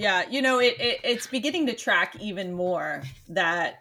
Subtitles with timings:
[0.00, 3.80] Yeah, you know, it, it it's beginning to track even more that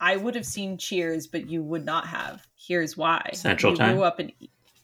[0.00, 2.46] I would have seen Cheers, but you would not have.
[2.56, 3.30] Here's why.
[3.34, 3.94] Central you time.
[3.94, 4.32] grew up in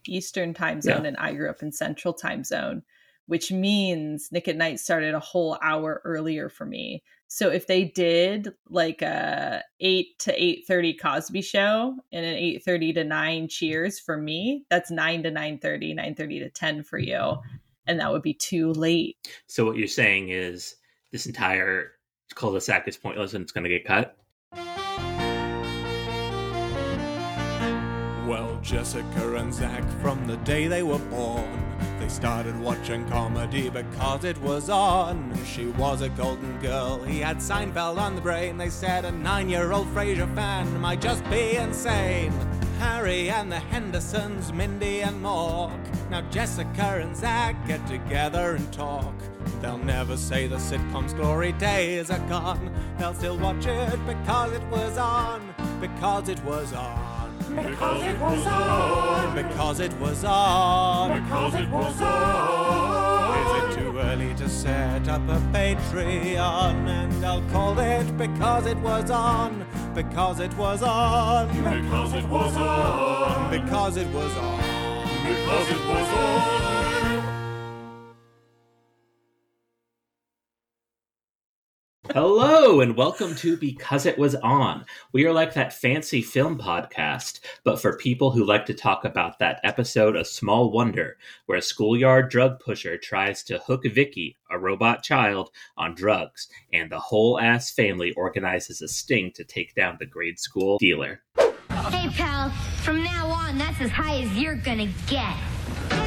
[0.06, 1.08] Eastern time zone, Yeah.
[1.08, 2.82] and I grew up in Central time zone,
[3.26, 7.02] which means Nick at Nite started a whole hour earlier for me.
[7.26, 12.62] So if they did like a eight to eight thirty Cosby show and an eight
[12.64, 17.38] thirty to nine Cheers for me, that's nine to 9.30, 9.30 to ten for you,
[17.86, 19.16] and that would be too late.
[19.46, 20.76] So what you're saying is
[21.12, 21.92] this entire
[22.34, 24.16] cul-de-sac is pointless and it's going to get cut.
[28.26, 31.62] Well, Jessica and Zach, from the day they were born,
[32.00, 35.38] they started watching comedy because it was on.
[35.44, 38.56] She was a golden girl, he had Seinfeld on the brain.
[38.56, 42.32] They said a nine year old Frasier fan might just be insane.
[42.84, 46.10] Harry and the Hendersons, Mindy and Mork.
[46.10, 49.14] Now Jessica and Zach get together and talk.
[49.62, 52.70] They'll never say the sitcom's glory days are gone.
[52.98, 55.54] They'll still watch it because it was on.
[55.80, 57.32] Because it was on.
[57.48, 59.34] Because it was on.
[59.34, 61.22] Because it was on.
[61.22, 63.23] Because it was on.
[63.94, 66.88] Too early to set up a Patreon?
[66.88, 69.64] And I'll call it because it was on.
[69.94, 71.46] Because it was on.
[71.46, 73.50] Because it was on.
[73.50, 74.60] Because it was on.
[75.24, 76.73] Because it was on.
[82.14, 84.84] Hello and welcome to Because It Was On.
[85.10, 89.40] We are like that fancy film podcast, but for people who like to talk about
[89.40, 94.56] that episode of Small Wonder, where a schoolyard drug pusher tries to hook Vicky, a
[94.56, 99.96] robot child, on drugs, and the whole ass family organizes a sting to take down
[99.98, 101.20] the grade school dealer.
[101.36, 102.50] Hey, pal,
[102.84, 106.03] from now on, that's as high as you're gonna get.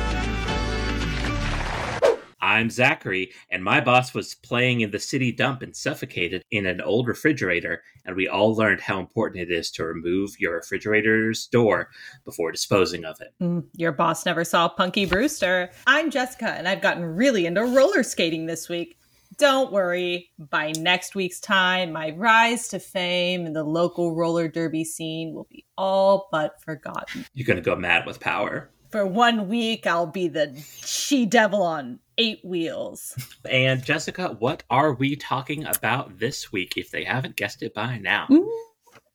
[2.47, 6.79] I'm Zachary, and my boss was playing in the city dump and suffocated in an
[6.79, 11.89] old refrigerator, and we all learned how important it is to remove your refrigerator's door
[12.23, 13.33] before disposing of it.
[13.41, 15.71] Mm, your boss never saw Punky Brewster.
[15.87, 18.97] I'm Jessica, and I've gotten really into roller skating this week.
[19.37, 24.86] Don't worry, by next week's time, my rise to fame in the local roller derby
[24.86, 27.25] scene will be all but forgotten.
[27.33, 28.71] You're going to go mad with power.
[28.89, 33.15] For one week, I'll be the she devil on eight wheels.
[33.49, 37.98] And Jessica, what are we talking about this week if they haven't guessed it by
[37.98, 38.27] now?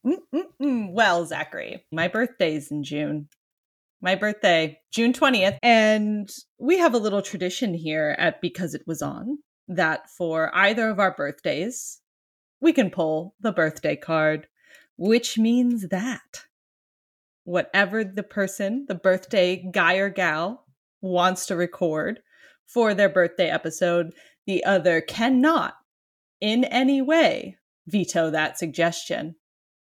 [0.05, 0.93] Mm-mm-mm.
[0.93, 3.29] Well, Zachary, my birthday's in June.
[4.01, 5.59] My birthday, June 20th.
[5.63, 6.29] And
[6.59, 10.99] we have a little tradition here at Because It Was On that for either of
[10.99, 12.01] our birthdays,
[12.61, 14.49] we can pull the birthday card,
[14.97, 16.45] which means that
[17.45, 20.67] whatever the person, the birthday guy or gal,
[21.01, 22.21] wants to record
[22.67, 24.15] for their birthday episode,
[24.47, 25.75] the other cannot
[26.41, 29.35] in any way veto that suggestion.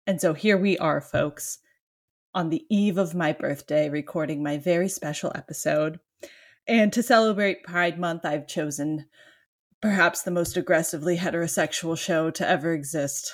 [0.05, 1.59] And so here we are, folks,
[2.33, 5.99] on the eve of my birthday, recording my very special episode.
[6.67, 9.05] And to celebrate Pride Month, I've chosen
[9.81, 13.33] perhaps the most aggressively heterosexual show to ever exist.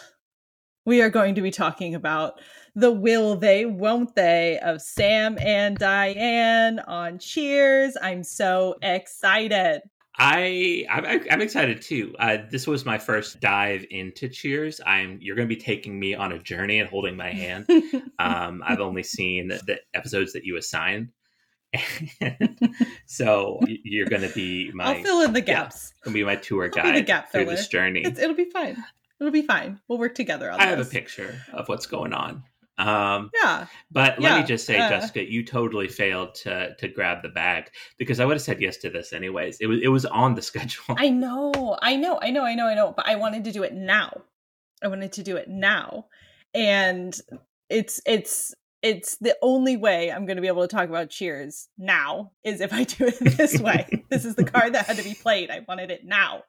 [0.86, 2.40] We are going to be talking about
[2.76, 7.98] the will they, won't they of Sam and Diane on Cheers.
[8.02, 9.82] I'm so excited.
[10.20, 12.14] I I'm, I'm excited too.
[12.20, 14.82] Uh, this was my first dive into Cheers.
[14.86, 17.68] I'm you're going to be taking me on a journey and holding my hand.
[18.20, 21.10] um, I've only seen the episodes that you assigned,
[22.20, 22.76] and
[23.06, 25.94] so you're going to be my I'll fill in the yeah, gaps.
[26.04, 28.02] gonna be my tour guide the gap through this journey.
[28.04, 28.84] It's, it'll be fine.
[29.20, 29.80] It'll be fine.
[29.88, 32.44] We'll work together on I have a picture of what's going on.
[32.78, 33.68] Um, Yeah.
[33.92, 37.30] but let Yeah, me just say, uh, Jessica, you totally failed to to grab the
[37.30, 39.60] bag because I would have said yes to this anyways.
[39.60, 40.96] It was it was on the schedule.
[40.98, 43.64] I know, I know, I know, I know, I know, but I wanted to do
[43.64, 44.22] it now.
[44.82, 46.06] I wanted to do it now.
[46.54, 47.20] And
[47.70, 51.68] it's it's it's the only way I'm going to be able to talk about Cheers
[51.78, 54.06] now is if I do it this way.
[54.10, 55.52] this is the card that had to be played.
[55.52, 56.44] I wanted it now.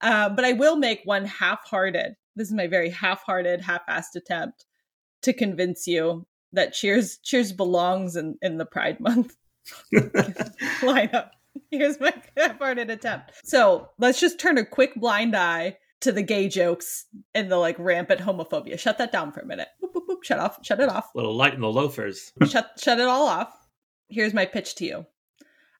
[0.00, 2.14] Uh, but I will make one half-hearted.
[2.36, 4.64] This is my very half-hearted, half-assed attempt
[5.22, 9.36] to convince you that Cheers Cheers belongs in in the Pride Month
[9.94, 11.30] lineup.
[11.70, 13.32] Here's my half-hearted attempt.
[13.44, 17.78] So let's just turn a quick blind eye to the gay jokes and the like
[17.78, 18.78] rampant homophobia.
[18.78, 19.68] Shut that down for a minute.
[19.82, 20.24] Boop, boop, boop.
[20.24, 20.58] Shut off.
[20.62, 21.10] Shut it off.
[21.14, 22.32] Little light in the loafers.
[22.46, 23.52] shut shut it all off.
[24.08, 25.06] Here's my pitch to you.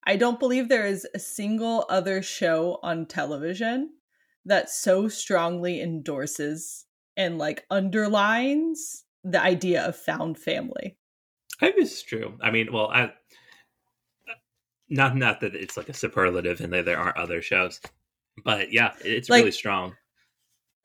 [0.07, 3.91] I don't believe there is a single other show on television
[4.47, 10.97] that so strongly endorses and like underlines the idea of found family.
[11.61, 12.39] I think it's true.
[12.41, 13.13] I mean, well, I
[14.89, 17.81] not not that it's like a superlative and that there aren't other shows,
[18.45, 19.97] But yeah, it's Like- really strong.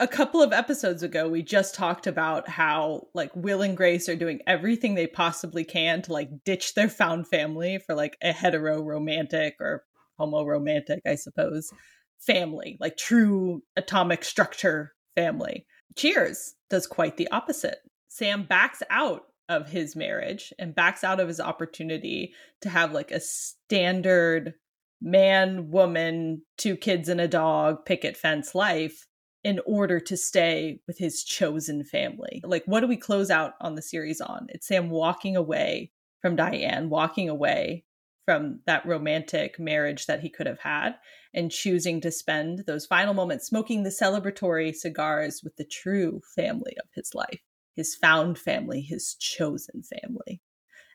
[0.02, 4.16] a couple of episodes ago we just talked about how like will and grace are
[4.18, 8.82] doing everything they possibly can to like ditch their found family for like a hetero
[8.82, 9.86] romantic or
[10.18, 11.72] homo romantic i suppose
[12.26, 19.70] family like true atomic structure family cheers does quite the opposite sam backs out of
[19.70, 24.54] his marriage and backs out of his opportunity to have like a standard
[25.02, 29.06] man woman two kids and a dog picket fence life
[29.46, 32.42] in order to stay with his chosen family.
[32.44, 34.48] Like, what do we close out on the series on?
[34.50, 37.85] It's Sam walking away from Diane, walking away
[38.26, 40.96] from that romantic marriage that he could have had,
[41.34, 46.76] and choosing to spend those final moments smoking the celebratory cigars with the true family
[46.80, 47.42] of his life,
[47.76, 50.42] his found family, his chosen family.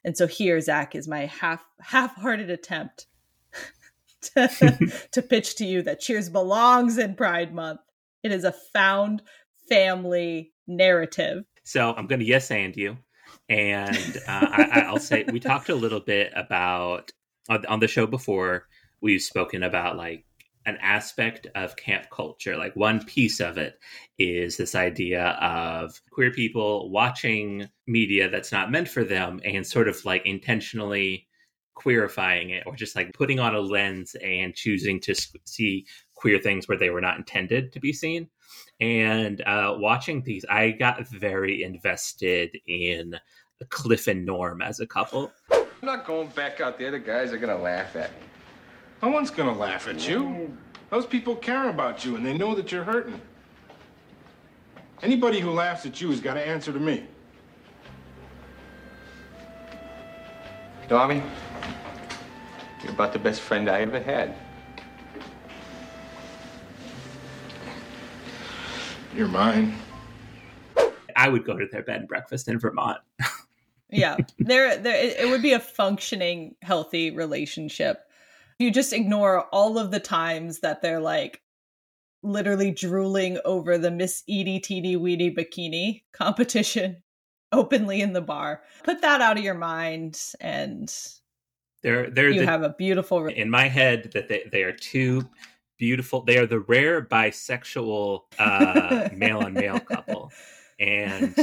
[0.05, 3.07] And so here, Zach, is my half half-hearted attempt
[4.23, 7.81] to, to pitch to you that Cheers belongs in Pride Month.
[8.23, 9.23] It is a found
[9.69, 11.45] family narrative.
[11.65, 12.97] So I'm going to yes and you,
[13.49, 17.13] and uh, I, I'll say we talked a little bit about
[17.49, 18.69] on, the show before.
[19.01, 20.25] We've spoken about like
[20.67, 22.57] an aspect of camp culture.
[22.57, 23.79] Like one piece of it
[24.19, 29.89] is this idea of queer people watching media that's not meant for them and sort
[29.89, 31.27] of like intentionally
[31.75, 35.15] queerifying it or just like putting on a lens and choosing to
[35.45, 38.29] see queer things where they were not intended to be seen.
[38.81, 43.15] And uh, watching these, I got very invested in
[43.69, 45.33] Cliff and Norm as a couple.
[45.83, 46.91] I'm not going back out there.
[46.91, 48.27] The guys are gonna laugh at me.
[49.03, 50.57] No one's gonna laugh at you.
[50.91, 53.21] Those people care about you and they know that you're hurting.
[55.03, 57.05] Anybody who laughs at you has got to answer to me.
[60.89, 61.23] Tommy,
[62.83, 64.35] you're about the best friend I ever had.
[69.15, 69.75] You're mine.
[71.17, 72.99] I would go to their bed and breakfast in Vermont.
[73.93, 74.97] Yeah, there, there.
[74.97, 78.01] It, would be a functioning, healthy relationship.
[78.59, 81.41] You just ignore all of the times that they're like
[82.23, 87.03] literally drooling over the Miss Edie Teeny Weedy bikini competition
[87.53, 88.63] openly in the bar.
[88.85, 90.95] Put that out of your mind, and
[91.83, 93.23] They're they're you the, have a beautiful.
[93.23, 95.29] Re- in my head that they, they are two
[95.79, 96.23] beautiful.
[96.23, 100.31] They are the rare bisexual uh, male on male couple,
[100.81, 101.35] and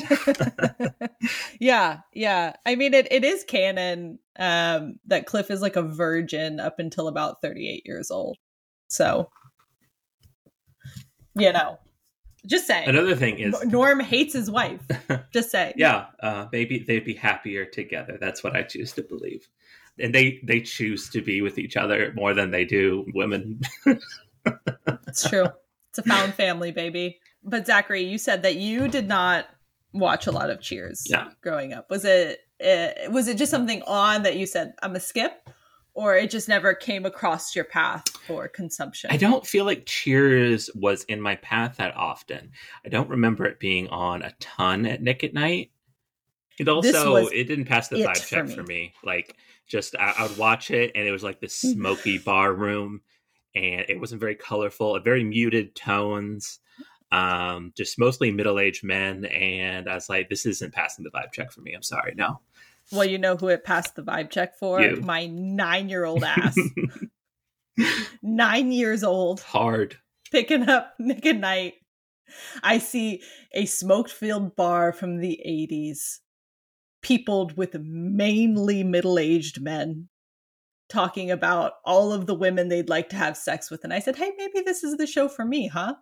[1.60, 2.54] yeah, yeah.
[2.66, 7.08] I mean, it, it is canon um, that Cliff is like a virgin up until
[7.08, 8.38] about 38 years old.
[8.90, 9.30] So,
[11.36, 11.78] you know,
[12.46, 14.82] just say another thing is Norm hates his wife.
[15.34, 15.74] Just say.
[15.76, 19.50] yeah uh, maybe they'd be happier together that's what i choose to believe
[20.00, 23.60] and they they choose to be with each other more than they do women
[25.08, 25.48] It's true.
[25.90, 27.20] It's a found family, baby.
[27.48, 29.48] But Zachary, you said that you did not
[29.94, 31.30] watch a lot of Cheers Yeah.
[31.42, 31.90] growing up.
[31.90, 35.48] Was it uh, was it just something on that you said I'm a skip,
[35.98, 39.10] or it just never came across your path for consumption?
[39.12, 42.52] i don't feel like cheers was in my path that often
[42.86, 45.72] i don't remember it being on a ton at nick at nite
[46.60, 48.56] it also it didn't pass the it vibe for check me.
[48.56, 49.36] for me like
[49.68, 53.02] just I, I would watch it and it was like this smoky bar room
[53.56, 56.60] and it wasn't very colorful very muted tones
[57.12, 61.52] um just mostly middle-aged men and i was like this isn't passing the vibe check
[61.52, 62.40] for me i'm sorry no
[62.92, 64.82] Well, you know who it passed the vibe check for?
[64.82, 65.02] You.
[65.02, 66.58] My nine year old ass.
[68.24, 69.98] nine years old, hard
[70.32, 71.76] picking up Nick at Nite.
[72.64, 73.22] I see
[73.54, 76.18] a smoked filled bar from the 80s,
[77.02, 80.10] peopled with mainly middle aged men
[80.90, 83.84] talking about all of the women they'd like to have sex with.
[83.84, 85.96] And I said, hey, maybe this is the show for me, huh?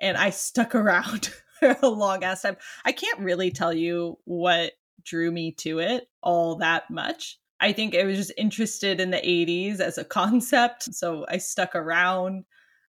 [0.00, 2.56] And I stuck around for a long ass time.
[2.84, 4.72] I can't really tell you what
[5.04, 7.38] drew me to it all that much.
[7.60, 10.94] I think I was just interested in the 80s as a concept.
[10.94, 12.44] So I stuck around.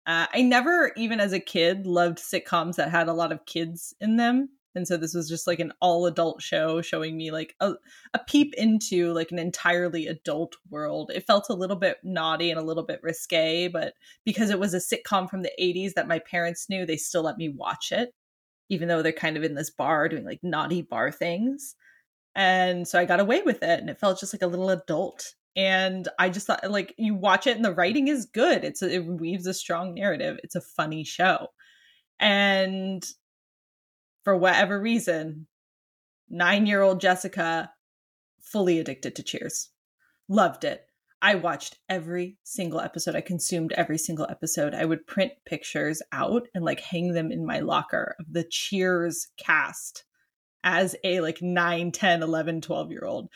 [0.07, 3.93] Uh, I never, even as a kid, loved sitcoms that had a lot of kids
[3.99, 4.49] in them.
[4.75, 7.73] And so this was just like an all adult show showing me like a,
[8.13, 11.11] a peep into like an entirely adult world.
[11.15, 13.93] It felt a little bit naughty and a little bit risque, but
[14.25, 17.37] because it was a sitcom from the 80s that my parents knew, they still let
[17.37, 18.13] me watch it,
[18.69, 21.75] even though they're kind of in this bar doing like naughty bar things.
[22.35, 25.35] And so I got away with it and it felt just like a little adult.
[25.55, 28.65] And I just thought like you watch it and the writing is good.
[28.65, 30.37] It's a, it weaves a strong narrative.
[30.43, 31.47] It's a funny show.
[32.19, 33.05] And
[34.25, 35.47] for whatever reason,
[36.33, 37.71] 9-year-old Jessica
[38.41, 39.69] fully addicted to Cheers.
[40.27, 40.85] Loved it.
[41.21, 43.15] I watched every single episode.
[43.15, 44.73] I consumed every single episode.
[44.73, 49.27] I would print pictures out and like hang them in my locker of the Cheers
[49.37, 50.03] cast
[50.63, 53.29] as a like 9, 10, 11, 12 year old.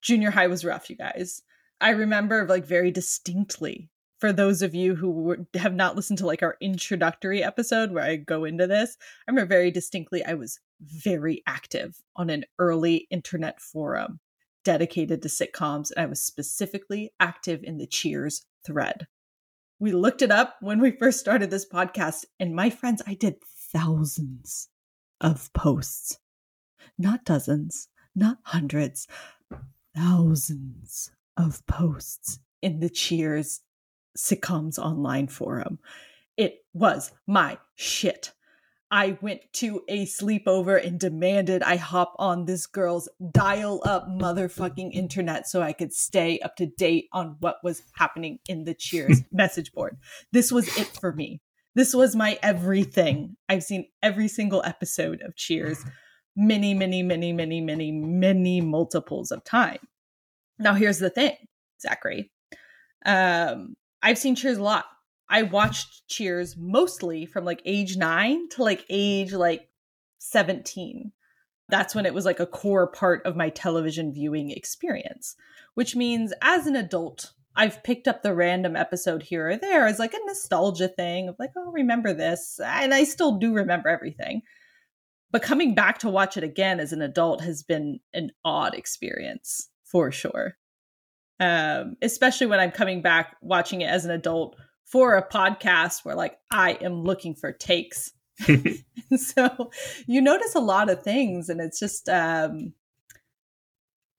[0.00, 1.42] Junior high was rough, you guys.
[1.80, 3.90] I remember like very distinctly
[4.22, 8.04] for those of you who were, have not listened to like our introductory episode where
[8.04, 13.08] I go into this, I remember very distinctly I was very active on an early
[13.10, 14.20] internet forum
[14.64, 19.08] dedicated to sitcoms, and I was specifically active in the Cheers thread.
[19.80, 23.42] We looked it up when we first started this podcast, and my friends, I did
[23.72, 24.68] thousands
[25.20, 26.20] of posts,
[26.96, 29.08] not dozens, not hundreds,
[29.96, 33.62] thousands of posts in the Cheers
[34.16, 35.78] sitcoms online forum.
[36.36, 38.32] It was my shit.
[38.90, 44.92] I went to a sleepover and demanded I hop on this girl's dial up motherfucking
[44.92, 49.22] internet so I could stay up to date on what was happening in the Cheers
[49.32, 49.96] message board.
[50.30, 51.40] This was it for me.
[51.74, 53.36] This was my everything.
[53.48, 55.82] I've seen every single episode of Cheers
[56.36, 59.78] many, many, many, many, many, many multiples of time.
[60.58, 61.36] Now, here's the thing,
[61.80, 62.30] Zachary.
[63.04, 64.86] Um, I've seen Cheers a lot.
[65.28, 69.68] I watched Cheers mostly from like age nine to like age like
[70.18, 71.12] 17.
[71.68, 75.36] That's when it was like a core part of my television viewing experience,
[75.74, 79.98] which means as an adult, I've picked up the random episode here or there as
[79.98, 82.60] like a nostalgia thing of like, oh, remember this.
[82.62, 84.42] And I still do remember everything.
[85.30, 89.70] But coming back to watch it again as an adult has been an odd experience
[89.84, 90.56] for sure.
[91.42, 96.14] Um, especially when I'm coming back watching it as an adult for a podcast where
[96.14, 98.12] like I am looking for takes.
[99.16, 99.70] so
[100.06, 102.74] you notice a lot of things and it's just um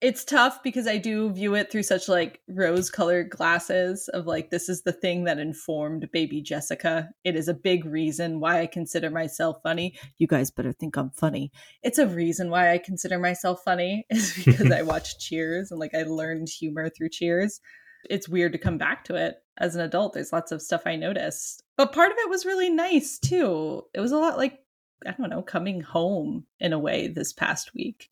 [0.04, 4.50] it's tough because I do view it through such like rose colored glasses of like
[4.50, 7.08] this is the thing that informed baby Jessica.
[7.24, 9.98] It is a big reason why I consider myself funny.
[10.18, 11.50] You guys better think I'm funny.
[11.82, 15.94] It's a reason why I consider myself funny is because I watched Cheers and like
[15.94, 17.62] I learned humor through Cheers.
[18.10, 20.12] It's weird to come back to it as an adult.
[20.12, 21.62] There's lots of stuff I noticed.
[21.78, 23.84] But part of it was really nice too.
[23.94, 24.58] It was a lot like
[25.06, 28.10] I don't know, coming home in a way this past week.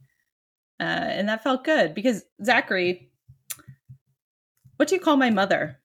[0.83, 3.09] Uh, and that felt good because Zachary,
[4.77, 5.79] what do you call my mother?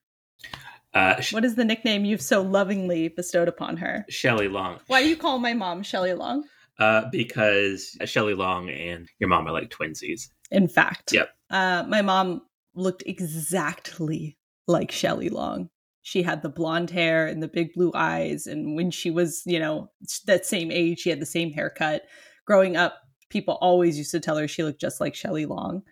[0.92, 4.04] Uh, What is the nickname you've so lovingly bestowed upon her?
[4.08, 4.80] Shelley Long.
[4.88, 6.44] Why do you call my mom Shelley Long?
[6.80, 10.28] Uh, because Shelley Long and your mom are like twinsies.
[10.50, 11.30] In fact, Yep.
[11.50, 12.42] uh, my mom
[12.74, 14.36] looked exactly
[14.66, 15.70] like Shelley Long.
[16.02, 18.46] She had the blonde hair and the big blue eyes.
[18.48, 19.90] And when she was, you know,
[20.26, 22.02] that same age, she had the same haircut.
[22.46, 22.94] Growing up,
[23.28, 25.82] people always used to tell her she looked just like Shelley Long.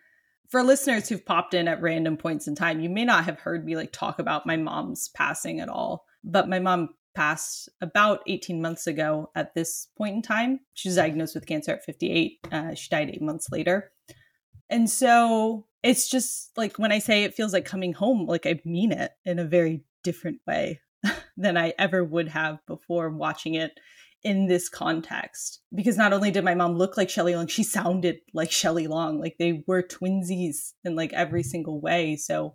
[0.48, 3.64] For listeners who've popped in at random points in time, you may not have heard
[3.64, 6.04] me like talk about my mom's passing at all.
[6.22, 10.60] But my mom passed about 18 months ago at this point in time.
[10.74, 12.46] She was diagnosed with cancer at 58.
[12.52, 13.90] Uh, she died eight months later.
[14.68, 18.60] And so it's just like when I say it feels like coming home, like I
[18.64, 20.80] mean it in a very different way
[21.36, 23.72] than I ever would have before watching it
[24.26, 25.60] in this context.
[25.72, 29.20] Because not only did my mom look like Shelley Long, she sounded like Shelley Long.
[29.20, 32.16] Like they were twinsies in like every single way.
[32.16, 32.54] So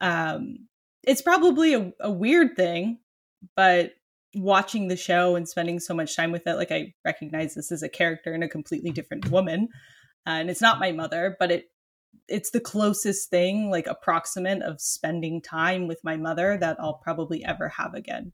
[0.00, 0.56] um
[1.04, 2.98] it's probably a, a weird thing,
[3.56, 3.92] but
[4.34, 7.82] watching the show and spending so much time with it, like I recognize this as
[7.82, 9.68] a character and a completely different woman.
[10.26, 11.66] Uh, and it's not my mother, but it
[12.26, 17.44] it's the closest thing, like approximate of spending time with my mother that I'll probably
[17.44, 18.32] ever have again.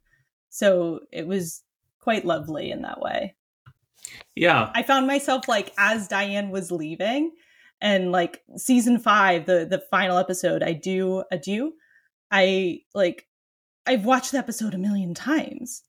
[0.51, 1.65] So it was
[2.01, 3.35] quite lovely in that way.
[4.35, 4.71] Yeah.
[4.75, 7.33] I found myself like as Diane was leaving
[7.81, 11.75] and like season 5 the the final episode I do adieu
[12.31, 13.27] I like
[13.87, 15.83] I've watched the episode a million times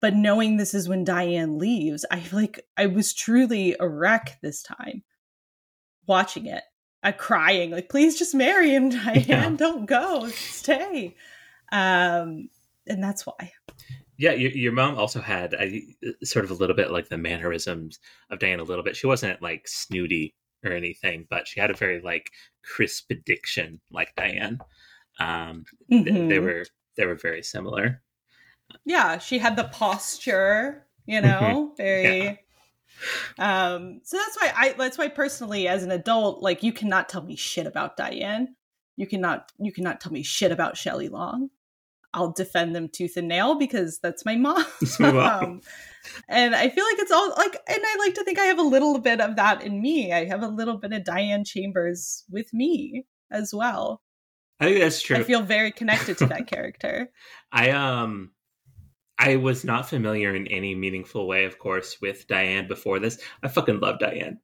[0.00, 4.62] but knowing this is when Diane leaves I like I was truly a wreck this
[4.62, 5.02] time
[6.06, 6.62] watching it
[7.02, 9.50] I crying like please just marry him Diane Yeah.
[9.50, 11.16] don't go stay
[11.72, 12.48] um
[12.86, 13.52] and that's why
[14.18, 15.82] Yeah, your, your mom also had a,
[16.24, 17.98] sort of a little bit like the mannerisms
[18.30, 18.96] of Diane a little bit.
[18.96, 22.30] She wasn't like snooty or anything, but she had a very like
[22.64, 24.58] crisp diction like Diane.
[25.20, 26.64] Um, th- they were
[26.96, 28.02] they were very similar.
[28.84, 32.40] yeah she had the posture you know very
[33.38, 37.22] um so that's why i that's why personally as an adult like you cannot tell
[37.22, 38.56] me shit about diane
[38.96, 41.50] you cannot you cannot tell me shit about Shelley long
[42.16, 45.44] i'll defend them tooth and nail because that's my mom It's my mom.
[45.44, 45.60] Um,
[46.28, 48.62] and i feel like it's all like and i like to think i have a
[48.62, 52.52] little bit of that in me i have a little bit of diane chambers with
[52.52, 54.02] me as well
[54.58, 55.16] I think that's true.
[55.16, 57.10] I feel very connected to that character.
[57.52, 58.30] I um
[59.18, 63.18] I was not familiar in any meaningful way, of course, with Diane before this.
[63.42, 64.40] I fucking love Diane.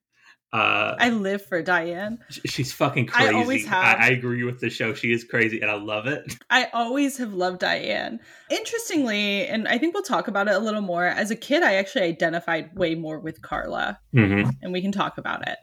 [0.52, 2.18] Uh, I live for Diane.
[2.28, 3.34] she's fucking I crazy.
[3.34, 3.98] always have.
[3.98, 4.92] I, I agree with the show.
[4.92, 6.36] She is crazy, and I love it.
[6.50, 8.20] I always have loved Diane.
[8.50, 11.74] Interestingly, and I think we'll talk about it a little more, as a kid, I
[11.76, 14.50] actually identified way more with Carla, Mm-hmm.
[14.62, 15.56] and we can talk about it.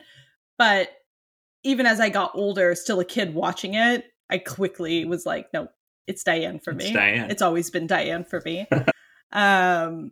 [0.58, 0.89] But
[1.63, 5.67] even as I got older, still a kid watching it, I quickly was like, no,
[6.08, 6.93] it's Diane for It's me.
[6.93, 7.29] Diane.
[7.29, 8.67] It's always been Diane for me.
[9.31, 10.12] um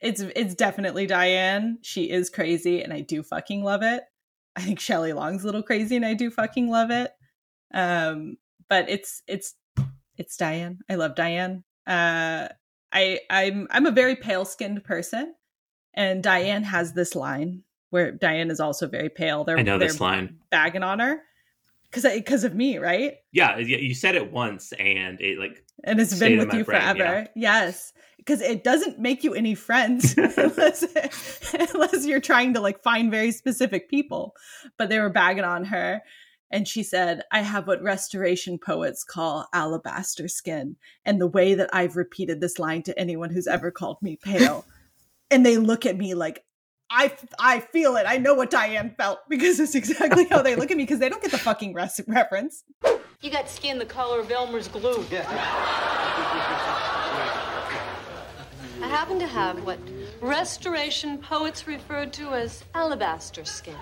[0.00, 1.78] it's it's definitely Diane.
[1.82, 4.02] She is crazy and I do fucking love it.
[4.56, 7.10] I think Shelley Long's a little crazy and I do fucking love it.
[7.72, 8.36] Um
[8.68, 9.54] but it's it's
[10.16, 10.80] it's Diane.
[10.88, 11.64] I love Diane.
[11.86, 12.48] Uh
[12.92, 15.34] I I'm I'm a very pale-skinned person
[15.94, 19.44] and Diane has this line where Diane is also very pale.
[19.44, 20.38] They're I know they're this line.
[20.50, 21.22] bagging on her
[21.92, 23.14] cuz because of me, right?
[23.32, 26.98] Yeah, you said it once, and it like and it's been with you brain, forever.
[26.98, 27.26] yeah.
[27.34, 30.84] Yes, because it doesn't make you any friends unless
[31.74, 34.34] unless you're trying to like find very specific people.
[34.76, 36.02] But they were bagging on her,
[36.50, 41.70] and she said, "I have what restoration poets call alabaster skin, and the way that
[41.72, 44.64] I've repeated this line to anyone who's ever called me pale,
[45.30, 46.44] and they look at me like."
[46.92, 48.04] I, I feel it.
[48.08, 51.08] I know what Diane felt because it's exactly how they look at me because they
[51.08, 52.64] don't get the fucking res- reference.
[53.20, 55.04] You got skin the color of Elmer's glue.
[58.82, 59.78] I happen to have what
[60.22, 63.76] restoration poets referred to as alabaster skin.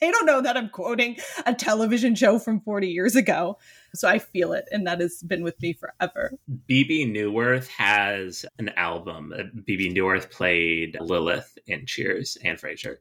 [0.00, 3.58] they don't know that I'm quoting a television show from 40 years ago.
[3.94, 6.34] So I feel it, and that has been with me forever.
[6.68, 9.32] Bebe Neuwirth has an album.
[9.66, 12.98] Bebe Neuwirth played Lilith in Cheers and Frasier.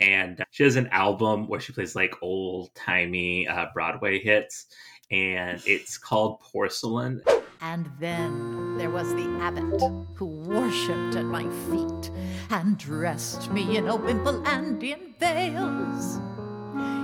[0.00, 4.66] And she has an album where she plays like old timey uh, Broadway hits.
[5.10, 7.20] And it's called Porcelain.
[7.60, 9.80] And then there was the abbot
[10.14, 12.10] who worshipped at my feet
[12.50, 16.20] and dressed me in a wimple and in veils.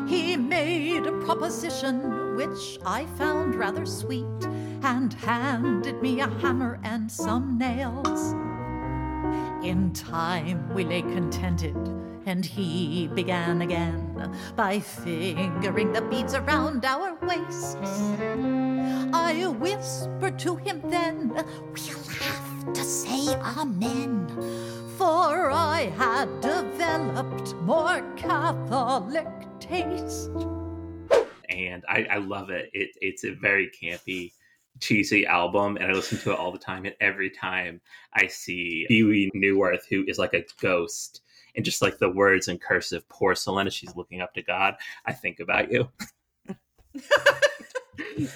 [0.08, 4.44] He made a proposition which I found rather sweet
[4.82, 8.32] and handed me a hammer and some nails.
[9.64, 11.76] In time we lay contented,
[12.26, 17.76] and he began again by fingering the beads around our waists.
[19.12, 24.28] I whispered to him then, We'll have to say Amen,
[24.96, 29.28] for I had developed more Catholic
[29.60, 30.30] taste.
[31.48, 32.70] And I, I love it.
[32.72, 32.90] it.
[33.00, 34.32] It's a very campy,
[34.80, 35.76] cheesy album.
[35.76, 36.84] And I listen to it all the time.
[36.84, 37.80] And every time
[38.14, 41.20] I see Bebe Neuwirth, who is like a ghost,
[41.56, 45.12] and just like the words in cursive porcelain as she's looking up to God, I
[45.12, 45.88] think about you.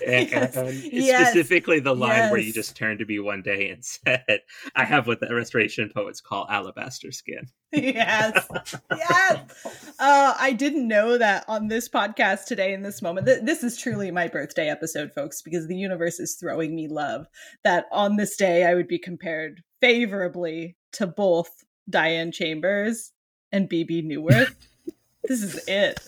[0.07, 0.57] and, Yes.
[0.57, 1.28] and Yes.
[1.31, 4.42] specifically the line where you just turned to me one day and said,
[4.76, 7.46] I have what the restoration poets call alabaster skin.
[7.72, 8.46] yes.
[8.96, 9.85] Yes.
[9.98, 13.26] Uh, I didn't know that on this podcast today, in this moment.
[13.26, 17.26] Th- this is truly my birthday episode, folks, because the universe is throwing me love.
[17.64, 21.50] That on this day, I would be compared favorably to both
[21.88, 23.12] Diane Chambers
[23.53, 24.55] and Bebe Neuwirth.
[25.24, 25.98] this is it.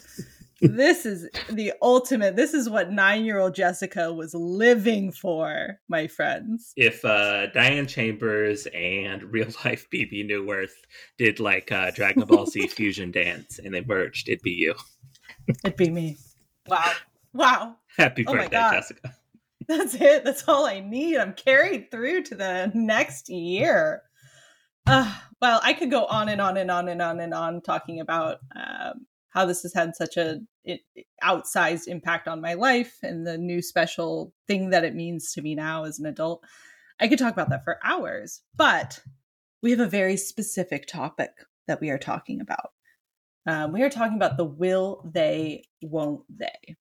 [0.61, 2.37] This is the ultimate.
[2.37, 6.73] This is what nine year old Jessica was living for, my friends.
[6.77, 10.75] If uh, Diane Chambers and real life Bebe Neuwirth
[11.17, 14.75] did like uh, Dragon Ball Z fusion dance and they merged, it'd be you.
[15.65, 16.19] It'd be me.
[16.67, 16.93] Wow.
[17.33, 17.77] Wow.
[17.97, 19.15] Happy Oh birthday, Jessica.
[19.67, 20.25] That's it.
[20.25, 21.17] That's all I need.
[21.17, 24.03] I'm carried through to the next year.
[24.91, 28.01] Uh, well, I could go on and on and on and on and on talking
[28.01, 30.81] about um, how this has had such a it,
[31.23, 35.55] outsized impact on my life and the new special thing that it means to me
[35.55, 36.45] now as an adult.
[36.99, 39.01] I could talk about that for hours, but
[39.63, 41.31] we have a very specific topic
[41.69, 42.71] that we are talking about.
[43.47, 46.77] Um, we are talking about the will they, won't they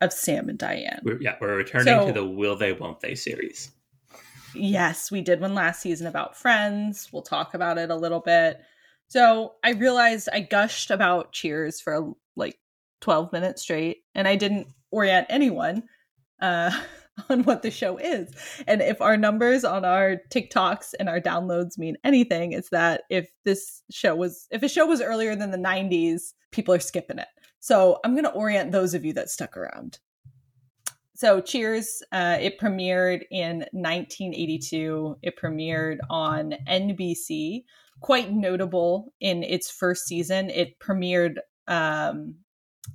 [0.00, 1.02] of Sam and Diane.
[1.04, 3.70] We're, yeah, we're returning So- to the Will They, Won't They series.
[4.54, 7.08] Yes, we did one last season about friends.
[7.12, 8.60] We'll talk about it a little bit.
[9.08, 12.58] So I realized I gushed about Cheers for like
[13.00, 15.84] 12 minutes straight, and I didn't orient anyone
[16.40, 16.70] uh,
[17.28, 18.30] on what the show is.
[18.66, 23.28] And if our numbers on our TikToks and our downloads mean anything, it's that if
[23.44, 27.28] this show was, if a show was earlier than the 90s, people are skipping it.
[27.60, 29.98] So I'm going to orient those of you that stuck around.
[31.20, 35.18] So Cheers, uh, it premiered in 1982.
[35.20, 37.64] It premiered on NBC.
[38.00, 40.48] Quite notable in its first season.
[40.48, 41.34] It premiered
[41.68, 42.36] um,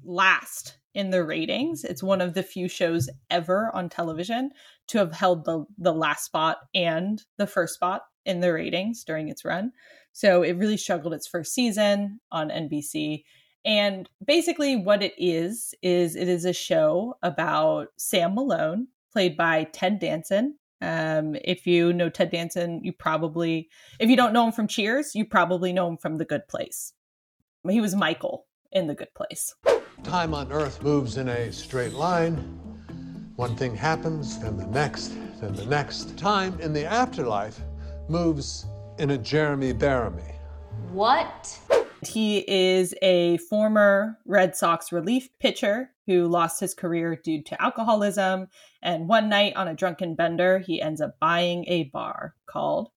[0.04, 1.84] last in the ratings.
[1.84, 4.50] It's one of the few shows ever on television
[4.88, 9.30] to have held the the last spot and the first spot in the ratings during
[9.30, 9.72] its run.
[10.14, 13.22] So it really struggled its first season on NBC.
[13.66, 19.64] And basically what it is is it is a show about Sam Malone played by
[19.66, 20.58] Ted Danson.
[20.82, 25.16] Um, if you know Ted Danson, you probably if you don't know him from Cheers,
[25.16, 26.94] you probably know him from The Good Place.
[27.68, 29.56] He was Michael in The Good Place.
[30.04, 32.36] Time on Earth moves in a straight line.
[33.36, 36.18] One thing happens, then the next, then the next.
[36.18, 37.60] Time in the afterlife
[38.08, 38.68] moves
[39.00, 40.36] in a Jeremy Bearimy.
[40.92, 41.58] What?
[42.08, 48.48] He is a former Red Sox relief pitcher who lost his career due to alcoholism.
[48.82, 52.90] And one night on a drunken bender, he ends up buying a bar called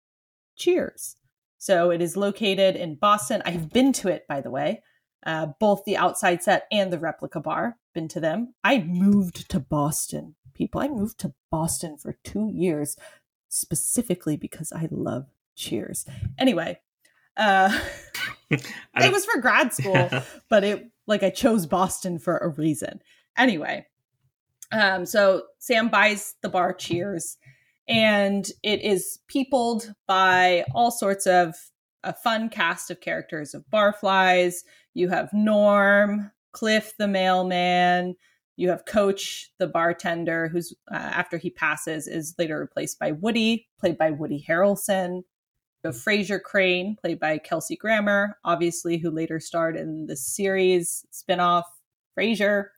[0.56, 1.16] Cheers.
[1.58, 3.42] So it is located in Boston.
[3.44, 4.82] I've been to it, by the way,
[5.26, 7.76] uh, both the outside set and the replica bar.
[7.94, 8.54] Been to them.
[8.62, 10.80] I moved to Boston, people.
[10.80, 12.96] I moved to Boston for two years
[13.48, 16.06] specifically because I love Cheers.
[16.38, 16.78] Anyway,
[17.38, 17.78] uh,
[18.50, 20.10] it was for grad school,
[20.48, 23.00] but it like I chose Boston for a reason.
[23.36, 23.86] Anyway,
[24.72, 27.38] um, so Sam buys the bar Cheers,
[27.88, 31.54] and it is peopled by all sorts of
[32.04, 34.56] a fun cast of characters of barflies.
[34.94, 38.16] You have Norm, Cliff the mailman.
[38.56, 43.68] You have Coach the bartender, who's uh, after he passes is later replaced by Woody,
[43.78, 45.22] played by Woody Harrelson.
[45.84, 51.06] You have Frasier Crane, played by Kelsey Grammer, obviously, who later starred in the series
[51.12, 51.64] spinoff
[52.18, 52.70] Frasier.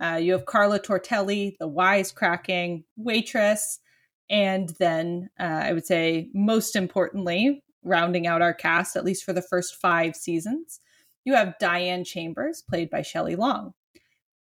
[0.00, 3.78] Uh, you have Carla Tortelli, the wisecracking waitress.
[4.28, 9.32] And then uh, I would say, most importantly, rounding out our cast, at least for
[9.32, 10.80] the first five seasons,
[11.24, 13.74] you have Diane Chambers, played by Shelley Long.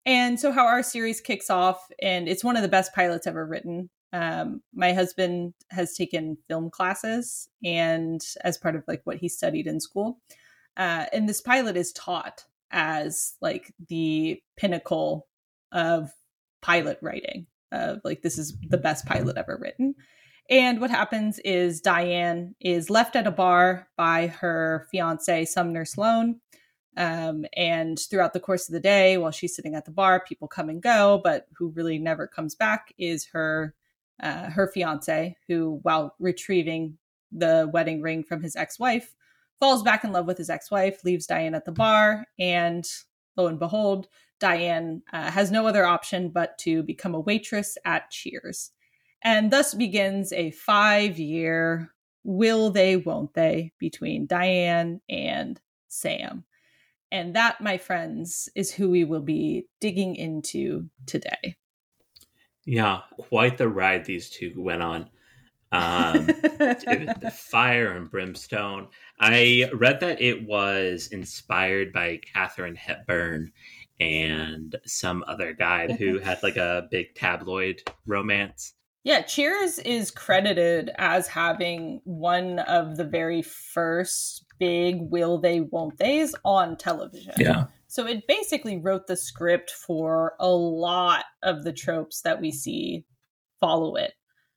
[0.06, 3.44] And so, how our series kicks off, and it's one of the best pilots ever
[3.44, 3.90] written.
[4.12, 9.66] Um, my husband has taken film classes, and as part of like what he studied
[9.66, 10.20] in school,
[10.76, 15.26] uh, and this pilot is taught as like the pinnacle
[15.72, 16.10] of
[16.60, 17.46] pilot writing.
[17.72, 19.94] Uh, like this is the best pilot ever written.
[20.48, 26.40] And what happens is Diane is left at a bar by her fiance Sumner Sloan.
[26.96, 30.48] Um, and throughout the course of the day, while she's sitting at the bar, people
[30.48, 33.74] come and go, but who really never comes back is her
[34.22, 36.98] uh, her fiance, who, while retrieving
[37.32, 39.14] the wedding ring from his ex-wife,
[39.58, 42.86] falls back in love with his ex-wife, leaves Diane at the bar, and
[43.36, 44.08] lo and behold,
[44.40, 48.70] Diane uh, has no other option but to become a waitress at Cheers.
[49.22, 51.92] And thus begins a five year
[52.24, 56.44] will they, won't they between Diane and Sam.
[57.12, 61.56] And that, my friends, is who we will be digging into today.
[62.70, 65.10] Yeah, quite the ride these two went on.
[65.72, 68.86] Um, the fire and brimstone.
[69.18, 73.50] I read that it was inspired by Katharine Hepburn
[73.98, 78.74] and some other guy who had like a big tabloid romance.
[79.02, 85.98] Yeah, Cheers is credited as having one of the very first big will they, won't
[85.98, 87.34] they's on television.
[87.36, 87.64] Yeah.
[87.90, 93.04] So it basically wrote the script for a lot of the tropes that we see
[93.58, 94.12] follow it.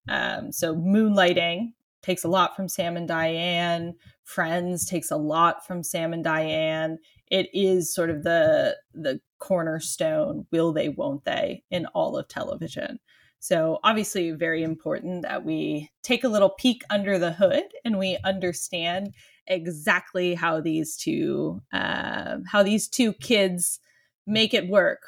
[0.08, 3.96] Um, so moonlighting takes a lot from Sam and Diane.
[4.24, 7.00] Friends takes a lot from Sam and Diane.
[7.32, 13.00] It is sort of the the cornerstone will they won't they in all of television.
[13.40, 18.20] So, obviously, very important that we take a little peek under the hood and we
[18.24, 19.16] understand
[19.48, 23.80] exactly how these two uh, how these two kids
[24.26, 25.02] make it work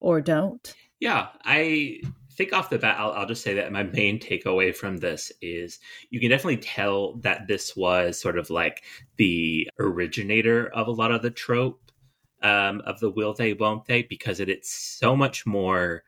[0.00, 0.74] or don't.
[1.00, 2.00] Yeah, I
[2.32, 5.78] think off the bat, I'll, I'll, just say that my main takeaway from this is
[6.10, 8.82] you can definitely tell that this was sort of like
[9.16, 11.80] the originator of a lot of the trope
[12.42, 16.02] um, of the will they, won't they, because it, it's so much more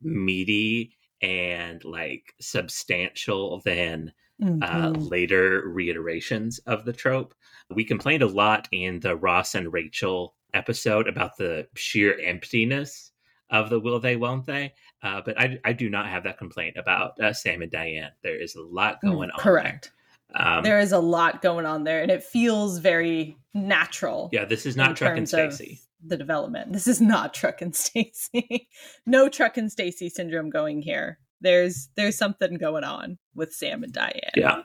[0.00, 4.62] meaty and like substantial than mm-hmm.
[4.62, 7.34] uh, later reiterations of the trope.
[7.70, 13.12] We complained a lot in the Ross and Rachel episode about the sheer emptiness
[13.50, 14.74] of the will they, won't they.
[15.02, 18.10] Uh, but I, I do not have that complaint about uh, Sam and Diane.
[18.22, 19.38] There is a lot mm, going on.
[19.38, 19.92] Correct.
[20.34, 24.30] Um, there is a lot going on there, and it feels very natural.
[24.32, 25.80] Yeah, this is not Truck and Stacy.
[26.04, 26.72] The development.
[26.72, 28.68] This is not Truck and Stacy.
[29.04, 31.18] no Truck and Stacy syndrome going here.
[31.42, 34.32] There's there's something going on with Sam and Diane.
[34.36, 34.62] Yeah.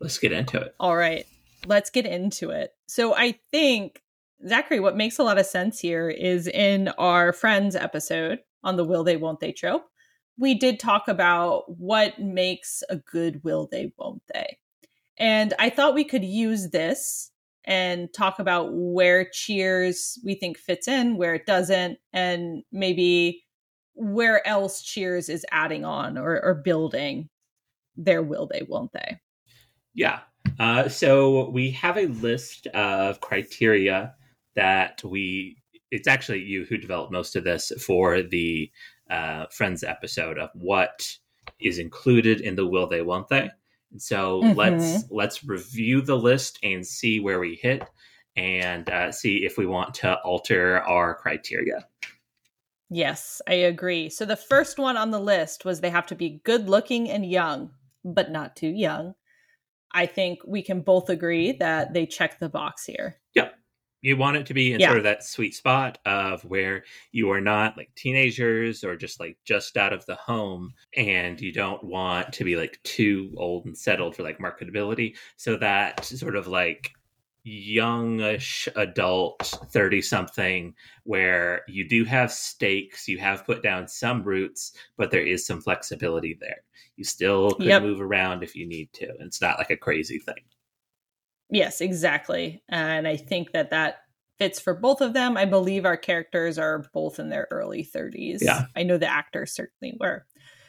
[0.00, 0.74] Let's get into it.
[0.80, 1.26] All right.
[1.66, 2.74] Let's get into it.
[2.86, 4.02] So I think
[4.46, 8.84] Zachary, what makes a lot of sense here is in our Friends episode on the
[8.84, 9.84] will they, won't they trope,
[10.36, 14.58] we did talk about what makes a good will they, won't they.
[15.16, 17.30] And I thought we could use this
[17.64, 23.44] and talk about where Cheers we think fits in, where it doesn't, and maybe
[23.94, 27.28] where else Cheers is adding on or, or building
[27.96, 29.20] their will they, won't they.
[29.94, 30.20] Yeah.
[30.58, 34.14] Uh, so we have a list of criteria
[34.56, 35.56] that we,
[35.90, 38.70] it's actually you who developed most of this for the
[39.10, 41.06] uh, Friends episode of what
[41.60, 43.50] is included in the will they, won't they.
[43.90, 44.56] And so Mhm.
[44.56, 47.82] let's let's review the list and see where we hit
[48.36, 51.86] and uh, see if we want to alter our criteria.
[52.94, 54.10] Yes, I agree.
[54.10, 57.24] So the first one on the list was they have to be good looking and
[57.24, 57.70] young,
[58.04, 59.14] but not too young.
[59.92, 63.16] I think we can both agree that they check the box here.
[63.34, 63.54] Yep.
[64.02, 64.88] You want it to be in Yeah.
[64.88, 69.38] sort of that sweet spot of where you are not like teenagers or just like
[69.44, 73.78] just out of the home and you don't want to be like too old and
[73.78, 75.16] settled for like marketability.
[75.36, 76.90] So that sort of like
[77.44, 80.74] youngish adult 30 something
[81.04, 85.60] where you do have stakes, you have put down some roots, but there is some
[85.60, 86.62] flexibility there.
[86.96, 87.82] You still can Yep.
[87.82, 89.12] move around if you need to.
[89.20, 90.44] It's not like a crazy thing.
[91.50, 92.62] Yes, exactly.
[92.68, 93.98] And I think that that
[94.38, 95.36] fits for both of them.
[95.36, 98.38] I believe our characters are both in their early 30s.
[98.40, 98.66] Yeah.
[98.74, 100.26] I know the actors certainly were.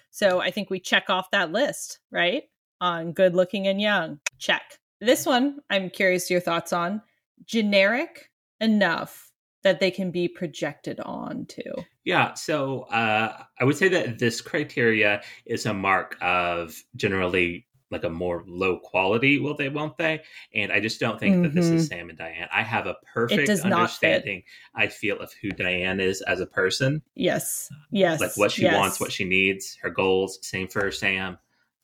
[0.10, 2.44] So I think we check off that list, right?
[2.82, 4.20] On good looking and young.
[4.38, 4.80] Check.
[5.06, 7.02] This one, I'm curious your thoughts on.
[7.46, 8.30] Generic
[8.62, 9.32] enough
[9.64, 11.62] that they can be projected onto.
[12.06, 18.06] Yeah, so uh, I would say that this criteria is a mark of generally like
[18.06, 20.20] a more low quality will they won't they
[20.56, 21.90] and i just don't think that this is Mhm.
[21.90, 23.74] sam and diane i have a perfect does not fit.
[23.76, 27.70] understanding i feel of who diane is as a person Yes.
[27.92, 28.20] Yes.
[28.20, 28.76] like what she yes.
[28.76, 31.38] wants what she needs her goals same for sam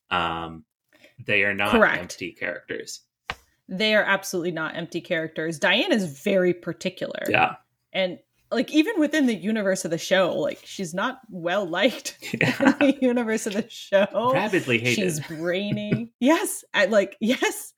[0.10, 0.65] um
[1.23, 1.99] they are not Correct.
[2.01, 3.01] empty characters
[3.71, 5.60] They are absolutely not empty characters.
[5.60, 7.23] Diane is very particular.
[7.29, 7.55] yeah
[7.93, 8.19] and
[8.51, 12.73] like even within the universe of the show like she's not well liked Yeah.
[12.82, 14.95] in the universe of the show Rabidly hated.
[14.95, 17.73] she's brainy yes I, like yes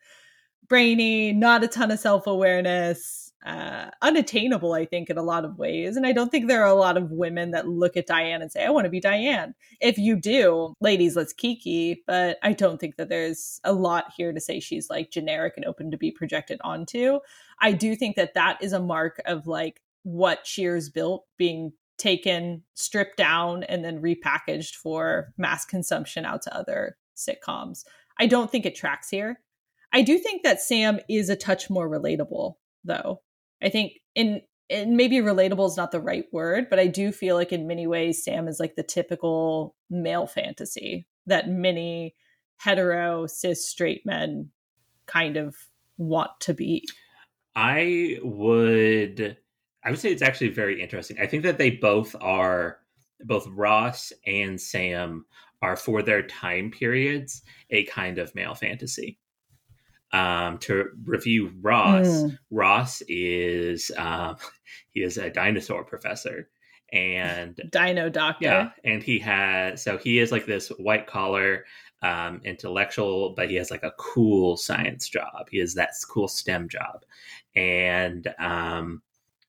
[0.70, 5.98] brainy not a ton of self-awareness uh unattainable i think in a lot of ways.
[5.98, 8.52] And i don't think there are a lot of women that look at diane and
[8.52, 9.56] say i want to be diane.
[9.80, 12.04] If you do ladies let's kiki.
[12.06, 15.66] But i don't think that there's a lot here to say she's like generic and
[15.66, 17.20] open to be projected onto.
[17.60, 22.64] I do think that that is a mark of like what cheers built being taken
[22.74, 27.86] stripped down and then repackaged for mass consumption out to other sitcoms.
[28.20, 29.40] I don't think it tracks here.
[29.94, 33.22] I do think that sam is a touch more relatable though
[33.62, 37.36] i think in and maybe relatable is not the right word but i do feel
[37.36, 42.16] like in many ways sam is like the typical male fantasy that many
[42.58, 44.50] hetero cis straight men
[45.08, 45.56] kind of
[45.98, 46.86] want to be
[47.56, 49.38] I would
[49.84, 51.18] I would say it's actually very interesting.
[51.20, 52.78] I think that they both are
[53.22, 55.26] both Ross and Sam
[55.62, 59.20] are for their time periods a kind of male fantasy.
[60.14, 62.38] Um, to review Ross, Mm.
[62.50, 64.36] Ross is um,
[64.94, 66.50] he is a dinosaur professor,
[66.92, 71.64] and dino doctor yeah, and he has so he is like this white collar
[72.02, 75.48] um, intellectual, but he has like a cool science job.
[75.50, 77.06] He has that cool STEM job,
[77.56, 79.02] and um,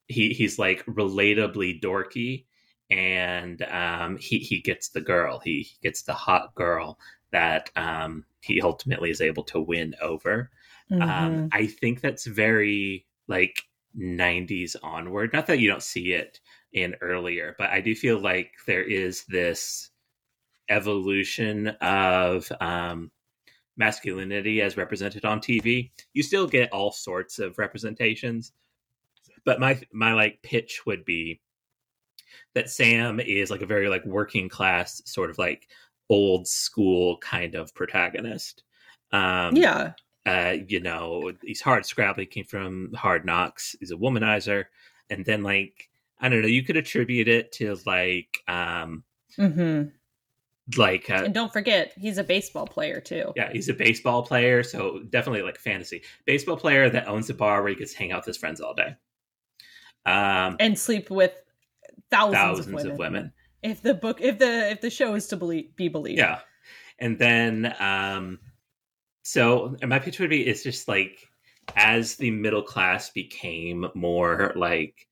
[0.08, 2.44] he he's like relatably dorky,
[2.90, 5.40] and um, he he gets the girl.
[5.40, 6.98] He, he gets the hot girl
[7.32, 10.50] that um, he ultimately is able to win over.
[11.00, 11.48] Um, Mhm.
[11.52, 13.62] I think that's very like
[13.94, 15.32] 90s onward.
[15.32, 16.40] Not that you don't see it
[16.72, 19.90] in earlier, but I do feel like there is this
[20.68, 23.10] evolution of um,
[23.76, 25.90] masculinity as represented on TV.
[26.14, 28.52] You still get all sorts of representations,
[29.44, 31.40] but my my like pitch would be
[32.54, 35.68] that Sam is like a very like working class sort of like
[36.08, 38.62] old school kind of protagonist.
[39.12, 39.92] Um, yeah
[40.24, 44.66] uh, you know, he's hard scrappy, came from hard knocks, he's a womanizer.
[45.10, 45.88] And then like,
[46.20, 49.02] I don't know, you could attribute it to like um
[49.36, 49.88] mm-hmm.
[50.80, 54.62] like uh, and don't forget he's a baseball player too yeah, he's a baseball player,
[54.62, 56.02] so definitely like fantasy.
[56.24, 58.60] Baseball player that owns a bar where he gets to hang out with his friends
[58.60, 58.94] all day.
[60.06, 61.32] Um and sleep with
[62.12, 62.92] thousands, thousands of, women.
[62.92, 63.32] of women.
[63.62, 66.40] If the book if the if the show is to believe, be believed Yeah.
[66.98, 68.38] And then um
[69.22, 71.28] so my pitch would be it's just like
[71.76, 75.06] as the middle class became more like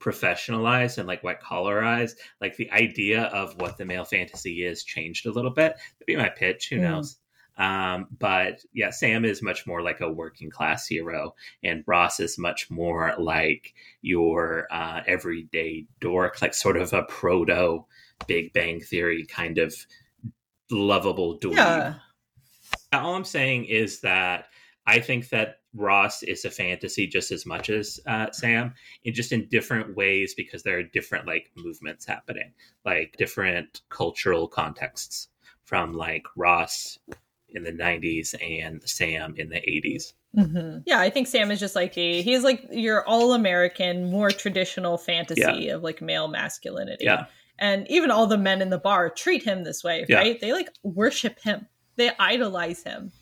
[0.00, 5.26] professionalized and like white collarized, like the idea of what the male fantasy is changed
[5.26, 5.74] a little bit.
[5.74, 6.68] That'd be my pitch.
[6.68, 6.82] Who Mm.
[6.82, 7.16] knows?
[7.58, 12.38] Um, but yeah, Sam is much more like a working class hero, and Ross is
[12.38, 17.84] much more like your uh, everyday dork, like sort of a proto
[18.26, 19.74] Big Bang Theory kind of
[20.70, 21.56] lovable dork.
[21.56, 21.94] Yeah.
[22.92, 24.46] All I'm saying is that
[24.86, 29.32] I think that Ross is a fantasy just as much as uh, Sam, in just
[29.32, 32.52] in different ways because there are different like movements happening,
[32.84, 35.28] like different cultural contexts
[35.64, 36.98] from like Ross
[37.50, 40.12] in the 90s and Sam in the 80s.
[40.36, 40.82] Mhm.
[40.86, 44.98] Yeah, I think Sam is just like a he's like your all American, more traditional
[44.98, 47.04] fantasy of like male masculinity.
[47.04, 47.26] Yeah.
[47.58, 50.18] And even all the men in the bar treat him this way, Yeah.
[50.18, 50.38] right?
[50.40, 51.66] They like worship him.
[51.96, 53.12] They idolize him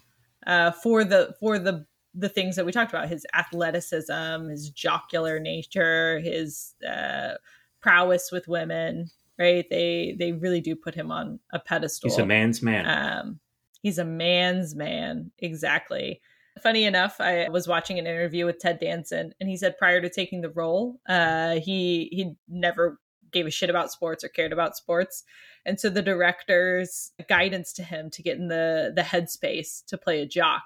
[0.46, 5.38] uh, for the for the the things that we talked about: his athleticism, his jocular
[5.38, 7.34] nature, his uh,
[7.80, 9.10] prowess with women.
[9.38, 9.66] Right?
[9.68, 12.10] They they really do put him on a pedestal.
[12.10, 12.86] He's a man's man.
[12.86, 13.40] Um,
[13.84, 15.30] he's a man's man.
[15.38, 16.22] Exactly.
[16.62, 20.08] Funny enough, I was watching an interview with Ted Danson, and he said prior to
[20.08, 22.98] taking the role, uh, he he never
[23.30, 25.24] gave a shit about sports or cared about sports,
[25.66, 30.20] and so the director's guidance to him to get in the the headspace to play
[30.20, 30.62] a jock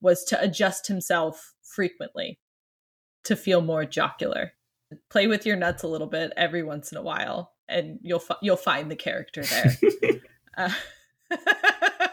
[0.00, 2.38] was to adjust himself frequently
[3.24, 4.52] to feel more jocular.
[5.08, 8.36] Play with your nuts a little bit every once in a while, and you'll fi-
[8.42, 9.76] you'll find the character there.
[10.56, 10.70] uh,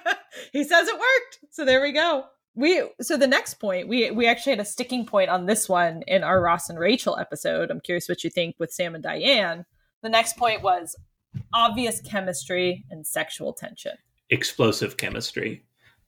[0.51, 2.25] he says it worked, so there we go.
[2.55, 6.01] We so the next point we we actually had a sticking point on this one
[6.07, 7.69] in our Ross and Rachel episode.
[7.69, 9.65] I'm curious what you think with Sam and Diane.
[10.01, 10.95] The next point was
[11.53, 13.93] obvious chemistry and sexual tension.
[14.29, 15.63] Explosive chemistry.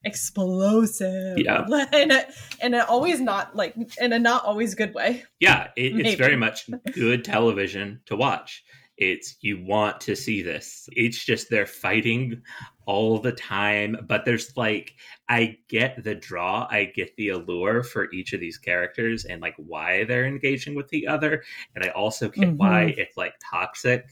[0.05, 1.65] Explosive, Yeah.
[1.93, 2.25] and a,
[2.61, 5.23] and a always not like in a not always good way.
[5.39, 8.63] Yeah, it, it's very much good television to watch.
[8.97, 10.87] It's you want to see this.
[10.93, 12.41] It's just they're fighting
[12.89, 14.95] all the time, but there's like
[15.29, 19.53] I get the draw, I get the allure for each of these characters and like
[19.57, 21.43] why they're engaging with the other,
[21.75, 22.97] and I also get why Mhm.
[22.97, 24.05] it's like toxic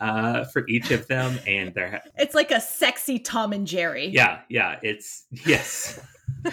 [0.00, 4.06] uh, for each of them, and they're It's like a sexy Tom and Jerry.
[4.06, 6.00] yeah, yeah, it's yes.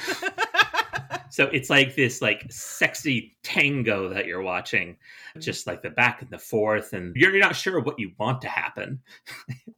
[1.30, 4.98] so it's like this like sexy tango that you're watching,
[5.40, 8.50] just like the back and the forth, and you're not sure what you want to
[8.50, 9.00] happen,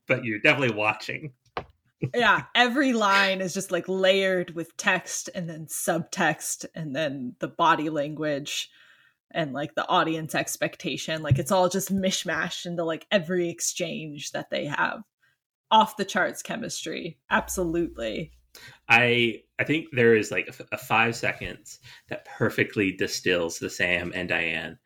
[0.07, 1.31] but you're definitely watching.
[2.15, 7.47] Yeah, every line is just like layered with text and then subtext and then the
[7.47, 8.69] body language
[9.31, 11.21] and like the audience expectation.
[11.21, 15.01] Like it's all just mishmashed into like every exchange that they have.
[15.69, 17.17] Off the charts chemistry.
[17.29, 18.31] Absolutely.
[18.89, 24.11] I I think there is like a, a five seconds that perfectly distills the Sam
[24.13, 24.77] and Diane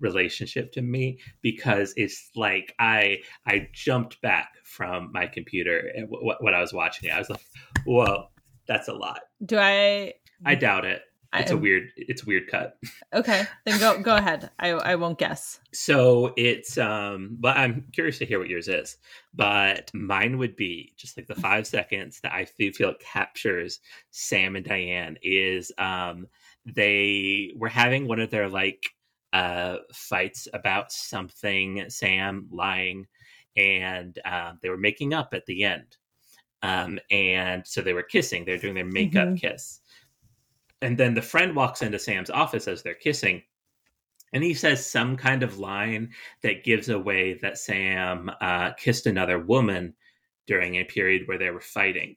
[0.00, 6.34] relationship to me because it's like I I jumped back from my computer and w-
[6.40, 7.10] when I was watching.
[7.10, 7.44] I was like,
[7.84, 8.28] "Whoa,
[8.66, 11.02] that's a lot." Do I I doubt it.
[11.32, 12.76] It's a I- weird it's a weird cut.
[13.14, 14.50] Okay, then go go ahead.
[14.58, 15.60] I I won't guess.
[15.72, 18.96] So it's um but I'm curious to hear what yours is.
[19.32, 23.78] But mine would be just like the five seconds that I feel captures
[24.10, 26.26] Sam and Diane is um
[26.66, 28.90] they were having one of their like
[29.32, 33.06] uh fights about something, Sam lying,
[33.56, 35.96] and um they were making up at the end.
[36.62, 39.40] Um and so they were kissing, they're doing their makeup Mhm.
[39.40, 39.80] kiss.
[40.82, 43.42] And then the friend walks into Sam's office as they're kissing
[44.32, 46.12] and he says some kind of line
[46.42, 49.94] that gives away that Sam uh, kissed another woman
[50.46, 52.16] during a period where they were fighting.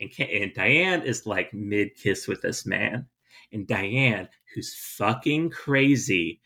[0.00, 3.06] And, and Diane is like mid kiss with this man.
[3.52, 6.40] And Diane, who's fucking crazy,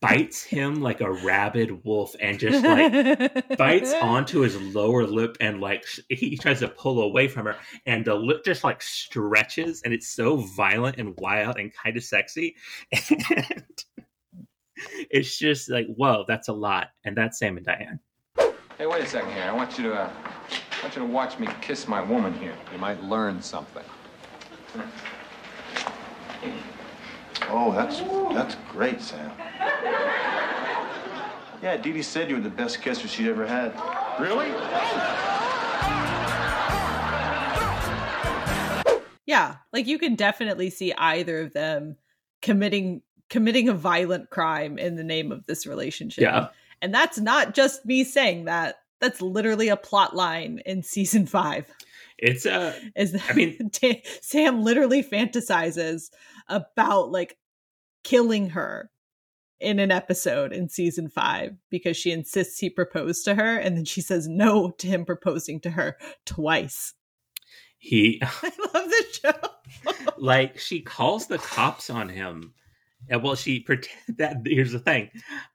[0.00, 5.60] bites him like a rabid wolf and just like bites onto his lower lip and
[5.60, 9.94] like he tries to pull away from her and the lip just like stretches and
[9.94, 12.56] it's so violent and wild and kind of sexy
[12.90, 13.84] and
[15.08, 18.00] it's just like whoa that's a lot and that's sam and diane
[18.78, 19.44] Hey, wait a second here.
[19.44, 22.54] I want you to, uh, I want you to watch me kiss my woman here.
[22.72, 23.84] You might learn something.
[27.48, 28.00] Oh, that's
[28.34, 29.30] that's great, Sam.
[31.62, 33.72] Yeah, Dee Dee said you were the best kisser she'd ever had.
[34.20, 34.48] Really?
[39.24, 41.96] Yeah, like you can definitely see either of them
[42.42, 46.22] committing committing a violent crime in the name of this relationship.
[46.22, 46.48] Yeah.
[46.82, 48.76] And that's not just me saying that.
[49.00, 51.66] That's literally a plot line in season 5.
[52.18, 53.70] it's uh Is that I mean-
[54.20, 56.10] Sam literally fantasizes
[56.48, 57.36] about like
[58.04, 58.90] killing her
[59.60, 63.84] in an episode in season five because she insists he proposed to her and then
[63.84, 66.94] she says no to him proposing to her twice.
[67.78, 70.04] He I love the show.
[70.18, 72.54] like she calls the cops on him.
[73.08, 75.10] And well, she pretend that here's the thing.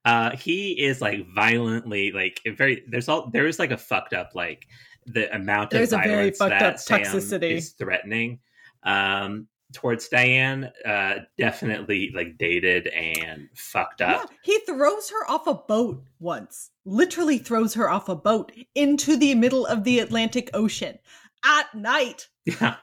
[0.06, 4.32] Uh he is like violently like very there's all there is like a fucked up
[4.36, 4.68] like
[5.06, 7.52] the amount There's a of very fucked that up Sam toxicity.
[7.52, 8.40] is threatening
[8.84, 14.30] um towards Diane uh definitely like dated and fucked Yeah, up.
[14.44, 16.72] he throws her off a boat once.
[16.86, 20.98] Literally throws her off a boat into the middle of the Atlantic Ocean
[21.46, 22.28] at night.
[22.48, 22.76] Yeah.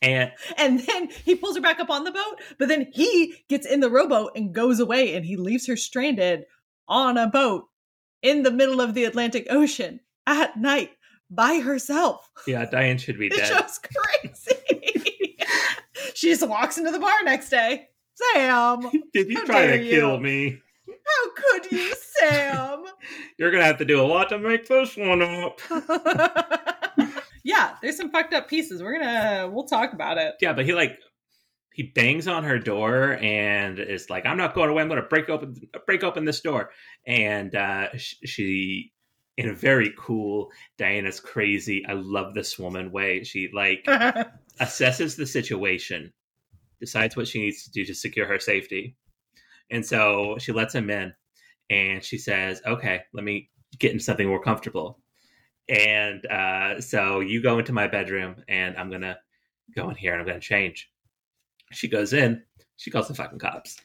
[0.00, 3.66] And And then he pulls her back up on the boat, but then he gets
[3.66, 6.44] in the rowboat and goes away and he leaves her stranded
[6.88, 7.64] on a boat
[8.22, 10.92] in the middle of the Atlantic Ocean at night
[11.28, 12.30] by herself.
[12.46, 13.48] yeah, Diane should be It's dead.
[13.50, 14.59] just crazy.
[16.20, 17.88] She just walks into the bar next day.
[18.12, 19.90] Sam, Did you try to you?
[19.90, 20.60] kill me?
[20.86, 22.84] How could you, Sam?
[23.38, 25.60] You're gonna have to do a lot to make this one up.
[27.42, 28.82] yeah, there's some fucked up pieces.
[28.82, 30.34] We're gonna we'll talk about it.
[30.42, 30.98] Yeah, but he like
[31.72, 34.82] he bangs on her door and is like, "I'm not going away.
[34.82, 35.56] I'm to break open
[35.86, 36.70] break open this door."
[37.06, 38.92] And uh, she,
[39.38, 41.86] in a very cool Diana's crazy.
[41.86, 43.24] I love this woman way.
[43.24, 43.86] She like
[44.60, 46.12] assesses the situation,
[46.80, 48.96] decides what she needs to do to secure her safety,
[49.70, 51.12] and so she lets him in,
[51.70, 55.00] and she says, "Okay, let me get into something more comfortable."
[55.68, 59.18] And uh, so you go into my bedroom, and I'm gonna
[59.74, 60.90] go in here, and I'm gonna change.
[61.72, 62.42] She goes in.
[62.76, 63.76] She calls the fucking cops,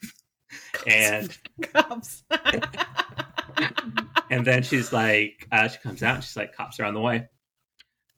[0.88, 2.24] and Cops.
[4.30, 7.02] and then she's like, uh, she comes out and she's like, cops are on the
[7.02, 7.28] way.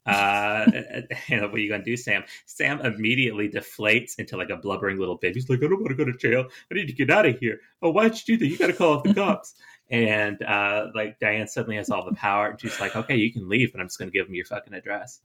[0.08, 0.64] Uh,
[1.28, 2.24] and what are you gonna do, Sam?
[2.46, 5.34] Sam immediately deflates into like a blubbering little baby.
[5.34, 6.46] He's like, I don't want to go to jail.
[6.70, 7.60] I need to get out of here.
[7.82, 8.46] Oh, why'd you do that?
[8.46, 9.54] You got to call off the cops.
[9.90, 13.48] And uh, like Diane suddenly has all the power, and she's like, okay, you can
[13.48, 15.20] leave, but I'm just gonna give him your fucking address.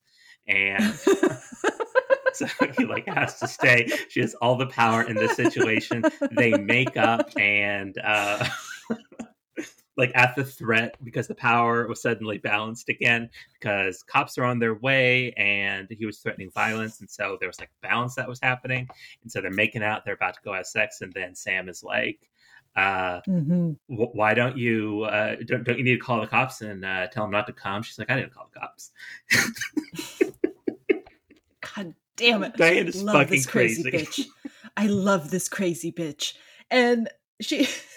[0.47, 0.93] And
[2.33, 3.89] so he like has to stay.
[4.07, 6.05] She has all the power in this situation.
[6.31, 8.47] They make up and uh
[9.97, 14.57] like at the threat because the power was suddenly balanced again because cops are on
[14.59, 18.39] their way and he was threatening violence and so there was like balance that was
[18.41, 18.87] happening
[19.21, 21.83] and so they're making out they're about to go have sex and then sam is
[21.83, 22.19] like
[22.75, 23.77] uh Mhm.
[23.87, 27.05] wh- why don't you uh don't, don't you need to call the cops and uh
[27.07, 28.91] tell them not to come she's like i didn't call the cops
[31.75, 32.55] God damn it.
[32.57, 34.05] Diane is love fucking this crazy crazy.
[34.05, 34.25] bitch.
[34.77, 36.33] I love this crazy bitch.
[36.69, 37.09] And
[37.41, 37.67] she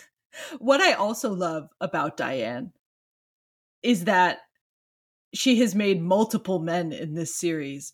[0.58, 2.72] what I also love about Diane
[3.82, 4.40] is that
[5.34, 7.92] she has made multiple men in this series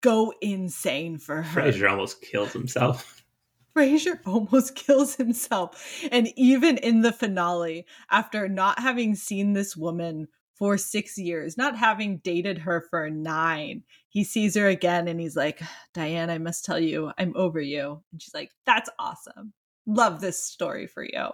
[0.00, 1.62] go insane for her.
[1.62, 3.22] frasier almost kills himself
[3.76, 6.00] Frasier almost kills himself.
[6.12, 11.76] And even in the finale, after not having seen this woman for six years, not
[11.76, 15.60] having dated her for nine, he sees her again and he's like,
[15.92, 18.00] Diane, I must tell you, I'm over you.
[18.12, 19.52] And she's like, That's awesome.
[19.86, 21.30] Love this story for you.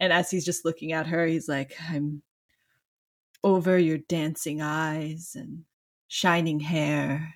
[0.00, 2.22] And as he's just looking at her, he's like, I'm
[3.44, 5.64] over your dancing eyes and
[6.08, 7.34] shining hair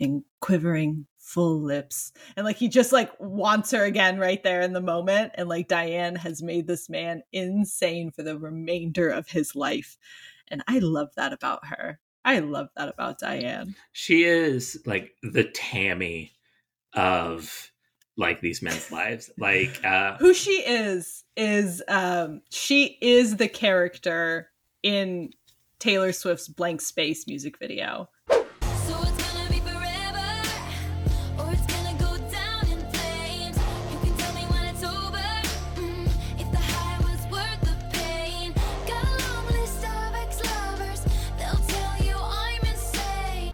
[0.00, 4.72] and quivering full lips and like he just like wants her again right there in
[4.72, 9.56] the moment and like Diane has made this man insane for the remainder of his
[9.56, 9.96] life
[10.48, 11.98] and I love that about her.
[12.24, 13.74] I love that about Diane.
[13.92, 16.32] she is like the tammy
[16.92, 17.72] of
[18.18, 24.50] like these men's lives like uh Who she is is um she is the character
[24.82, 25.30] in
[25.78, 28.08] Taylor Swift's Blank Space music video.
[31.38, 33.58] Or it's gonna go down in flames.
[33.92, 35.18] You can tell me when it's over.
[35.76, 36.06] Mm,
[36.40, 38.54] if the high was worth the pain.
[38.86, 41.02] Got a long list of ex-lovers.
[41.38, 43.52] They'll tell you I'm insane.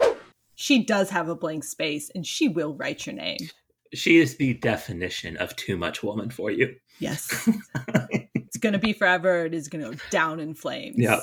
[0.55, 3.39] She does have a blank space and she will write your name.
[3.95, 7.49] She is the definition of too much woman for you Yes.
[8.35, 9.45] it's going to be forever.
[9.47, 10.97] It is going to go down in flames.
[10.99, 11.21] Yeah.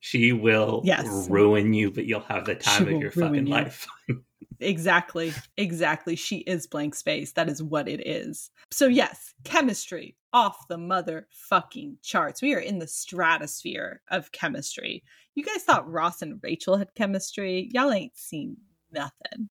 [0.00, 1.06] She will Yes.
[1.30, 3.52] ruin you, but you'll have the time She of your fucking you.
[3.52, 3.86] life.
[4.62, 5.32] Exactly.
[5.56, 6.16] Exactly.
[6.16, 7.32] She is blank space.
[7.32, 8.50] That is what it is.
[8.70, 12.42] So, yes, chemistry off the motherfucking charts.
[12.42, 15.02] We are in the stratosphere of chemistry.
[15.34, 17.70] You guys thought Ross and Rachel had chemistry?
[17.72, 18.58] Y'all ain't seen
[18.92, 19.48] nothing.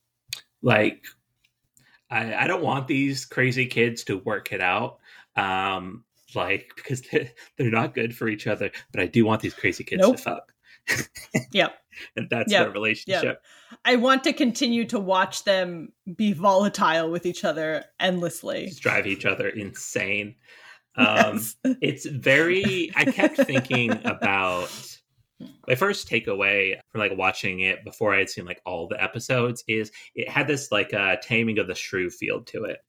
[0.62, 1.04] like,
[2.10, 5.00] I, I don't want these crazy kids to work it out.
[5.36, 6.04] Um,
[6.36, 9.84] like because they're, they're not good for each other, but I do want these crazy
[9.84, 10.18] kids Nope.
[10.18, 10.54] to fuck.
[11.52, 11.78] Yep.
[12.16, 12.64] and that's Yep.
[12.64, 13.24] their relationship.
[13.24, 13.44] Yep.
[13.86, 18.68] I want to continue to watch them be volatile with each other endlessly.
[18.68, 20.36] Just drive each other insane.
[20.96, 21.56] Um, Yes.
[21.82, 22.92] It's very.
[22.96, 24.70] I kept thinking about
[25.68, 29.64] my first takeaway from like watching it before I had seen like all the episodes
[29.68, 32.80] is it had this like uh, taming of the shrew feel to it,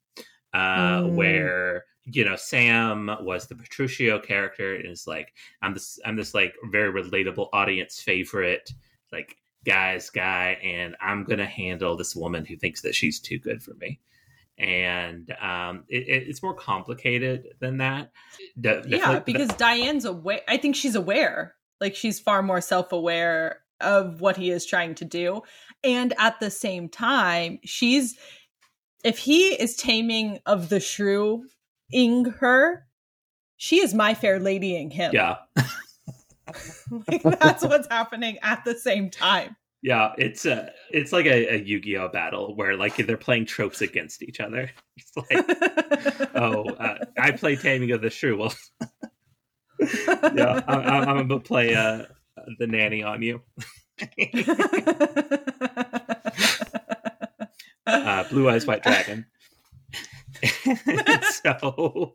[0.52, 1.14] uh, Mm.
[1.14, 5.32] where you know Sam was the Petruchio character and is like
[5.62, 8.70] I'm this I'm this like very relatable audience favorite
[9.12, 13.62] like guy's guy and I'm gonna handle this woman who thinks that she's too good
[13.62, 14.00] for me.
[14.58, 18.10] And um, it, it- it's more complicated than that.
[18.86, 20.40] Yeah, because Diane's aware.
[20.48, 21.54] I think she's aware.
[21.80, 25.42] Like she's far more self-aware of what he is trying to do,
[25.82, 28.18] and at the same time, she's
[29.04, 31.44] if he is taming of the shrew
[31.92, 32.86] ing her,
[33.56, 35.12] she is my fair ladying him.
[35.14, 35.36] yeah,
[37.08, 39.56] like that's what's happening at the same time.
[39.82, 40.12] yeah.
[40.18, 44.40] It's a it's like a, a Yu-Gi-Oh battle where like they're playing tropes against each
[44.40, 44.70] other.
[44.96, 48.36] It's like oh, uh, I play Taming of the Shrew.
[48.36, 48.54] Well,
[49.80, 52.04] yeah, I, I, I'm gonna play uh,
[52.58, 53.42] the nanny on you.
[57.86, 59.26] uh, Blue Eyes White Dragon.
[61.44, 62.14] so,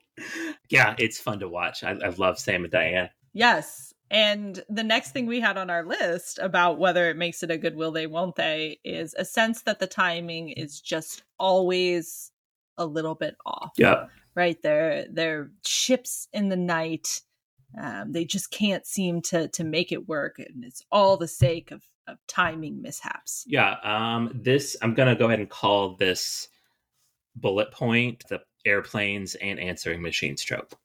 [0.70, 1.84] yeah, it's fun to watch.
[1.84, 3.10] I, I love Sam and Diane.
[3.34, 3.94] Yes.
[4.12, 7.58] And the next thing we had on our list about whether it makes it a
[7.58, 12.32] good will they won't they is a sense that the timing is just always
[12.78, 13.72] a little bit off.
[13.78, 14.06] Yeah.
[14.36, 14.62] Right.
[14.62, 17.22] They're they're ships in the night.
[17.78, 20.40] Um, they just can't seem to to make it work.
[20.40, 23.44] And it's all the sake of, of timing mishaps.
[23.48, 26.48] Yeah, um, this I'm gonna go ahead and call this
[27.36, 30.76] bullet point the airplanes and answering machines trope.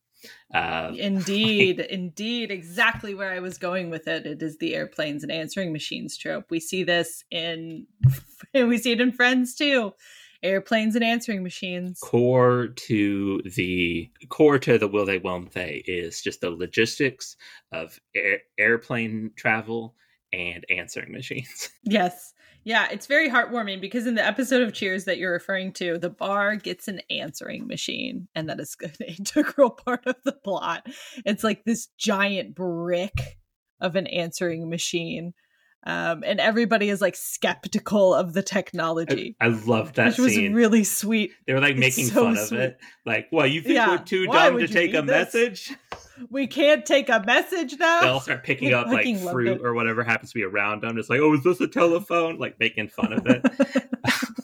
[0.52, 4.26] Uh, Indeed, indeed, exactly where I was going with it.
[4.26, 6.50] It is the airplanes and answering machines trope.
[6.50, 7.86] We see this in,
[8.54, 9.94] we see it in Friends too.
[10.42, 11.98] Airplanes and answering machines.
[12.00, 17.36] core to the core to the will they won't they is just the logistics
[17.72, 19.94] of air, airplane travel
[20.32, 21.70] and answering machines.
[21.82, 25.98] Yes, yeah, it's very heartwarming because in the episode of Cheers that you're referring to,
[25.98, 30.86] the bar gets an answering machine, and that is an integral part of the plot.
[31.24, 33.38] It's like this giant brick
[33.80, 35.32] of an answering machine.
[35.84, 39.34] Um, and everybody is like skeptical of the technology.
[39.40, 41.32] I love that which was really sweet.
[41.46, 42.78] they were like making so fun of it.
[43.06, 45.34] Like, well, you think Yeah, we're too why dumb to take a this?
[45.34, 45.72] message?
[46.28, 48.02] We can't take a message now.
[48.02, 50.94] They all start picking up like fruit or whatever happens to be around them.
[50.94, 52.36] Just like, oh, is this a telephone?
[52.38, 53.42] Like making fun of it.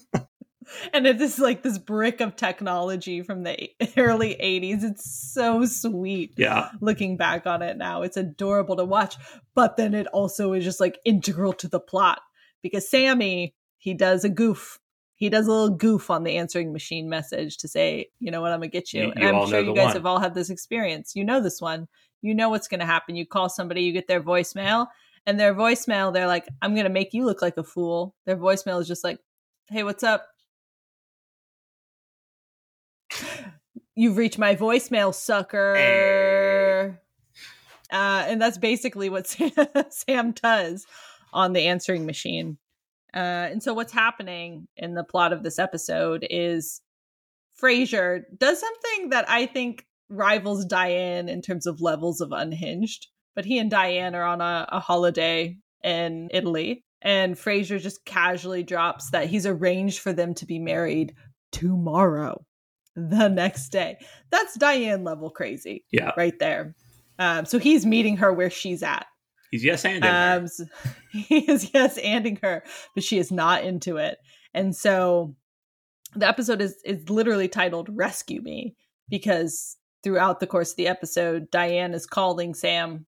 [0.92, 6.34] and it is like this brick of technology from the early 80s it's so sweet
[6.36, 6.70] Yeah.
[6.80, 8.02] looking back on it now.
[8.02, 9.16] It's adorable to watch
[9.54, 12.20] but then it also is just like integral to the plot
[12.62, 14.78] because sammy he does a goof.
[15.14, 18.52] He does a little goof on the answering machine message to say you know what?
[18.52, 19.94] I'm gonna get you, You- and i'm sure you guys one.
[19.94, 21.12] have all had this experience.
[21.14, 21.88] You know this one.
[22.22, 23.14] You know what's gonna happen.
[23.16, 24.88] You call somebody you get their voicemail
[25.26, 28.14] and their voicemail they're like i'm gonna make you look like a fool.
[28.26, 29.18] Their voicemail is just like
[29.68, 30.26] hey what's up
[33.98, 35.74] You've reached my voicemail, sucker.
[37.90, 39.52] Uh, and that's basically what Sam,
[39.88, 40.86] Sam does
[41.32, 42.58] on the answering machine.
[43.14, 46.82] Uh, and so, what's happening in the plot of this episode is
[47.60, 53.06] Frasier does something that I think rivals Diane in terms of levels of unhinged.
[53.34, 58.62] But he and Diane are on a, a holiday in Italy, and Frasier just casually
[58.62, 61.14] drops that he's arranged for them to be married
[61.52, 62.44] tomorrow
[62.96, 63.98] the next day.
[64.30, 65.84] That's Diane level crazy.
[65.92, 66.12] Yeah.
[66.16, 66.74] Right there.
[67.18, 69.06] Um, so he's meeting her where she's at.
[69.50, 70.38] He's yes anding her.
[70.38, 70.60] Um, s-
[71.12, 74.18] he is yes anding her, but she is not into it.
[74.54, 75.34] And so
[76.14, 78.74] the episode is is literally titled "Rescue Me"
[79.08, 83.06] because throughout the course of the episode, Diane is calling Sam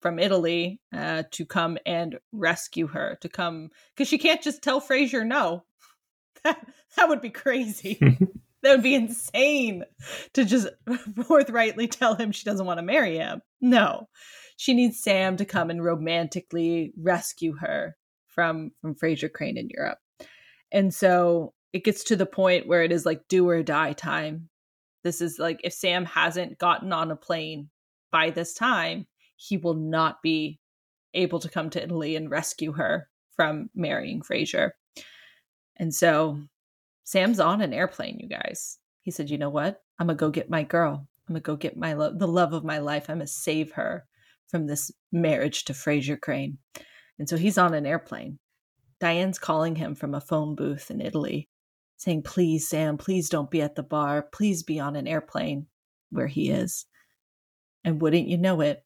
[0.00, 3.18] from Italy uh, to come and rescue her.
[3.20, 5.64] To come because she can't just tell Frasier no.
[6.44, 6.66] That
[6.96, 7.98] that would be crazy.
[8.62, 9.84] that would be insane
[10.34, 10.68] to just
[11.26, 13.42] forthrightly tell him she doesn't want to marry him.
[13.60, 14.08] No.
[14.56, 17.96] She needs Sam to come and romantically rescue her
[18.26, 19.98] from from Frasier Crane in Europe.
[20.72, 24.48] And so it gets to the point where it is like do or die time.
[25.02, 27.70] This is like if Sam hasn't gotten on a plane
[28.12, 29.06] by this time,
[29.36, 30.60] he will not be
[31.14, 34.74] able to come to Italy and rescue her from marrying Fraser.
[35.76, 36.40] And so
[37.04, 38.78] Sam's on an airplane, you guys.
[39.02, 39.82] He said, "You know what?
[39.98, 41.08] I'm gonna go get my girl.
[41.28, 43.08] I'm gonna go get my lo- the love of my life.
[43.08, 44.06] I'm gonna save her
[44.48, 46.58] from this marriage to Frasier Crane."
[47.18, 48.38] And so he's on an airplane,
[49.00, 51.48] Diane's calling him from a phone booth in Italy,
[51.96, 54.28] saying, Please, Sam, please don't be at the bar.
[54.32, 55.66] Please be on an airplane
[56.10, 56.86] where he is.
[57.82, 58.84] And wouldn't you know it,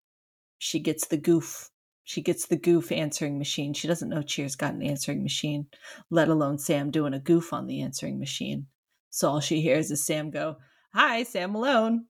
[0.58, 1.68] she gets the goof.
[2.04, 3.72] She gets the goof answering machine.
[3.72, 5.66] She doesn't know Cheers got an answering machine,
[6.10, 8.66] let alone Sam doing a goof on the answering machine.
[9.10, 10.56] So all she hears is Sam go,
[10.92, 12.06] Hi, Sam Malone.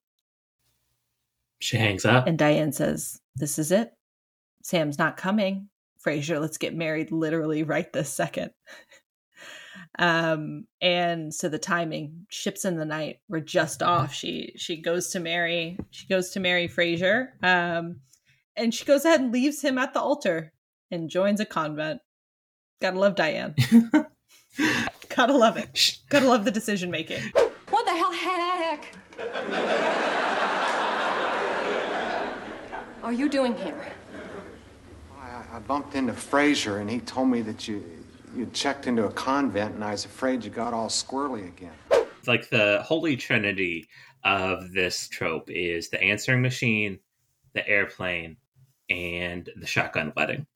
[1.61, 2.27] She hangs up.
[2.27, 3.93] And Diane says, This is it.
[4.63, 5.69] Sam's not coming.
[6.05, 8.51] Frasier, let's get married literally right this second.
[9.99, 14.13] um, and so the timing, ships in the night, we're just off.
[14.13, 17.29] She she goes to marry, she goes to marry Frasier.
[17.43, 18.01] Um,
[18.57, 20.53] and she goes ahead and leaves him at the altar
[20.91, 22.01] and joins a convent.
[22.81, 23.55] Gotta love Diane.
[25.17, 25.99] Gotta love it.
[26.09, 27.23] Gotta love the decision making.
[27.71, 28.95] What the hell heck
[33.03, 33.93] are you doing here?
[35.21, 37.85] I, I bumped into Frasier, and he told me that you
[38.35, 41.75] you checked into a convent, and I was afraid you got all squirrely again.
[42.27, 43.87] Like the holy trinity
[44.25, 46.99] of this trope is the answering machine,
[47.53, 48.39] the airplane,
[48.89, 50.47] and the shotgun wedding.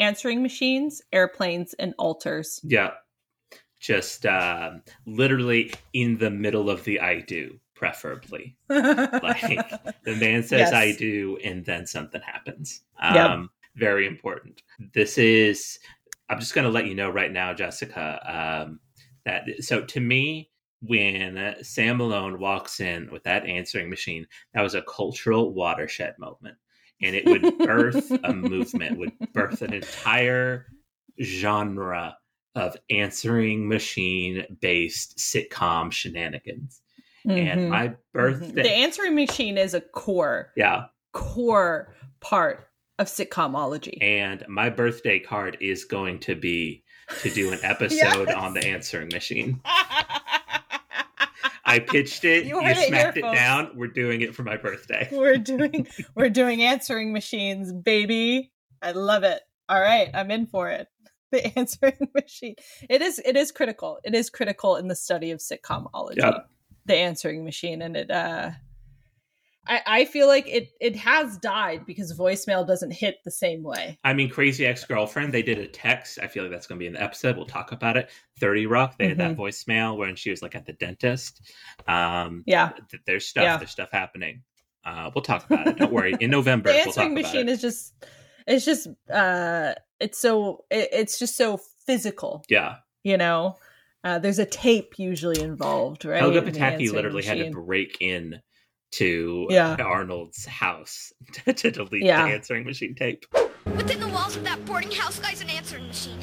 [0.00, 2.60] Answering machines, airplanes, and altars.
[2.64, 2.90] Yeah.
[3.80, 8.56] Just um, literally in the middle of the I do, preferably.
[8.68, 9.70] like
[10.04, 10.72] the man says Yes.
[10.72, 12.82] I do, and then something happens.
[13.00, 13.48] Um, Yep.
[13.76, 14.62] Very important.
[14.94, 15.80] This is,
[16.28, 18.20] I'm just going to let you know right now, Jessica,
[18.66, 18.78] um,
[19.24, 20.50] that so to me,
[20.80, 26.56] when Sam Malone walks in with that answering machine, that was a cultural watershed moment.
[27.02, 30.66] And it would birth a movement, would birth an entire
[31.22, 32.16] genre
[32.54, 36.80] of answering machine based sitcom shenanigans.
[37.26, 37.68] And Mhm.
[37.68, 42.68] my birthday, The answering machine is a core, yeah, core part
[42.98, 43.98] of sitcomology.
[44.00, 46.84] and my birthday card is going to be
[47.22, 48.34] to do an episode Yes.
[48.36, 49.60] on the answering machine.
[51.74, 53.70] I pitched it, You you, heard it smacked it down.
[53.74, 55.08] We're doing it for my birthday.
[55.12, 58.52] we're doing we're doing answering machines, baby.
[58.80, 59.40] I love it.
[59.68, 60.88] All right, I'm in for it.
[61.32, 62.54] The answering machine.
[62.88, 63.98] It is it is critical.
[64.04, 66.18] It is critical in the study of sitcomology.
[66.18, 66.48] Yep.
[66.86, 68.50] The answering machine and it uh
[69.66, 73.98] I, I feel like it it has died because voicemail doesn't hit the same way.
[74.04, 76.18] I mean, Crazy Ex Girlfriend, they did a text.
[76.22, 77.36] I feel like that's going to be in the episode.
[77.36, 78.10] We'll talk about it.
[78.40, 81.40] 30 Rock, they had that voicemail when she was like at the dentist.
[81.86, 82.40] Um, Mm-hmm.
[82.46, 82.72] Yeah.
[82.90, 83.56] th- there's stuff, Yeah.
[83.56, 84.42] there's stuff happening.
[84.84, 85.78] Uh, we'll talk about it.
[85.78, 86.14] Don't worry.
[86.20, 87.52] In November, the we'll talk answering about machine it.
[87.52, 87.94] is just
[88.46, 92.76] it's just uh it's so it, it's just so physical yeah.
[93.02, 93.56] you know
[94.04, 98.40] uh there's a tape usually involved right Helga Pataki literally had to break in
[98.98, 99.76] to Yeah.
[99.80, 102.26] Arnold's house to, to delete Yeah.
[102.26, 103.26] the answering machine tape.
[103.76, 106.18] Within the walls of that boarding house lies an answering machine.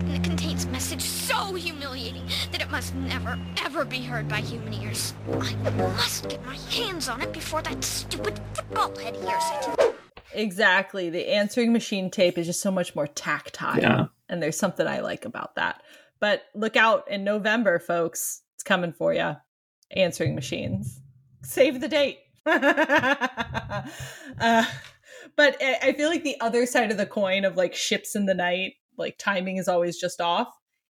[0.00, 4.40] And it contains a message so humiliating that it must never, ever be heard by
[4.40, 5.14] human ears.
[5.30, 9.44] I must get my hands on it before that stupid football head hears
[9.78, 9.94] it.
[10.34, 14.06] exactly the answering machine tape is just so much more tactile Yeah.
[14.30, 15.82] and there's something i like about that
[16.20, 19.36] but look out in november folks it's coming for you
[19.94, 21.01] answering machines
[21.42, 23.82] save the date uh,
[25.36, 28.34] but I feel like the other side of the coin of like ships in the
[28.34, 30.48] night, like timing is always just off,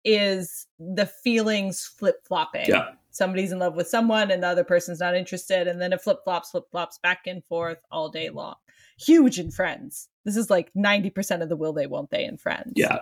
[0.04, 2.68] is the feelings flip flopping.
[2.68, 2.90] Yeah.
[3.12, 6.20] Somebody's in love with someone and the other person's not interested, and then it flip
[6.24, 8.56] flops, flip flops back and forth all day long.
[9.00, 10.10] Huge in Friends.
[10.24, 12.74] This is like 90% of the will they, won't they in Friends.
[12.76, 13.00] Yeah.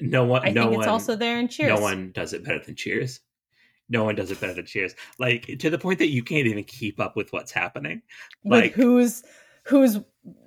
[0.00, 1.74] No one, I no think one, it's also there in Cheers.
[1.74, 3.20] No one does it better than Cheers.
[3.92, 4.94] No one does it better than Cheers.
[5.18, 8.00] Like to the point that you can't even keep up with what's happening.
[8.42, 9.22] Like who's
[9.64, 9.98] who's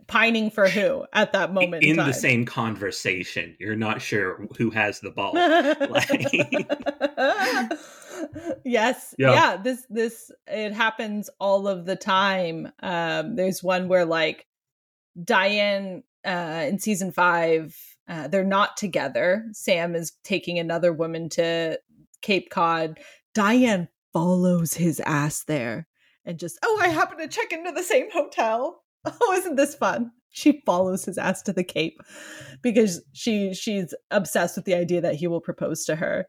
[0.08, 4.72] pining for who at that moment in, in the same conversation, you're not sure who
[4.72, 5.34] has the ball.
[8.64, 9.34] yes Yeah.
[9.34, 9.58] yeah.
[9.58, 14.46] this this it happens all of the time um there's one where like
[15.22, 17.78] diane uh in season five
[18.08, 21.80] uh, they're not together sam is taking another woman to
[22.22, 23.00] cape cod
[23.36, 25.88] diane follows his ass there
[26.26, 30.12] and just oh i happen to check into the same hotel oh isn't this fun
[30.32, 32.02] she follows his ass to the cape
[32.64, 36.26] because she she's obsessed with the idea that he will propose to her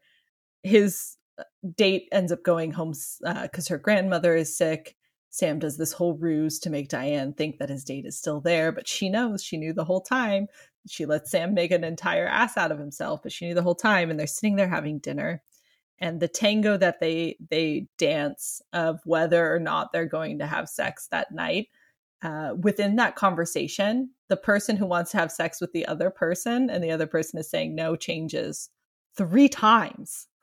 [0.63, 1.43] his uh,
[1.75, 2.93] date ends up going home
[3.41, 4.95] because her grandmother is sick.
[5.29, 8.71] Sam does this whole ruse to make Diane think that his date is still there,
[8.71, 10.47] but she knows she knew the whole time.
[10.87, 13.75] She lets Sam make an entire ass out of himself, but she knew the whole
[13.75, 14.09] time.
[14.09, 15.43] And they're sitting there having dinner,
[15.99, 20.69] and the tango that they they dance of whether or not they're going to have
[20.69, 21.67] sex that night
[22.23, 26.69] uh, within that conversation, the person who wants to have sex with the other person
[26.69, 28.69] and the other person is saying no changes
[29.15, 30.27] three times.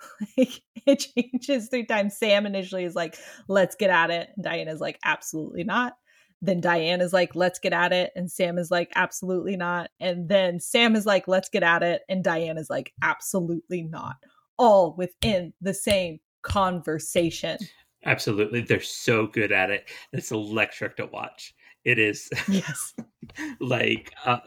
[0.87, 2.15] It changes three times.
[2.15, 3.17] Sam initially is like,
[3.49, 4.29] let's get at it.
[4.37, 5.95] And is like, absolutely not.
[6.43, 8.11] Then Diane is like, let's get at it.
[8.15, 9.89] And Sam is like, absolutely not.
[9.99, 12.03] And then Sam is like, let's get at it.
[12.07, 14.17] And Diane is like, absolutely not.
[14.59, 17.59] All within the same conversation.
[18.07, 18.61] Absolutely.
[18.61, 19.89] They're so good at it.
[20.13, 21.55] It's electric to watch.
[21.85, 22.95] It is Yes.
[23.61, 24.39] like uh,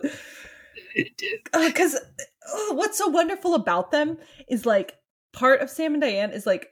[0.95, 1.21] it,
[1.53, 4.93] because uh, what's so wonderful about them is like
[5.33, 6.69] part of Sam and Diane is like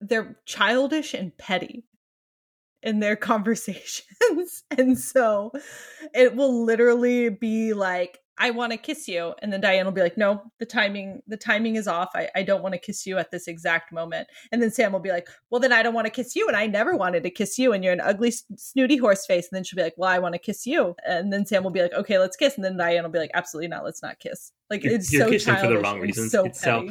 [0.00, 1.84] they're childish and petty
[2.82, 4.64] in their conversations.
[4.76, 5.52] and so
[6.14, 9.34] it will literally be like, I want to kiss you.
[9.40, 12.10] And then Diane will be like, no, the timing, the timing is off.
[12.14, 14.28] I, I don't want to kiss you at this exact moment.
[14.50, 16.48] And then Sam will be like, well, then I don't want to kiss you.
[16.48, 17.72] And I never wanted to kiss you.
[17.72, 19.48] And you're an ugly, snooty horse face.
[19.50, 20.96] And then she'll be like, well, I want to kiss you.
[21.06, 22.56] And then Sam will be like, okay, let's kiss.
[22.56, 23.84] And then Diane will be like, absolutely not.
[23.84, 24.52] Let's not kiss.
[24.70, 26.32] Like you're, it's you're so kissing for the wrong reasons.
[26.32, 26.88] So so.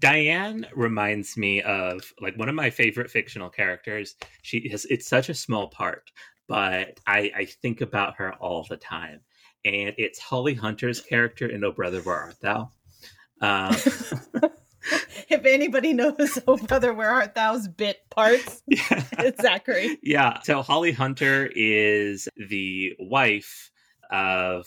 [0.00, 4.16] Diane reminds me of like one of my favorite fictional characters.
[4.42, 6.10] She has it's such a small part,
[6.48, 9.20] but I, I think about her all the time.
[9.64, 12.70] And it's Holly Hunter's character in Oh Brother Where Art Thou?
[13.40, 13.74] Um,
[15.28, 19.98] if anybody knows Oh Brother Where Art Thou's bit parts, it's Zachary.
[20.02, 20.40] yeah.
[20.42, 23.70] So Holly Hunter is the wife
[24.10, 24.66] of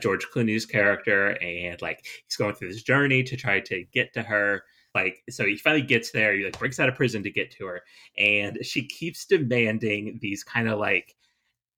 [0.00, 4.22] George Clooney's character, and like he's going through this journey to try to get to
[4.22, 4.64] her.
[4.94, 6.34] Like, so he finally gets there.
[6.34, 7.82] He like breaks out of prison to get to her,
[8.18, 11.14] and she keeps demanding these kind of like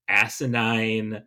[0.09, 1.23] asinine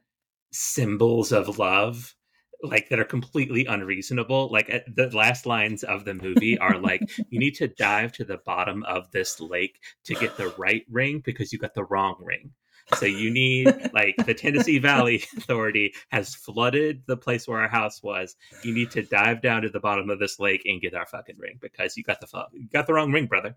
[0.51, 2.15] symbols of love
[2.63, 7.01] like that are completely unreasonable like uh, the last lines of the movie are like
[7.29, 11.21] you need to dive to the bottom of this lake to get the right ring
[11.25, 12.51] because you got the wrong ring
[12.97, 18.03] so you need like the Tennessee Valley Authority has flooded the place where our house
[18.03, 18.35] was.
[18.63, 21.37] You need to dive down to the bottom of this lake and get our fucking
[21.37, 23.55] ring because you got the fu- you got the wrong ring, brother.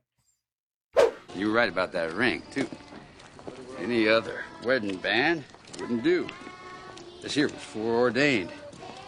[1.34, 2.68] You were right about that ring, too.
[3.78, 5.42] Any other wedding band
[5.80, 6.28] wouldn't do.
[7.25, 8.51] This here was foreordained.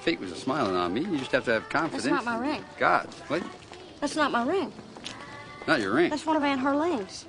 [0.01, 1.03] Fate was a smiling on me.
[1.03, 2.05] You just have to have confidence.
[2.05, 2.65] That's not my ring.
[2.79, 3.43] God, what?
[4.01, 4.73] That's not my ring.
[5.69, 6.09] Not your ring.
[6.09, 7.27] That's one of Aunt Herlene's.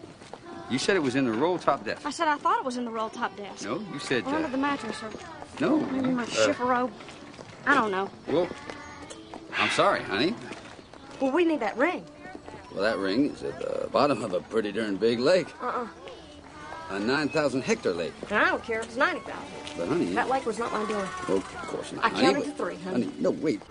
[0.72, 2.06] You said it was in the roll top desk.
[2.06, 3.66] I said I thought it was in the roll top desk.
[3.66, 4.24] No, you said.
[4.28, 5.10] Or under Uh, the mattress, or
[5.60, 5.78] no.
[5.88, 6.92] maybe my uh, chifforobe.
[7.66, 8.10] I don't know.
[8.28, 8.48] Well,
[9.58, 10.36] I'm sorry, honey.
[11.20, 12.06] Well, we need that ring.
[12.74, 15.88] Well, that ring is at the bottom of a pretty darn big lake, Uh-uh.
[16.90, 18.14] A 9,000 hectare lake.
[18.30, 19.42] And I don't care if it's 90,000.
[19.78, 21.06] But, honey, That lake was not my doing.
[21.28, 22.06] well, of course not.
[22.06, 23.06] I honey, counted but- to three, honey.
[23.06, 23.14] honey.
[23.20, 23.62] No, wait.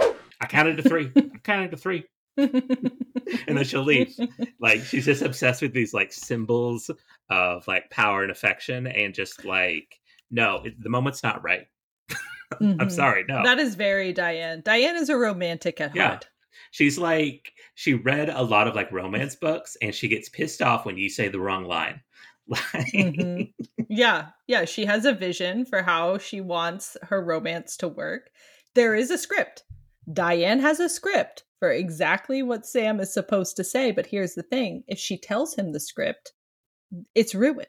[0.41, 1.11] I counted to three.
[1.17, 2.05] I counted to three.
[2.37, 4.15] and then she'll leave.
[4.61, 6.91] Like she's just obsessed with these like symbols
[7.31, 9.99] of like power and affection, and just like
[10.31, 11.67] no, it, the moment's not right.
[12.61, 12.93] I'm Mhm.
[12.93, 13.43] sorry, no.
[13.43, 14.61] That is very Diane.
[14.63, 16.09] Diane is a romantic at Yeah.
[16.09, 16.29] heart.
[16.73, 20.85] She's like she read a lot of like romance books, and she gets pissed off
[20.85, 22.03] when you say the wrong line.
[22.95, 23.53] Mhm.
[23.89, 24.65] yeah, yeah.
[24.65, 28.31] She has a vision for how she wants her romance to work.
[28.75, 29.65] There is a script.
[30.13, 33.91] Diane has a script for exactly what Sam is supposed to say.
[33.91, 36.33] But here's the thing if she tells him the script,
[37.15, 37.67] it's ruined.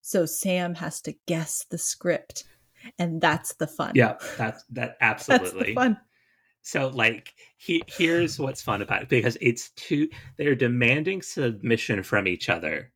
[0.00, 2.44] So Sam has to guess the script.
[2.98, 3.92] And that's the fun.
[3.94, 5.98] Yeah, that's that absolutely the fun.
[6.62, 12.26] So like he here's what's fun about it because it's two they're demanding submission from
[12.26, 12.92] each other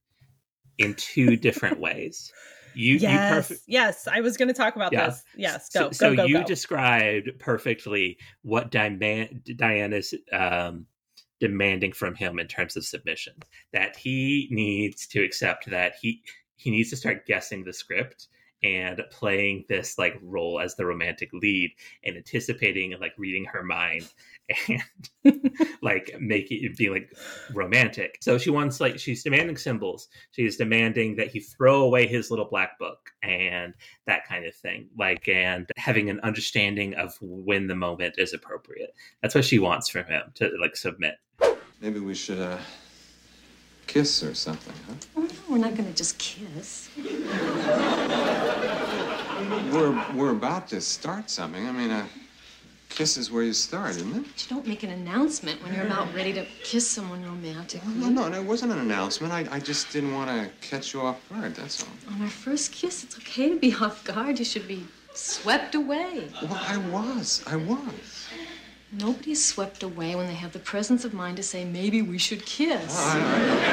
[0.79, 2.33] in two different ways.
[2.75, 4.09] You yes, you perfect yes.
[4.09, 5.07] I was going to talk about Yeah.
[5.11, 5.23] this.
[5.37, 6.45] Yes, so, go, so go, go, you go.
[6.45, 10.87] described perfectly what Diana's um,
[11.39, 13.35] demanding from him in terms of submission.
[13.73, 16.23] That he needs to accept that he
[16.57, 18.29] he needs to start guessing the script
[18.65, 21.71] and playing this like role as the romantic lead
[22.03, 24.09] and anticipating and like reading her mind
[24.69, 24.83] and
[25.83, 27.15] like making it be like
[27.53, 28.17] romantic.
[28.23, 30.09] So she wants like she's demanding symbols.
[30.33, 33.75] She's demanding that he throw away his little black book and
[34.07, 34.89] that kind of thing.
[34.99, 38.95] Like and having an understanding of when the moment is appropriate.
[39.21, 41.17] That's what she wants from him to like submit.
[41.83, 42.57] Maybe we should, uh,
[43.87, 45.23] kiss or something, huh?
[45.49, 46.89] We're not going to just kiss.
[49.73, 51.67] We're, we're about to start something.
[51.67, 52.07] I mean, a
[52.89, 54.23] kiss is where you start, isn't it?
[54.23, 57.93] But you don't make an announcement when you're about ready to kiss someone romantically.
[57.95, 59.33] No, no, no, it wasn't an announcement.
[59.33, 62.15] I, I just didn't want to catch you off guard, that's all.
[62.15, 64.39] On our first kiss, it's okay to be off guard.
[64.39, 66.29] You should be swept away.
[66.43, 67.43] Well, I was.
[67.47, 68.29] I was.
[68.93, 72.47] Nobody's swept away when they have the presence of mind to say, maybe we should
[72.47, 72.97] kiss.
[72.97, 73.73] Uh,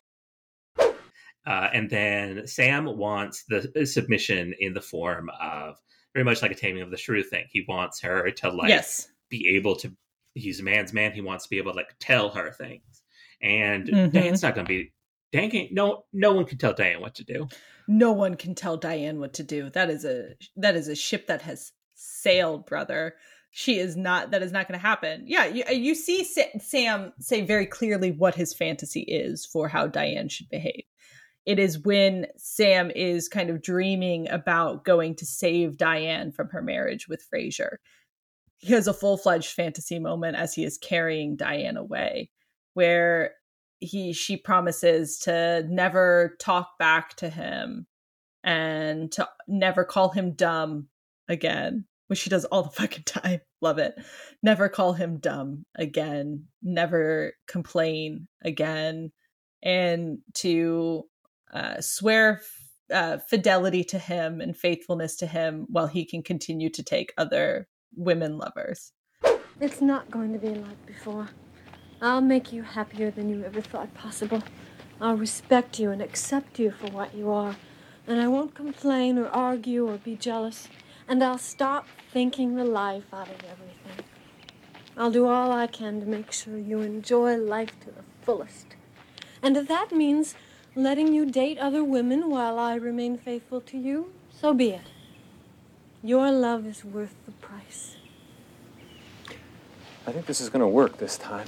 [1.46, 5.78] Uh, and then Sam wants the submission in the form of
[6.14, 7.46] very much like a taming of the shrew thing.
[7.50, 9.08] He wants her to like Yes.
[9.30, 9.92] be able to.
[10.36, 11.12] He's a man's man.
[11.14, 13.04] He wants to be able to like tell her things.
[13.42, 14.12] And Mhm.
[14.12, 14.94] Diane's not going to be.
[15.34, 17.48] Diane can't, no no one can tell Diane what to do.
[17.88, 19.70] No one can tell Diane what to do.
[19.72, 23.16] That is a that is a ship that has sailed, brother.
[23.54, 24.32] She is not.
[24.32, 25.24] That is not going to happen.
[25.26, 29.88] Yeah, you, you see Sa- Sam say very clearly what his fantasy is for how
[29.88, 30.84] Diane should behave.
[31.46, 36.62] It is when Sam is kind of dreaming about going to save Diane from her
[36.62, 37.78] marriage with Frasier.
[38.60, 42.30] He has a full fledged fantasy moment as he is carrying Diane away,
[42.76, 43.32] where
[43.80, 47.88] he she promises to never talk back to him
[48.44, 50.88] and to never call him dumb
[51.28, 53.42] again, which she does all the fucking time.
[53.62, 53.96] Love it.
[54.44, 56.46] Never call him dumb again.
[56.62, 59.12] Never complain again.
[59.64, 61.06] And to
[61.54, 62.41] uh, swear
[62.91, 67.68] uh, fidelity to him and faithfulness to him while he can continue to take other
[67.95, 68.91] women lovers.
[69.60, 71.30] It's not going to be like before.
[72.02, 74.41] I'll make you happier than you ever thought possible.
[74.99, 77.56] I'll respect you and accept you for what you are.
[78.08, 80.68] And I won't complain or argue or be jealous.
[81.08, 84.06] And I'll stop thinking the life out of everything.
[84.97, 88.76] I'll do all I can to make sure you enjoy life to the fullest.
[89.41, 90.36] And if that means
[90.76, 94.82] letting you date other women while I remain faithful to you, so be it.
[96.03, 97.95] Your love is worth the price.
[100.07, 101.47] I think this is going to work this time.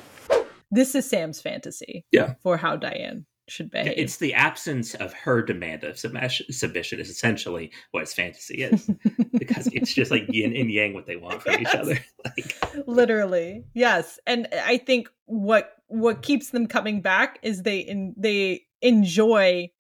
[0.70, 2.36] This is Sam's fantasy Yeah.
[2.42, 3.94] for how Diane should behave.
[3.98, 8.90] It's the absence of her demand of submission, submission is essentially what his fantasy is,
[9.38, 11.98] because it's just like yin and yang what they want from each other.
[12.26, 12.56] Like
[12.88, 18.62] literally yes and i think what what keeps them coming back is they in they
[18.84, 19.72] enjoy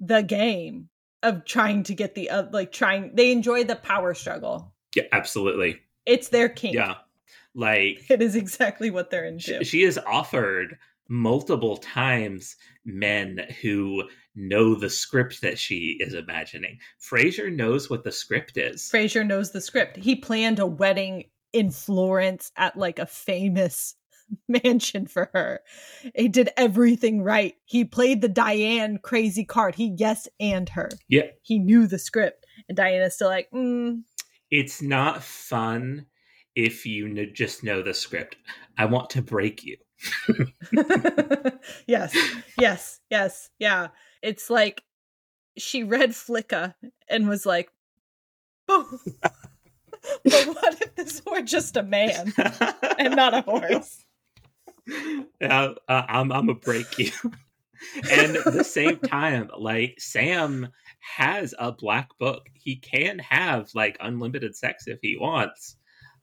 [0.00, 0.88] the game
[1.22, 5.80] of trying to get the uh, like trying they enjoy the power struggle Yeah, absolutely.
[6.04, 6.74] it's their king.
[6.74, 6.96] Yeah,
[7.54, 10.76] like it is exactly what they're into she, she is offered
[11.08, 14.02] multiple times men who
[14.34, 16.78] know the script that she is imagining.
[17.00, 18.90] Frasier knows what the script is.
[18.92, 23.94] frasier knows the script he planned a wedding in florence at like a famous
[24.48, 25.60] mansion for her.
[26.14, 27.54] He did everything right.
[27.64, 29.74] He played the diane crazy card.
[29.74, 30.90] He yes and her.
[31.08, 32.46] Yeah, he knew the script.
[32.68, 34.02] And diana's still like mm,
[34.50, 36.06] it's not fun
[36.54, 38.36] if you kn- just know the script.
[38.76, 39.76] I want to break you.
[41.86, 42.16] yes.
[42.58, 43.00] Yes.
[43.10, 43.50] Yes.
[43.58, 43.88] Yeah.
[44.22, 44.82] It's like
[45.56, 46.74] she read flicka
[47.08, 47.70] and was like
[48.68, 48.98] oh,
[50.24, 52.32] but what if this were just a man
[52.98, 54.04] and not a horse
[55.40, 57.10] uh, I'm I'm gonna break you.
[58.10, 60.68] and at the same time, like Sam
[61.00, 62.48] has a black book.
[62.54, 65.76] He can have like unlimited sex if he wants.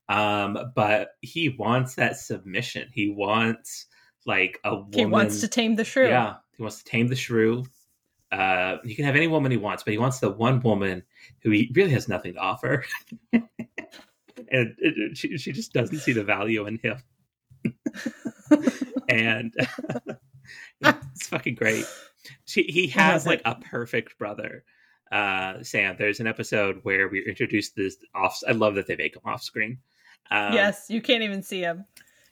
[0.08, 2.88] Um, but he wants that submission.
[2.92, 3.86] He wants
[4.26, 4.92] like a woman.
[4.92, 7.64] he wants to tame the shrew Yeah, he wants to tame the shrew.
[8.32, 11.02] Uh, he can have any woman he wants, but he wants the one woman
[11.42, 12.84] who he really has nothing to offer,
[13.32, 13.44] and
[14.48, 16.96] it, it- she, she just doesn't see the value in him.
[19.08, 19.54] and
[20.80, 21.84] it's fucking great.
[22.44, 24.64] She, he has like a perfect brother.
[25.10, 28.38] Uh, Sam, there's an episode where we're introduced this off.
[28.46, 29.78] I love that they make him off screen.
[30.30, 31.86] Um, yes you can't even see him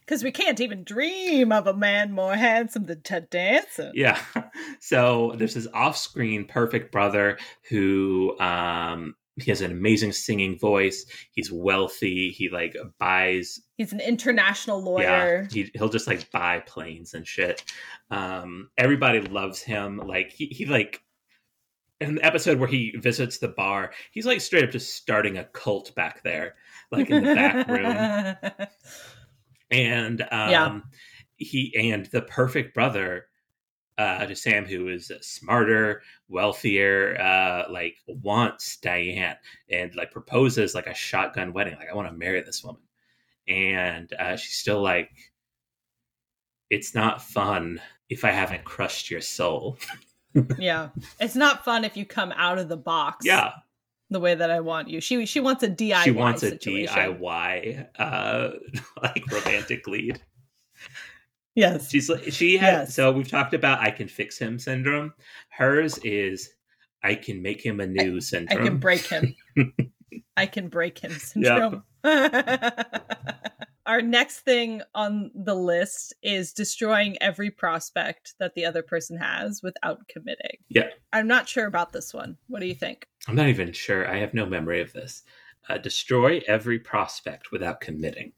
[0.05, 4.19] because we can't even dream of a man more handsome than ted danson Yeah.
[4.81, 7.37] So there's this off-screen perfect brother
[7.69, 11.05] who um he has an amazing singing voice.
[11.31, 12.29] He's wealthy.
[12.31, 17.27] He like buys he's an international yeah, lawyer he he'll just like buy planes and
[17.27, 17.63] shit.
[18.11, 19.97] Um everybody loves him.
[19.97, 21.01] Like he he like
[22.01, 25.43] in the episode where he visits the bar, he's like straight up just starting a
[25.45, 26.55] cult back there,
[26.91, 28.67] like in the back room.
[29.71, 30.79] and um Yeah.
[31.37, 33.25] he and the perfect brother
[33.99, 39.35] uh to sam who is smarter wealthier uh like wants diane
[39.69, 42.81] and like proposes like a shotgun wedding like i want to marry this woman.
[43.47, 45.11] And uh she's still like
[46.69, 49.77] it's not fun if i haven't crushed your soul.
[50.59, 50.89] Yeah.
[51.19, 53.49] It's not fun if you come out of the box yeah.
[54.11, 55.01] the way that i want you.
[55.01, 56.95] She she wants a diy she wants a situation.
[56.95, 58.51] diy uh
[59.03, 60.21] like romantic lead
[61.59, 62.95] yes She's like she has Yes.
[62.95, 65.13] so we've talked about I can fix him syndrome.
[65.49, 66.49] Hers is
[67.03, 68.59] I can make him anew i syndrome.
[68.61, 69.35] I can break him
[70.37, 72.13] i can break him syndrome all
[73.89, 79.63] our next thing on the list is destroying every prospect that the other person has
[79.63, 80.57] without committing.
[80.69, 80.89] Yeah.
[81.11, 82.37] I'm not sure about this one.
[82.47, 83.07] What do you think?
[83.27, 84.07] I'm not even sure.
[84.07, 85.23] I have no memory of this.
[85.67, 88.31] Uh, destroy every prospect without committing.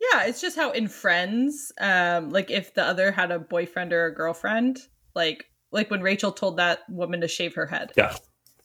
[0.00, 4.06] Yeah, it's just how in Friends, um, like if the other had a boyfriend or
[4.06, 4.78] a girlfriend,
[5.14, 7.92] like like when Rachel told that woman to shave her head.
[7.96, 8.16] Yeah.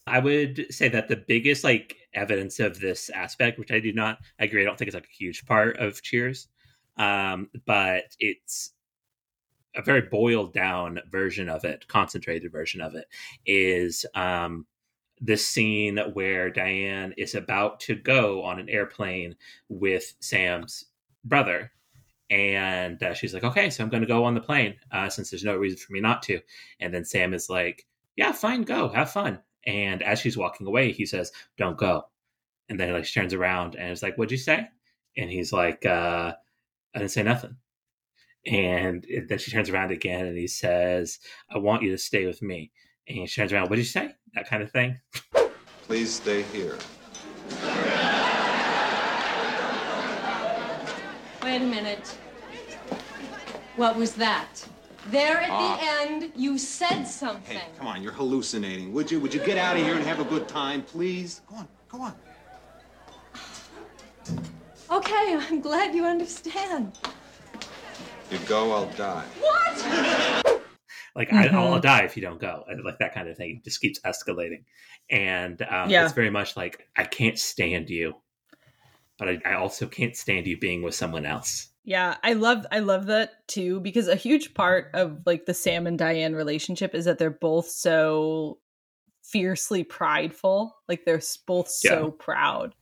[0.06, 4.18] I would say that the biggest like evidence of this aspect, which I do not
[4.38, 6.48] agree, I don't think it's like a huge part of Cheers,
[6.96, 8.72] um, but it's
[9.76, 13.06] a very boiled down version of it, concentrated version of it,
[13.46, 14.66] is um,
[15.20, 19.36] this scene where Diane is about to go on an airplane
[19.68, 20.86] with Sam's
[21.24, 21.72] brother.
[22.30, 25.30] And uh, she's like, okay, so I'm going to go on the plane uh, since
[25.30, 26.40] there's no reason for me not to.
[26.80, 29.40] And then Sam is like, yeah, fine, go, have fun.
[29.66, 32.04] And as she's walking away, he says, don't go.
[32.68, 34.66] And then like she turns around and is like, what'd you say?
[35.16, 36.32] And he's like, uh,
[36.94, 37.56] I didn't say nothing.
[38.46, 41.18] And then she turns around again and he says,
[41.50, 42.72] I want you to stay with me.
[43.08, 44.14] And she turns around, what'd you say?
[44.34, 44.98] That kind of thing.
[45.86, 46.78] Please stay here.
[51.52, 52.08] Wait a minute.
[53.76, 54.48] What was that?
[55.08, 55.76] There at Ah.
[55.76, 57.58] the end, you said something.
[57.58, 58.90] Hey, come on, you're hallucinating.
[58.94, 59.20] Would you?
[59.20, 61.42] Would you get out of here and have a good time, please?
[61.46, 62.14] Go on, go on.
[64.90, 66.96] Okay, I'm glad you understand.
[68.30, 69.26] You go, I'll die.
[69.38, 70.62] What?
[71.14, 71.72] Like I, I'll, Mhm.
[71.74, 73.56] I'll die if you don't go, like that kind of thing.
[73.58, 74.64] It just keeps escalating,
[75.10, 76.04] and um, Yeah.
[76.04, 78.21] it's very much like I can't stand you,
[79.22, 81.68] but I, I also can't stand you being with someone else.
[81.84, 85.86] Yeah, I love I love that too because a huge part of like the Sam
[85.86, 88.58] and Diane relationship is that they're both so
[89.22, 90.76] fiercely prideful.
[90.88, 92.10] Like they're both so Yeah.
[92.18, 92.74] proud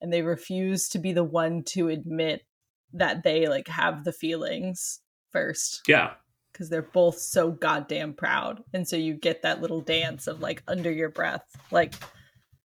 [0.00, 2.46] and they refuse to be the one to admit
[2.94, 5.00] that they like have the feelings
[5.32, 6.14] first Yeah,
[6.52, 8.62] because they're both so goddamn proud.
[8.72, 11.94] And so you get that little dance of like under your breath, like,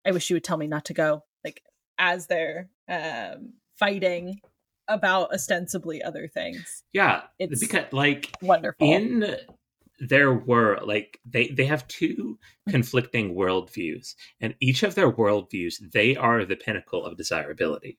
[0.05, 1.23] I wish you would tell me not to go.
[1.43, 1.61] Like
[1.97, 4.39] as they're um fighting
[4.87, 6.83] about ostensibly other things.
[6.93, 7.21] yeah.
[7.39, 8.91] It's because like wonderful.
[8.91, 9.37] in
[9.99, 12.37] their world, like they they have two
[12.69, 17.97] conflicting worldviews, and each of their worldviews, they are the pinnacle of desirability.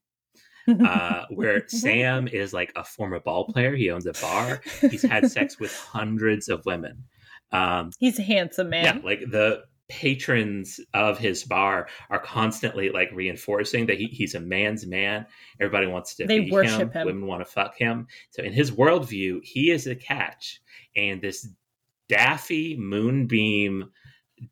[0.86, 3.74] uh, where Sam is like a former ball player.
[3.76, 4.62] He owns a bar.
[4.80, 7.05] He's had sex with hundreds of women.
[7.53, 8.84] Um, He's a handsome man.
[8.84, 14.41] yeah, like the patrons of his bar are constantly like reinforcing that he, he's a
[14.41, 15.26] man's man.
[15.61, 17.07] Everybody wants to They be worship him.
[17.07, 18.07] Women want to fuck him.
[18.30, 20.61] So in his worldview, he is a catch,
[20.97, 21.49] and this
[22.09, 23.91] daffy moonbeam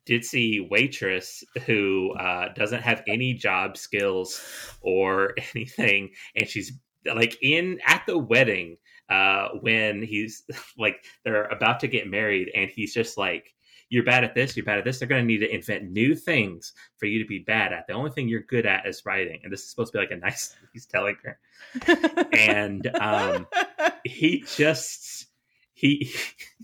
[0.07, 4.41] ditzy waitress who uh, doesn't have any job skills
[4.81, 6.73] or anything, and she's
[7.15, 8.77] like in at the wedding
[9.09, 10.43] uh, when he's
[10.77, 13.53] like they're about to get married, and he's just like.
[13.93, 14.57] You're bad at this.
[14.57, 14.97] You're bad at this.
[14.97, 17.85] They're going to need to invent new things for you to be bad at.
[17.85, 20.11] The only thing you're good at is writing, and this is supposed to be like
[20.11, 20.55] a nice.
[20.73, 21.39] He's telling her,
[22.33, 23.45] and um,
[24.03, 25.27] he just
[25.73, 26.11] he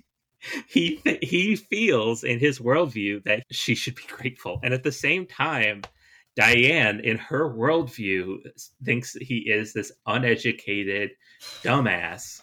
[0.67, 5.25] he he feels in his worldview that she should be grateful and at the same
[5.25, 5.81] time
[6.35, 8.37] diane in her worldview
[8.85, 11.11] thinks he is this uneducated
[11.61, 12.41] dumbass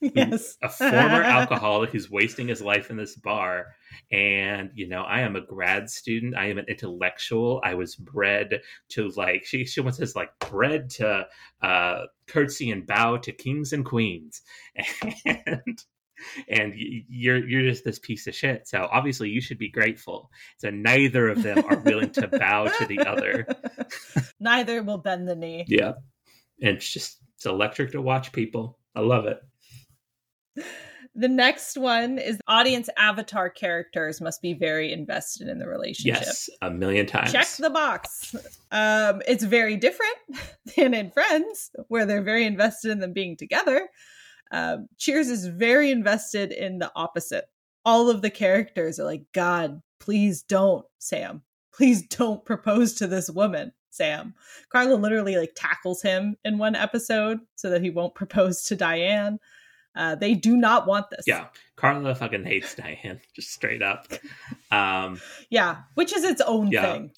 [0.00, 0.56] yes.
[0.62, 3.66] a former alcoholic who's wasting his life in this bar.
[4.10, 6.36] And you know i am a grad student.
[6.36, 7.60] I am an intellectual.
[7.64, 11.26] I was bred to like she she once says like bred to
[11.62, 14.42] uh curtsy and bow to kings and queens.
[15.26, 15.82] And
[16.48, 18.68] and you're you're just this piece of shit.
[18.68, 20.30] So obviously you should be grateful.
[20.58, 23.46] So neither of them are willing to bow to the other.
[24.40, 25.64] Neither will bend the knee.
[25.68, 25.94] yeah.
[26.62, 28.78] And it's just it's electric to watch people.
[28.94, 29.40] I love it
[31.16, 36.22] The next one is audience avatar characters must be very invested in the relationship.
[36.24, 38.34] yes a million times Check the box.
[38.72, 40.16] Um, it's very different
[40.76, 43.88] than in Friends, where they're very invested in them being together.
[44.50, 47.44] Um, Cheers is very invested in the opposite.
[47.84, 51.42] All of the characters are like, God, please don't, Sam.
[51.72, 54.34] Please don't propose to this woman, Sam.
[54.70, 59.38] Carla literally like tackles him in one episode so that he won't propose to Diane.
[59.96, 61.24] Uh, they do not want this.
[61.26, 64.06] Yeah, Carla fucking hates Diane, just straight up.
[64.70, 65.20] Um,
[65.50, 66.82] Yeah, which is its own Yeah.
[66.92, 67.10] thing.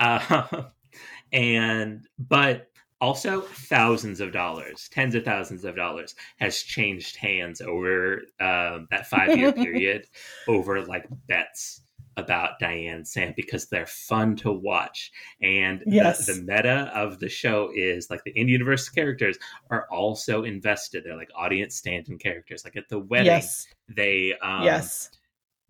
[0.00, 0.64] uh,
[1.32, 2.68] and but
[3.00, 9.06] also thousands of dollars, tens of thousands of dollars has changed hands over um, that
[9.08, 10.06] five year period
[10.48, 11.81] over like bets
[12.16, 15.10] about Diane and Sam because they're fun to watch.
[15.40, 16.26] And the- Yes.
[16.26, 19.38] the, meta of the show is like the in universe characters
[19.70, 21.04] are also invested.
[21.04, 22.64] They're like audience stand in characters.
[22.64, 23.66] Like at the wedding, Yes.
[23.88, 25.10] they um, yes.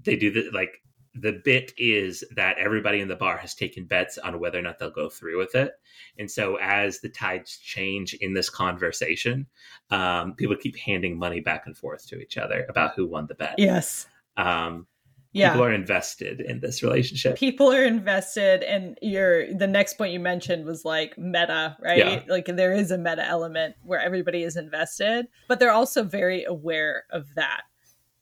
[0.04, 0.82] they do the like
[1.14, 4.78] the bit is that everybody in the bar has taken bets on whether or not
[4.78, 5.72] they'll go through with it
[6.18, 9.46] and so as the tides change in this conversation
[9.90, 13.34] um, people keep handing money back and forth to each other about who won the
[13.34, 14.06] bet Yes.
[14.38, 14.86] um,
[15.32, 15.52] Yeah.
[15.52, 17.36] people are invested in this relationship.
[17.38, 21.98] People are invested and your the next point you mentioned was like meta right?
[21.98, 22.22] Yeah.
[22.28, 27.04] like there is a meta element where everybody is invested but they're also very aware
[27.10, 27.62] of that.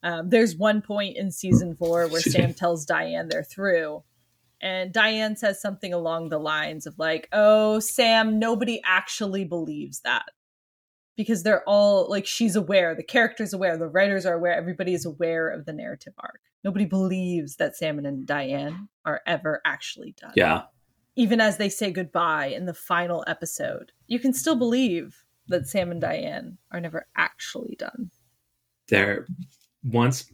[0.02, 4.02] Um, there's one point in season four where sam tells diane they're through
[4.60, 10.24] and diane says something along the lines of like oh sam nobody actually believes that
[11.20, 15.04] because they're all like she's aware the characters aware the writers are aware everybody is
[15.04, 16.40] aware of the narrative arc.
[16.64, 20.32] Nobody believes that salmon and diane are ever actually done.
[20.34, 20.62] Yeah.
[21.16, 25.90] Even as they say goodbye in the final episode you can still believe that sam
[25.90, 28.10] and diane are never actually done.
[28.88, 29.26] There
[29.84, 30.24] once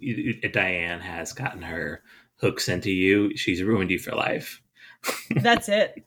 [0.52, 2.04] diane has gotten her
[2.36, 4.62] hooks into you she's ruined you for life.
[5.30, 6.04] That's it.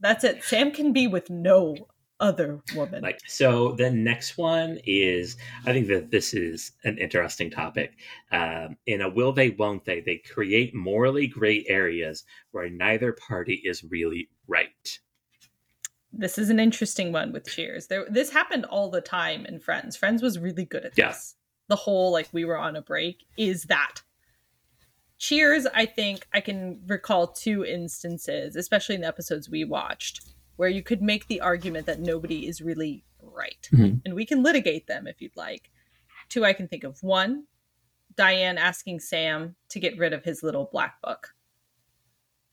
[0.00, 0.44] That's it.
[0.44, 1.76] Sam can be with no
[2.20, 3.02] other woman.
[3.02, 7.92] Like so the next one is i think that this is an interesting topic.
[8.32, 13.62] Um, in a will they won't they they create morally gray areas where neither party
[13.64, 14.98] is really right.
[16.12, 17.86] This is an interesting one with cheers.
[17.86, 19.96] There this happened all the time in friends.
[19.96, 21.08] Friends was really good at Yeah.
[21.08, 21.34] this.
[21.68, 24.02] The whole like we were on a break is that.
[25.20, 30.20] Cheers i think i can recall two instances especially in the episodes we watched
[30.58, 34.02] where you could make the argument that nobody is really right Mhm.
[34.04, 35.70] and we can litigate them if you'd like
[36.28, 37.44] two i can think of one
[38.16, 41.34] diane asking sam to get rid of his little black book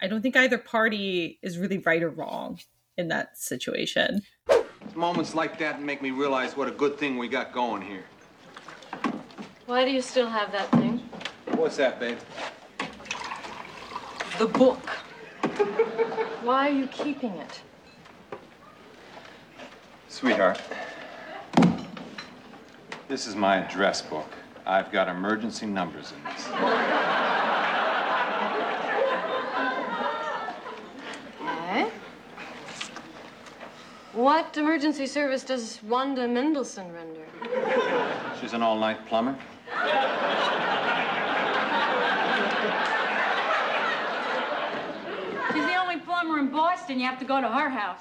[0.01, 2.59] i don't think either party is really right or wrong
[2.97, 4.21] in that situation
[4.93, 8.05] Moments like that make me realize what a good thing we got going here.
[9.65, 10.99] Why do you still have that thing?
[11.57, 12.19] What's that, babe?
[14.37, 14.87] The book.
[16.43, 17.61] Why are you keeping it?
[20.15, 20.61] Sweetheart,
[23.09, 24.31] this is my address book.
[24.65, 26.47] I've got emergency numbers in this.
[31.67, 31.89] Eh?
[34.13, 37.25] What emergency service does Wanda Mendelsohn render?
[38.39, 39.37] She's an all night plumber.
[45.51, 47.01] She's the only plumber in Boston.
[47.01, 47.99] You have to go to her house.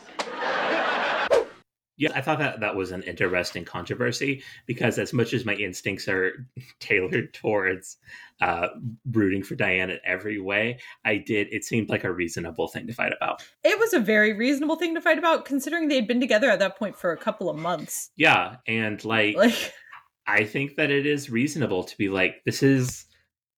[1.96, 6.08] Yeah i thought that that was an interesting controversy because as much as my instincts
[6.08, 6.46] are
[6.80, 7.96] tailored towards
[8.40, 8.68] uh
[9.12, 12.92] rooting for diane in every way i did it seemed like a reasonable thing to
[12.92, 16.50] fight about it was a very reasonable thing to fight about considering they'd been together
[16.50, 19.72] at that point for a couple of months Yeah, and like, Like-
[20.26, 23.04] I think that it is reasonable to be like, this is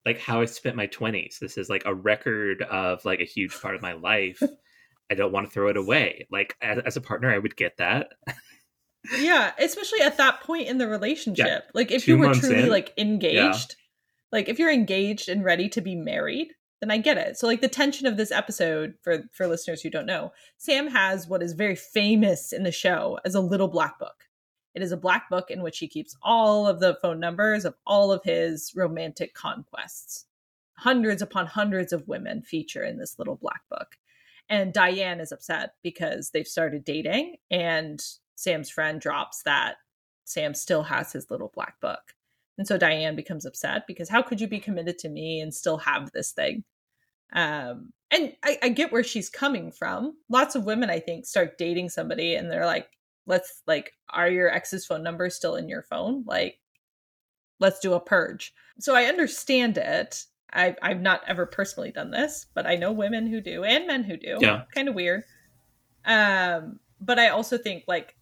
[0.04, 1.38] like how I spent my twenties.
[1.40, 4.42] This is like a record of like a huge part of my life.
[5.10, 6.26] I don't want to throw it away.
[6.30, 8.08] Like as, as a partner, I would get that.
[9.20, 12.62] yeah especially at that point in the relationship Yeah, like if two you were truly
[12.64, 12.68] in.
[12.68, 13.76] like engaged
[14.32, 16.48] like if you're engaged and ready to be married
[16.80, 19.90] then i get it so like the tension of this episode for for listeners who
[19.90, 23.96] don't know sam has what is very famous in the show as a little black
[24.00, 24.24] book
[24.74, 27.76] it is a black book in which he keeps all of the phone numbers of
[27.86, 30.24] all of his romantic conquests
[30.78, 33.96] hundreds upon hundreds of women feature in this little black book
[34.48, 38.02] and Diane is upset because they've started dating, and
[38.36, 39.76] Sam's friend drops that
[40.24, 42.14] Sam still has his little black book.
[42.58, 45.76] And so Diane becomes upset because how could you be committed to me and still
[45.78, 46.64] have this thing?
[47.32, 50.16] Um, and I, I get where she's coming from.
[50.28, 52.88] Lots of women, I think, start dating somebody and they're like,
[53.26, 56.24] let's, like, are your ex's phone numbers still in your phone?
[56.26, 56.60] Like,
[57.58, 58.54] let's do a purge.
[58.78, 60.24] So I understand it.
[60.52, 64.04] I've, I've not ever personally done this, but I know women who do and men
[64.04, 64.38] who do.
[64.40, 64.62] Yeah.
[64.74, 65.24] Kind of weird.
[66.04, 68.16] Um, but I also think like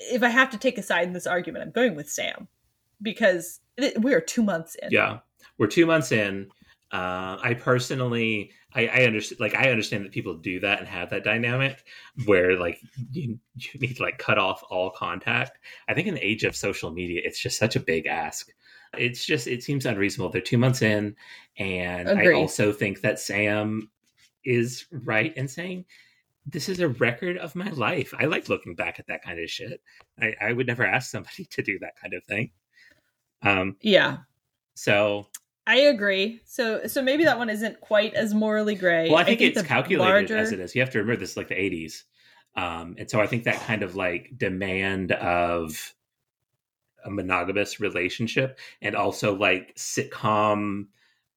[0.00, 2.48] if I have to take a side in this argument, I'm going with Sam
[3.00, 4.88] because it, we are two months in.
[4.90, 5.18] Yeah,
[5.56, 6.48] we're two months in.
[6.90, 11.10] Uh, I personally, I, I understand, like I understand that people do that and have
[11.10, 11.84] that dynamic
[12.24, 12.80] where like
[13.12, 15.58] you, you need to like cut off all contact.
[15.88, 18.50] I think in the age of social media, it's just such a big ask.
[18.96, 20.30] It's just it seems unreasonable.
[20.30, 21.16] They're two months in,
[21.58, 23.90] and I also think that Sam
[24.44, 25.84] is right in saying
[26.46, 28.14] this is a record of my life.
[28.18, 29.82] I like looking back at that kind of shit.
[30.18, 32.50] I, I would never ask somebody to do that kind of thing.
[33.42, 34.18] Um, Yeah.
[34.74, 35.26] so
[35.66, 36.40] I agree.
[36.46, 39.10] So so maybe that one isn't quite as morally gray.
[39.10, 40.74] Well, I think, it's calculated larger- as it is.
[40.74, 42.04] You have to remember this is like the 80s.
[42.56, 45.94] Um, and so I think that kind of like demand of
[47.04, 50.86] a monogamous relationship and also like sitcom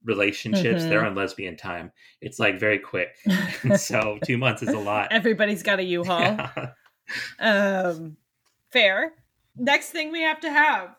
[0.03, 0.89] relationships, Mhm.
[0.89, 1.91] they're on lesbian time.
[2.21, 3.15] It's like very quick.
[3.77, 5.11] So two months is a lot.
[5.11, 6.21] Everybody's got a U-Haul.
[6.21, 6.71] Yeah.
[7.39, 8.17] Um,
[8.71, 9.13] fair.
[9.55, 10.95] Next thing we have to have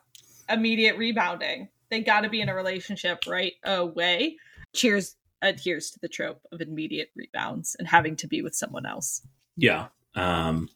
[0.49, 1.69] immediate rebounding.
[1.89, 4.37] They got to be in a relationship right away.
[4.73, 9.21] Cheers adheres to the trope of immediate rebounds and having to be with someone else.
[9.57, 9.87] Yeah.
[10.15, 10.69] Um,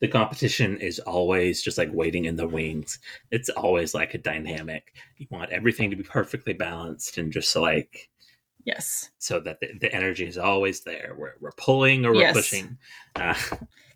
[0.00, 2.98] the competition is always just like waiting in the wings.
[3.30, 4.92] It's always like a dynamic.
[5.18, 8.08] You want everything to be perfectly balanced and just like
[8.64, 9.10] Yes.
[9.18, 11.14] so that the, the energy is always there.
[11.18, 12.34] We're, we're pulling or we're Yes.
[12.34, 12.78] pushing.
[13.16, 13.34] Uh,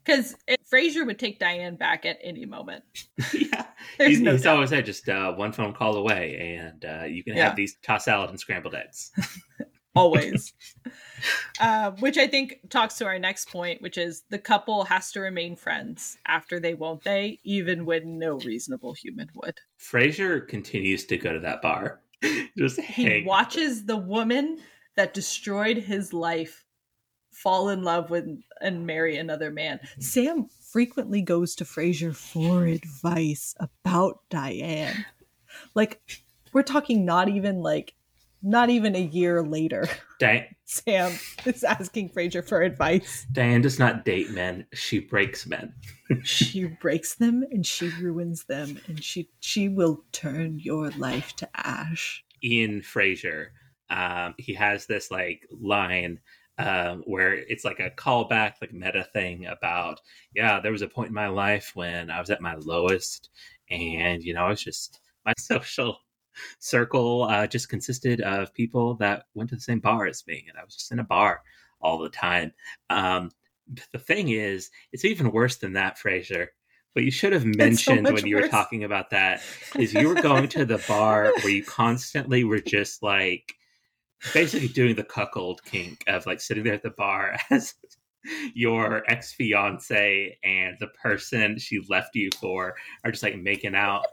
[0.04, 0.36] Because
[0.72, 2.82] Frasier would take Diane back at any moment.
[3.34, 3.66] yeah.
[3.98, 7.22] There's he's no he's always said just uh, one phone call away, and uh, you
[7.22, 7.48] can Yeah.
[7.48, 9.10] have these tossed salad and scrambled eggs.
[9.98, 10.52] Always.
[11.60, 15.20] uh, which I think talks to our next point, which is the couple has to
[15.20, 19.58] remain friends after they won't they, even when no reasonable human would.
[19.78, 22.00] Frasier continues to go to that bar.
[22.58, 24.58] just He watches the woman
[24.96, 26.64] that destroyed his life
[27.30, 28.26] fall in love with
[28.60, 29.78] and marry another man.
[30.00, 35.04] Sam frequently goes to Frasier for advice about Diane.
[35.74, 36.00] Like
[36.52, 37.94] we're talking not even like
[38.43, 39.89] not even a year later.
[40.19, 41.12] Di- Sam
[41.44, 43.27] is asking Frasier for advice.
[43.32, 45.74] Diane does not date men; she breaks men.
[46.24, 51.48] she breaks them and she ruins them and she she will turn your life to
[51.55, 52.24] ash.
[52.43, 53.48] Ian Frasier,
[53.90, 56.20] um, he has this like line
[56.59, 60.01] um, where it's like a callback, like meta thing about,
[60.35, 63.31] yeah, there was a point in my life when I was at my lowest,
[63.70, 65.98] and you know, I was just my social
[66.59, 70.59] circle uh, just consisted of people that went to the same bar as me, and
[70.59, 71.43] I was just in a bar
[71.81, 72.52] all the time.
[72.90, 73.31] Um,
[73.69, 76.48] but the thing is, it's even worse than that, Frasier.
[76.94, 79.43] What you should have mentioned much when you were talking about that
[79.78, 83.55] is you were going to the bar where you constantly were just like
[84.35, 87.74] basically doing the cuckold kink of like sitting there at the bar as
[88.55, 92.74] your ex fiance and the person she left you for
[93.05, 94.05] are just like making out.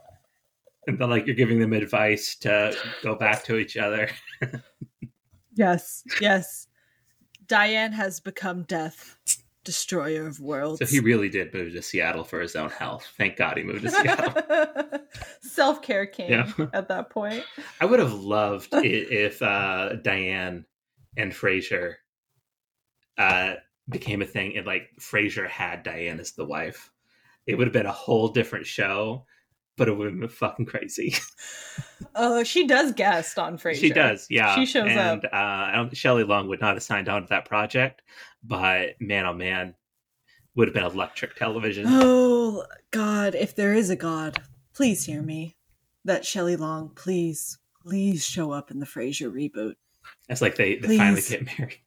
[0.88, 4.10] And like you're giving them advice to go back to each other.
[5.58, 6.68] Yes, yes.
[7.48, 9.16] Diane has become death,
[9.64, 10.80] destroyer of worlds.
[10.80, 13.08] So he really did move to Seattle for his own health.
[13.18, 15.00] Thank God he moved to Seattle.
[15.42, 16.52] Self care came Yeah.
[16.74, 17.44] at that point.
[17.80, 20.66] I would have loved if uh, Diane
[21.16, 21.94] and Frasier
[23.18, 23.54] uh,
[23.88, 26.92] became a thing, and like Frasier had Diane as the wife.
[27.48, 29.26] It would have been a whole different show,
[29.78, 31.16] but it would have been fucking crazy.
[32.16, 33.76] Oh, she does guest on Frasier.
[33.76, 34.56] she does, yeah.
[34.56, 35.24] She shows and, up.
[35.26, 38.02] Uh, I don't, Shelley Long would not have signed on to that project,
[38.44, 39.76] but man, oh man,
[40.56, 41.86] would have been electric television.
[41.88, 44.42] Oh God, if there is a God,
[44.74, 45.56] please hear me.
[46.06, 49.76] That Shelley Long, please, please show up in the Frasier reboot.
[50.30, 51.80] It's like they, they finally get married.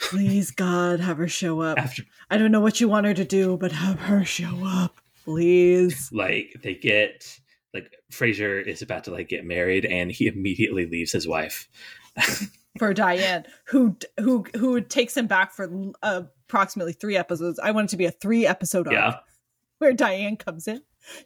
[0.00, 1.78] Please, God, have her show up.
[1.82, 5.00] After- I don't know what you want her to do, but have her show up,
[5.26, 6.08] please.
[6.12, 7.38] like they get
[7.74, 11.68] like Frasier is about to like get married and he immediately leaves his wife.
[12.78, 15.70] For Diane, who who who takes him back for
[16.02, 17.58] uh, approximately three episodes.
[17.58, 19.16] I want it to be a three episode arc Yeah.
[19.78, 20.82] where Diane comes in,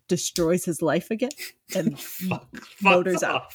[0.06, 1.30] destroys his life again,
[1.74, 2.00] and
[2.80, 3.52] motors out.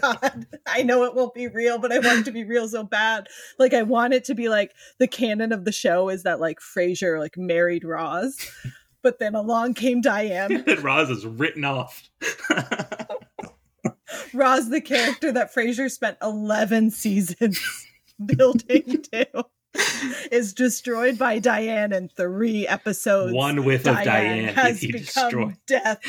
[0.00, 2.82] God, I know it won't be real, but I want it to be real so
[2.82, 3.28] bad.
[3.58, 6.58] Like I want it to be like the canon of the show is that like
[6.60, 8.36] Frasier like married Roz,
[9.02, 10.64] but then along came Diane.
[10.66, 12.02] and Roz is written off.
[14.32, 17.60] Roz, the character that Frasier spent eleven seasons
[18.26, 19.44] building to,
[20.30, 23.32] is destroyed by Diane in three episodes.
[23.32, 26.00] One whiff of Diane, has he become destroy- death,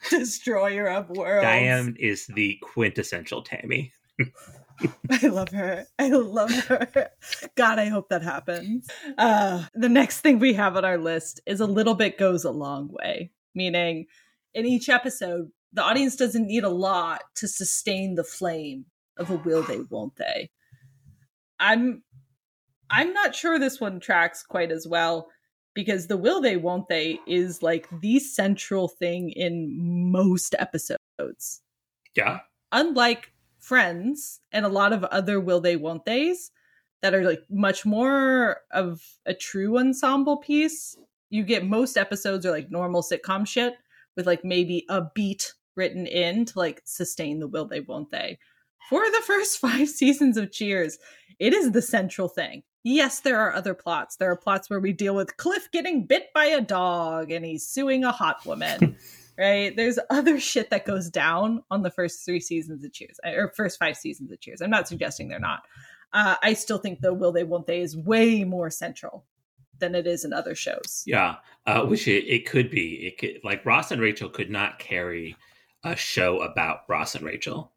[0.10, 1.44] destroyer of worlds.
[1.44, 3.92] Diane is the quintessential Tammy.
[5.10, 5.86] I love her.
[5.98, 7.10] I love her.
[7.54, 8.88] God, I hope that happens.
[9.18, 12.50] Uh, the next thing we have on our list is a little bit goes a
[12.50, 14.06] long way, meaning
[14.54, 18.86] in each episode, the audience doesn't need a lot to sustain the flame
[19.16, 20.50] of a will they, won't they.
[21.58, 22.02] I'm
[22.90, 25.28] I'm not sure this one tracks quite as well
[25.74, 31.62] because the will they, won't they is like the central thing in most episodes
[32.14, 32.40] Yeah.
[32.72, 36.50] unlike friends and a lot of other will they won't theys
[37.02, 40.96] that are like much more of a true ensemble piece
[41.30, 43.74] you get most episodes are like normal sitcom shit
[44.16, 48.38] with like maybe a beat written in to like sustain the will they won't they.
[48.88, 50.98] For the first five seasons of Cheers,
[51.38, 52.64] it is the central thing.
[52.82, 54.16] Yes, there are other plots.
[54.16, 57.66] There are plots where we deal with Cliff getting bit by a dog and he's
[57.66, 58.96] suing a hot woman.
[59.38, 59.74] right?
[59.74, 63.78] There's other shit that goes down on the first three seasons of Cheers, or first
[63.78, 64.60] five seasons of Cheers.
[64.60, 65.62] I'm not suggesting they're not.
[66.12, 69.24] Uh, I still think the Will They Won't They is way more central
[69.78, 71.02] than it is in other shows.
[71.06, 71.36] Yeah,
[71.66, 73.06] uh, which it, it could be.
[73.06, 75.36] It could like Ross and Rachel could not carry
[75.84, 77.72] a show about Ross and Rachel.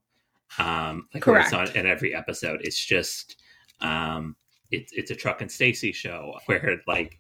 [0.60, 2.60] Um, like where it's on in every episode.
[2.64, 3.42] It's just
[3.80, 4.36] um,
[4.74, 7.20] it's it's a Truck and Stacy show where like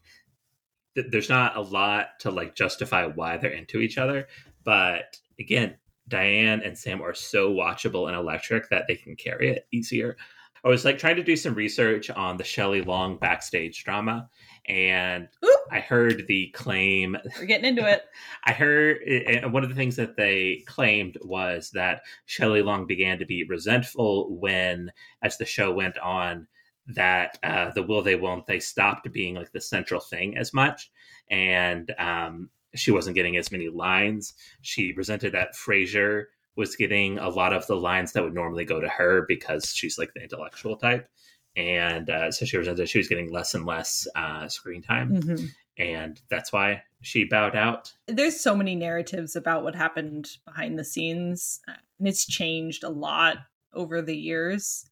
[0.95, 4.27] th- there's not a lot to like justify why they're into each other,
[4.63, 5.75] but again,
[6.07, 10.17] Diane and Sam are so watchable and electric that they can carry it easier.
[10.65, 14.29] I was like trying to do some research on the Shelley Long backstage drama,
[14.65, 15.27] and
[15.69, 17.17] I heard the claim.
[17.37, 18.03] We're getting into it.
[18.45, 23.19] I heard and one of the things that they claimed was that Shelley Long began
[23.19, 26.47] to be resentful when, as the show went on,
[26.87, 30.91] that uh, the will they won't they stopped being like the central thing as much,
[31.29, 34.33] and um, she wasn't getting as many lines.
[34.61, 38.79] She resented that Frasier was getting a lot of the lines that would normally go
[38.79, 41.09] to her because she's like the intellectual type.
[41.55, 45.21] And uh, so she resented she was getting less and less uh, screen time.
[45.21, 45.49] Mhm.
[45.77, 47.93] And that's why she bowed out.
[48.07, 53.37] There's so many narratives about what happened behind the scenes, and it's changed a lot
[53.73, 54.87] over the years.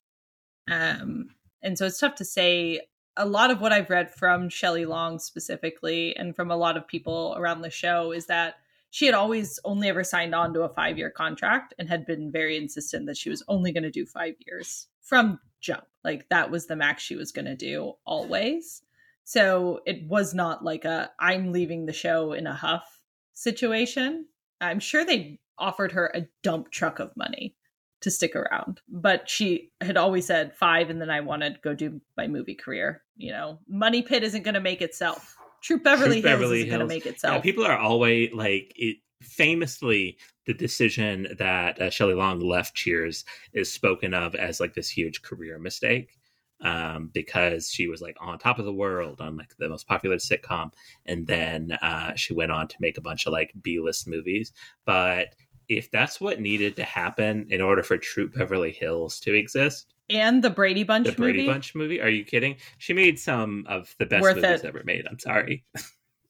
[0.69, 1.29] Um,
[1.61, 2.81] and so it's tough to say.
[3.17, 6.87] A lot of what I've read from Shelley Long specifically, and from a lot of
[6.87, 8.55] people around the show, is that
[8.91, 12.31] she had always only ever signed on to a five year contract and had been
[12.31, 15.85] very insistent that she was only going to do five years from jump.
[16.03, 18.83] Like that was the max she was going to do always.
[19.23, 23.01] So it was not like a I'm leaving the show in a huff
[23.33, 24.25] situation.
[24.59, 27.55] I'm sure they offered her a dump truck of money
[28.01, 31.73] to stick around, but she had always said five, and then I wanted to go
[31.73, 33.03] do my movie career.
[33.15, 35.37] You know, Money Pit isn't going to make itself.
[35.61, 37.35] Troop Beverly True Hills isn't going to make itself.
[37.35, 38.97] Yeah, people are always like it.
[39.21, 40.17] Famously,
[40.47, 43.23] the decision that uh, Shelley Long left Cheers
[43.53, 46.17] is spoken of as like this huge career mistake
[46.61, 50.17] um, because she was like on top of the world on like the most popular
[50.17, 50.71] sitcom,
[51.05, 54.53] and then uh, she went on to make a bunch of like B list movies.
[54.85, 55.35] But
[55.77, 60.43] if that's what needed to happen in order for Troop Beverly Hills to exist, and
[60.43, 61.15] the Brady Bunch movie.
[61.15, 61.51] the Brady movie.
[61.51, 62.57] Bunch movie, are you kidding?
[62.77, 64.65] She made some of the best Worth movies it.
[64.65, 65.07] ever made.
[65.09, 65.63] I'm sorry.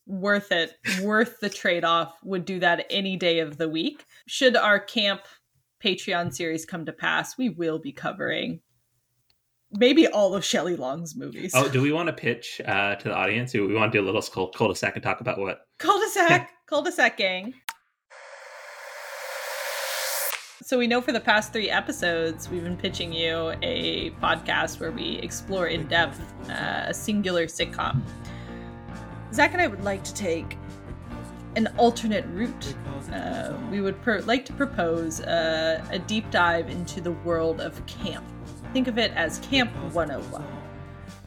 [0.07, 0.73] worth it
[1.03, 5.22] worth the trade-off would do that any day of the week should our camp
[5.81, 8.59] patreon series come to pass we will be covering
[9.73, 13.15] maybe all of shelley long's movies Oh, do we want to pitch uh, to the
[13.15, 13.51] audience?
[13.51, 15.61] Do we want to do a little cul- cul-de-sac and talk about what?
[15.77, 17.53] cul-de-sac cul-de-sac gang
[20.72, 24.89] so we know for the past three episodes we've been pitching you a podcast where
[24.89, 28.02] we explore in depth uh, a singular sitcom.
[29.34, 30.57] Zach and i would like to take
[31.57, 32.73] an alternate route.
[33.11, 37.85] Uh, we would pro- like to propose uh, a deep dive into the world of
[37.85, 38.23] camp.
[38.72, 40.41] Think of it as camp 101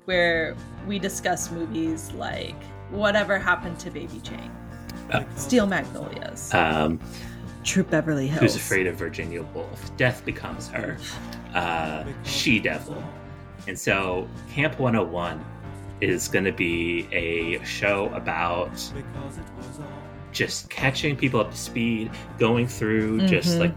[0.06, 0.56] where
[0.86, 4.50] we discuss movies like whatever happened to baby jane
[5.36, 6.52] steel magnolias.
[6.54, 6.98] Um,
[7.64, 8.40] Troop Beverly Hills.
[8.40, 9.96] Who's afraid of Virginia Woolf?
[9.96, 10.98] Death becomes her.
[11.54, 13.02] Uh, she Devil.
[13.66, 15.42] And so Camp 101
[16.00, 18.70] is going to be a show about
[20.32, 23.60] just catching people up to speed, going through just Mhm.
[23.60, 23.74] like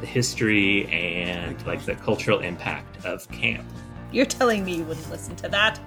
[0.00, 3.64] the history and like the cultural impact of camp.
[4.12, 5.80] You're telling me you wouldn't listen to that?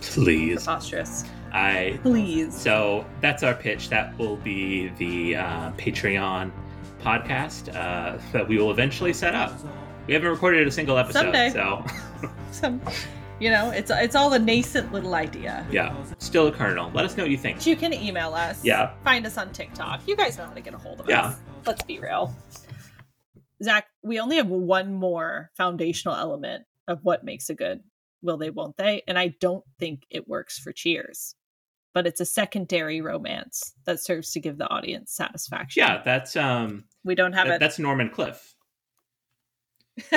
[0.00, 0.64] Please.
[0.64, 1.24] Preposterous.
[1.52, 2.56] I Please.
[2.58, 3.90] So that's our pitch.
[3.90, 6.50] That will be the uh, Patreon
[7.02, 9.52] podcast uh, that we will eventually set up.
[10.06, 11.50] We haven't recorded a single episode, Someday.
[11.50, 11.84] so
[12.50, 12.80] Some,
[13.40, 15.66] you know, it's it's all a nascent little idea.
[15.70, 16.90] yeah, still a kernel.
[16.94, 17.66] Let us know what you think.
[17.66, 18.64] You can email us.
[18.64, 18.92] Yeah.
[19.04, 20.00] Find us on TikTok.
[20.06, 21.26] You guys know how to get a hold of Yeah.
[21.26, 21.36] us.
[21.66, 22.34] Let's be real.
[23.62, 27.80] Zach, we only have one more foundational element of what makes a good
[28.22, 29.02] will they, won't they?
[29.06, 31.34] And I don't think it works for Cheers.
[31.94, 35.80] But it's a secondary romance that serves to give the audience satisfaction.
[35.82, 37.60] Yeah, that's um, We don't have that- it.
[37.60, 38.54] that's Norm and Cliff.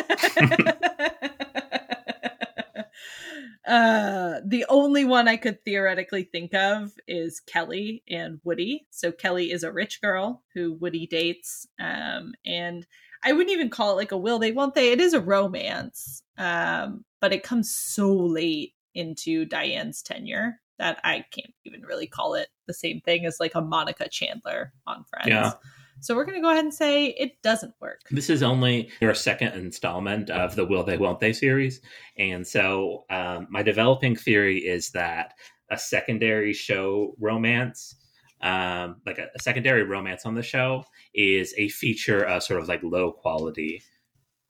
[3.67, 8.85] Uh, the only one I could theoretically think of is Kelly and Woody.
[8.91, 12.85] So Kelly is a rich girl who Woody dates, um, and
[13.23, 14.91] I wouldn't even call it like a will they won't they.
[14.91, 21.25] It is a romance, um, but it comes so late into Diane's tenure that I
[21.31, 25.27] can't even really call it the same thing as like a Monica Chandler on Friends.
[25.27, 25.53] Yeah.
[26.01, 28.01] So we're going to go ahead and say it doesn't work.
[28.11, 31.81] This is only your second installment of the Will They Won't They series.
[32.17, 35.33] And so um, my developing theory is that
[35.71, 37.95] a secondary show romance,
[38.41, 40.83] um, like a, a secondary romance on the show,
[41.15, 43.81] is a feature of sort of like low quality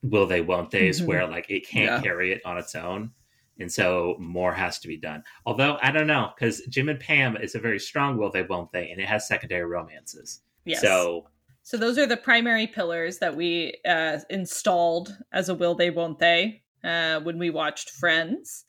[0.03, 1.05] Will They Won't They's Mhm.
[1.07, 2.01] where like it can't Yeah.
[2.01, 3.11] carry it on its own.
[3.59, 5.23] And so more has to be done.
[5.45, 8.71] Although I don't know, because Jim and Pam is a very strong Will They Won't
[8.73, 10.41] They, and it has secondary romances.
[10.65, 10.81] Yes.
[10.81, 11.27] So
[11.65, 16.19] So those are the primary pillars that we uh, installed as a will they won't
[16.19, 18.65] they uh, when we watched Friends.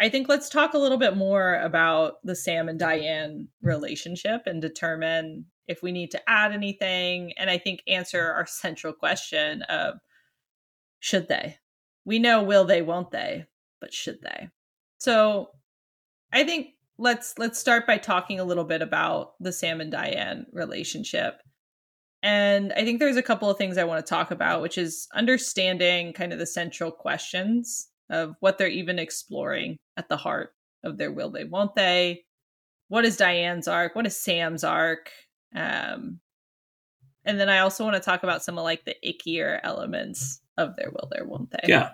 [0.00, 4.60] I think let's talk a little bit more about the Sam and Diane relationship and
[4.60, 10.00] determine if we need to add anything and I think answer our central question of
[10.98, 11.56] should they?
[12.04, 13.44] We know will they won't they,
[13.80, 14.48] but should they?
[14.98, 15.50] So
[16.32, 20.46] I think let's let's start by talking a little bit about the Sam and Diane
[20.52, 21.40] relationship.
[22.22, 25.08] And I think there's a couple of things I want to talk about, which is
[25.14, 30.98] understanding kind of the central questions of what they're even exploring at the heart of
[30.98, 32.24] their will they, won't they?
[32.88, 33.94] What is Diane's arc?
[33.94, 35.10] What is Sam's arc?
[35.54, 36.20] Um,
[37.24, 40.76] and then I also want to talk about some of like the ickier elements of
[40.76, 41.68] their will they, won't they?
[41.68, 41.90] yeah.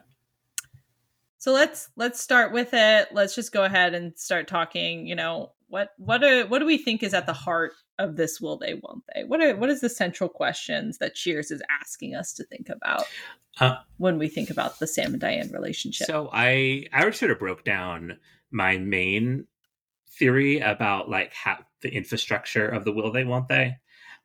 [1.38, 3.08] So let's let's start with it.
[3.12, 5.06] Let's just go ahead and start talking.
[5.06, 8.40] You know what what do what do we think is at the heart of this?
[8.40, 8.74] Will they?
[8.74, 9.24] Won't they?
[9.24, 13.04] What are what is the central questions that Cheers is asking us to think about
[13.58, 16.06] Uh, when we think about the Sam and Diane relationship?
[16.06, 18.18] So I I sort of broke down
[18.50, 19.46] my main
[20.08, 23.76] theory about like how the infrastructure of the will they won't they,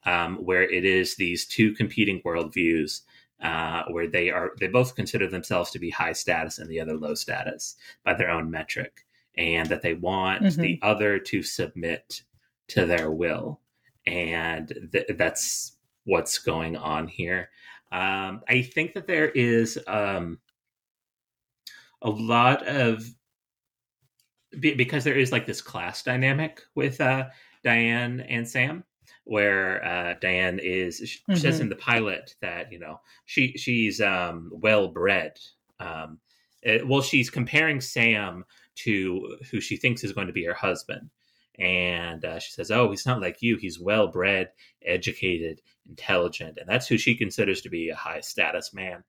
[0.06, 3.02] um, where it is these two competing worldviews.
[3.42, 6.94] Uh, where they are, they both consider themselves to be high status and the other
[6.94, 9.04] low status by their own metric,
[9.36, 10.58] and that they want Mhm.
[10.58, 12.22] the other to submit
[12.72, 13.60] to their will,
[14.06, 17.50] and th- that's what's going on here.
[17.92, 20.40] Um, I think that there is um,
[22.02, 23.04] a lot of
[24.60, 27.28] be- because there is like this class dynamic with uh,
[27.64, 28.84] Diane and Sam,
[29.26, 31.62] where uh, Diane is she says Mhm.
[31.62, 35.38] in the pilot that you know she she's um, well bred.
[35.80, 36.20] Um,
[36.64, 38.46] eh, well, she's comparing Sam
[38.76, 41.10] to who she thinks is going to be her husband,
[41.60, 43.58] and uh, she says, "Oh, he's not like you.
[43.58, 44.50] He's well bred,
[44.86, 49.04] educated, intelligent, and that's who she considers to be a high status man."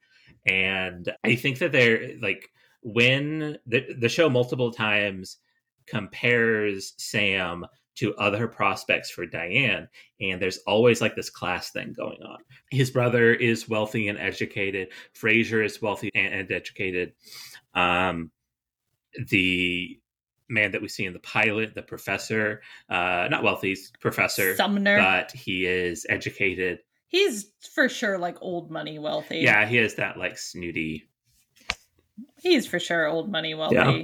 [0.47, 2.51] And I think that they're like
[2.83, 5.39] when the the show multiple times
[5.87, 9.89] compares Sam to other prospects for Diane,
[10.21, 12.39] and there's always like this class thing going on.
[12.71, 14.89] His brother is wealthy and educated.
[15.15, 17.13] Frasier is wealthy and, and educated.
[17.75, 18.31] Um,
[19.29, 20.01] the
[20.53, 24.99] man that we see in the pilot, the professor, uh, not wealthy, professor, Sumner.
[24.99, 26.79] but he is educated.
[27.09, 29.39] He's for sure like old money wealthy.
[29.39, 31.09] Yeah, he has that like snooty.
[32.41, 33.75] he's for sure old money wealthy.
[33.77, 34.03] Yeah.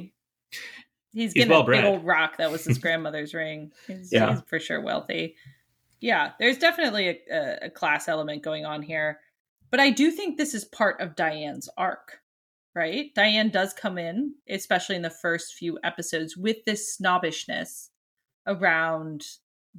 [1.12, 1.82] He's He's getting a well-bred.
[1.82, 3.72] big old rock that was his grandmother's ring.
[3.86, 4.32] He's, Yeah.
[4.34, 5.36] he's for sure wealthy.
[6.00, 9.18] Yeah, there's definitely a, a, a class element going on here.
[9.70, 12.20] But I do think this is part of Diane's arc,
[12.74, 13.14] right?
[13.14, 17.90] Diane does come in, especially in the first few episodes, with this snobbishness
[18.46, 19.24] around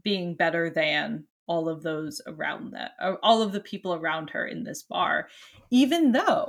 [0.03, 4.45] being better than all of those around that, uh, all of the people around her
[4.45, 5.27] in this bar,
[5.71, 6.47] even though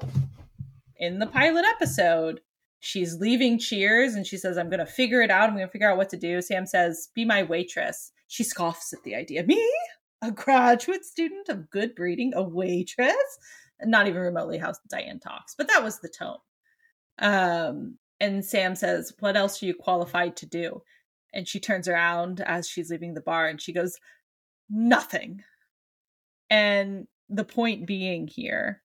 [0.97, 2.41] in the pilot episode,
[2.81, 5.49] she's leaving Cheers and she says, I'm going to figure it out.
[5.49, 6.43] I'm going to figure out what to do.
[6.43, 8.13] Sam says, Be my waitress.
[8.29, 9.43] She scoffs at the idea.
[9.45, 9.61] Me?
[10.23, 12.33] A graduate student of good breeding?
[12.35, 13.39] A waitress?
[13.85, 16.39] Not even remotely how Diane talks, but that was the tone.
[17.19, 20.83] Um, and Sam says, What else are you qualified to do?
[21.33, 23.99] And she turns around as she's leaving the bar and she goes,
[24.69, 25.43] Nothing.
[26.49, 28.83] And the point being here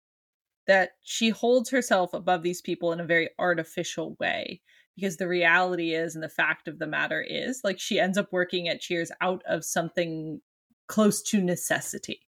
[0.68, 4.62] that she holds herself above these people in a very artificial way
[4.96, 8.32] because the reality is and the fact of the matter is like she ends up
[8.32, 10.40] working at cheers out of something
[10.88, 12.22] close to necessity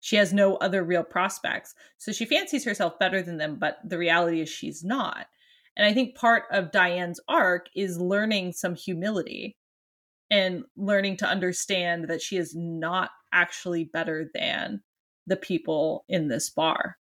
[0.00, 1.74] she has no other real prospects.
[1.96, 5.26] So she fancies herself better than them but the reality is she's not.
[5.76, 9.56] And i think part of diane's arc is learning some humility
[10.30, 14.82] and learning to understand that she is not actually better than
[15.26, 16.96] the people in this bar.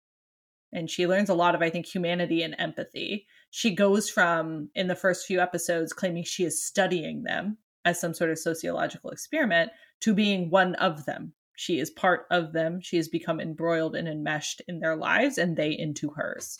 [0.72, 3.26] And she learns a lot of i think humanity and empathy.
[3.50, 8.12] She goes from in the first few episodes claiming she is studying them as some
[8.12, 9.70] sort of sociological experiment
[10.00, 14.08] to being one of them she is part of them she has become embroiled and
[14.08, 16.58] enmeshed in their lives and they into hers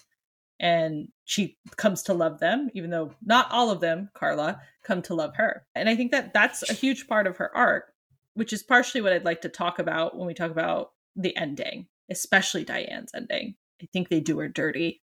[0.59, 5.15] and she comes to love them even though not all of them carla come to
[5.15, 7.93] love her and i think that that's a huge part of her arc
[8.35, 11.87] which is partially what i'd like to talk about when we talk about the ending,
[12.11, 13.57] especially Diane's ending.
[13.83, 15.03] I think they do her dirty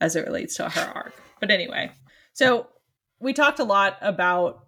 [0.00, 1.14] as it relates to her arc.
[1.40, 1.92] But anyway,
[2.32, 2.68] so
[3.20, 4.66] we talked a lot about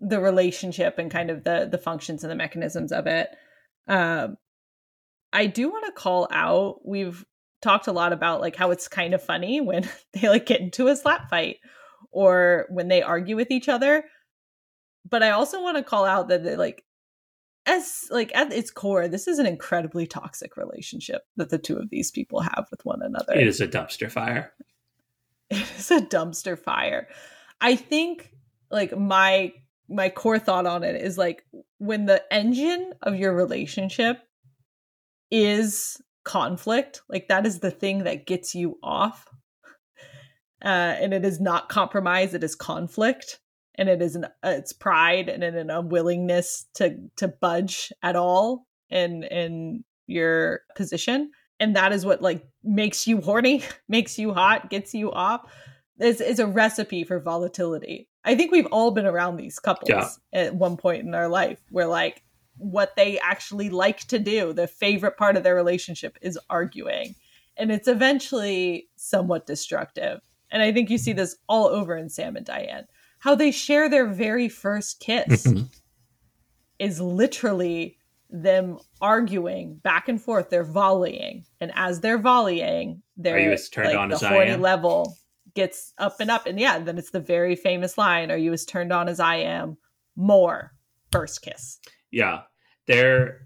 [0.00, 3.28] the relationship and kind of the the functions and the mechanisms of it.
[3.88, 4.36] Um,
[5.32, 6.80] I do want to call out.
[6.84, 7.24] We've
[7.62, 10.88] talked a lot about like how it's kind of funny when they like get into
[10.88, 11.56] a slap fight
[12.10, 14.04] or when they argue with each other.
[15.08, 16.84] But I also want to call out that they, like
[17.66, 21.90] as like at its core, this is an incredibly toxic relationship that the two of
[21.90, 23.34] these people have with one another.
[23.34, 24.52] It is a dumpster fire.
[25.52, 27.08] It is a dumpster fire.
[27.60, 28.30] I think
[28.70, 29.52] like my
[29.88, 31.44] my core thought on it is like
[31.80, 34.18] when the engine of your relationship
[35.30, 39.26] is conflict, like that is the thing that gets you off.
[40.62, 43.40] Uh, and it is not compromise, it is conflict
[43.76, 44.28] and it is an uh,
[44.58, 51.30] it's pride and an unwillingness to to budge at all in in your position.
[51.60, 55.50] And that is what like makes you horny makes you hot gets you off.
[55.98, 60.08] Is is a recipe for volatility i think we've all been around these couples Yeah.
[60.32, 62.22] at one point in our life where like
[62.56, 67.14] what they actually like to do the favorite part of their relationship is arguing
[67.56, 70.20] and it's eventually somewhat destructive
[70.50, 72.86] and i think you see this all over in sam and diane
[73.20, 75.64] how they share their very first kiss mm-hmm.
[76.78, 77.96] is literally
[78.32, 80.50] them arguing back and forth.
[80.50, 84.28] They're volleying, and as they're volleying, they're you as turned like, on the as I
[84.28, 84.60] horny am?
[84.60, 85.16] level
[85.54, 88.64] gets up and up, and yeah, then it's the very famous line: "Are you as
[88.64, 89.76] turned on as I am?"
[90.16, 90.72] More
[91.10, 91.78] first kiss.
[92.10, 92.42] Yeah,
[92.86, 93.42] they're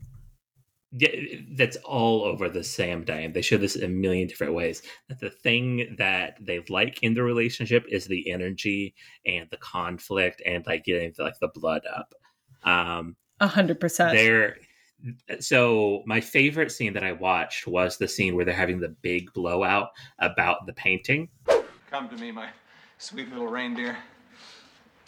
[0.96, 1.08] yeah,
[1.56, 3.32] that's all over the Sam Diane.
[3.32, 4.82] They show this in a million different ways.
[5.08, 8.94] That the thing that they like in the relationship is the energy
[9.26, 12.14] and the conflict and like getting like the blood up.
[12.62, 14.16] Um, A hundred percent.
[14.16, 14.56] they're
[15.40, 19.32] so my favorite scene that I watched was the scene where they're having the big
[19.32, 19.88] blowout
[20.20, 21.28] about the painting.
[21.94, 22.48] Come to me, my
[22.98, 23.96] sweet little reindeer.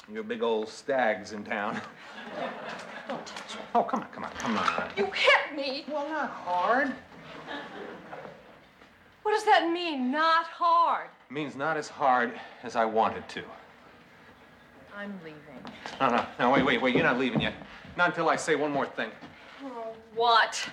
[0.08, 1.80] Your big old stags in town.
[3.74, 4.88] Oh, come on, come on, come on.
[4.96, 5.84] You hit me!
[5.90, 6.92] Well, not hard.
[9.24, 11.08] What does that mean, not hard?
[11.28, 13.42] It Means not as hard as I wanted to.
[14.96, 15.40] I'm leaving.
[16.00, 17.54] No, no, no, wait, wait, wait, you're not leaving yet.
[17.96, 19.10] Not until I say one more thing.
[19.64, 20.70] Oh, what?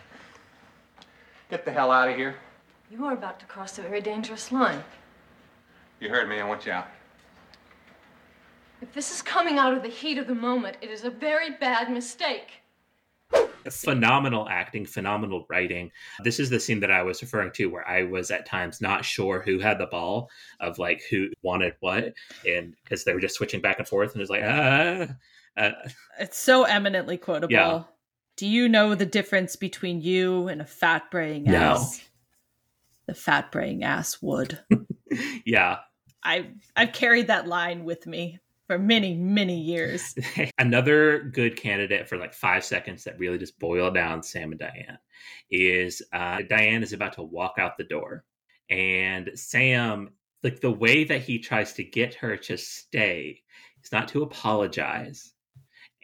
[1.50, 2.36] Get the hell out of here.
[2.92, 4.84] You are about to cross a very dangerous line.
[6.04, 6.88] You heard me, I want you out.
[8.82, 11.52] If this is coming out of the heat of the moment, it is a very
[11.52, 12.50] bad mistake.
[13.70, 15.90] phenomenal acting, phenomenal writing.
[16.22, 19.06] This is the scene that I was referring to where I was at times not
[19.06, 22.14] sure who had the ball of like who wanted what,
[22.46, 25.08] and because they were just switching back and forth, and it was like ah.
[25.56, 25.72] Uh,
[26.20, 27.54] It's so eminently quotable.
[27.54, 27.84] Yeah.
[28.36, 31.56] Do you know the difference between you and a fat braying No.
[31.56, 32.02] ass?
[33.06, 34.60] The fat braying ass would.
[35.46, 35.78] yeah,
[36.24, 40.16] I've I've carried that line with me for many many years.
[40.58, 44.98] Another good candidate for like five seconds that really just boil down Sam and Diane
[45.52, 48.24] is uh, Diane is about to walk out the door,
[48.70, 50.14] and Sam,
[50.44, 53.42] like the way that he tries to get her to stay,
[53.84, 55.34] is not to apologize,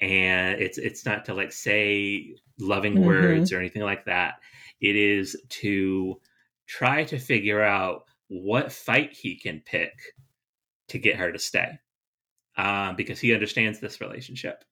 [0.01, 3.03] and it's it's not to like say loving Mhm.
[3.03, 4.35] words or anything like that.
[4.81, 6.19] It is to
[6.67, 9.93] try to figure out what fight he can pick
[10.87, 11.79] to get her to stay
[12.57, 14.63] um, because he understands this relationship.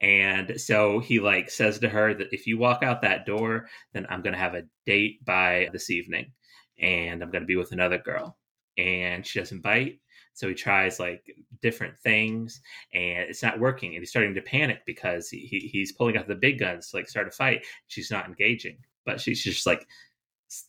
[0.00, 4.06] And so he like says to her that if you walk out that door, then
[4.08, 6.32] I'm going to have a date by this evening
[6.80, 8.38] and I'm going to be with another girl.
[8.76, 9.98] And she doesn't bite.
[10.34, 11.24] So he tries like
[11.62, 12.60] different things
[12.94, 13.94] and it's not working.
[13.94, 16.96] And he's starting to panic because he, he, he's pulling out the big guns to
[16.96, 17.66] like start a fight.
[17.88, 19.84] She's not engaging, but she's just like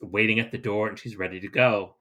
[0.02, 1.96] waiting at the door and she's ready to go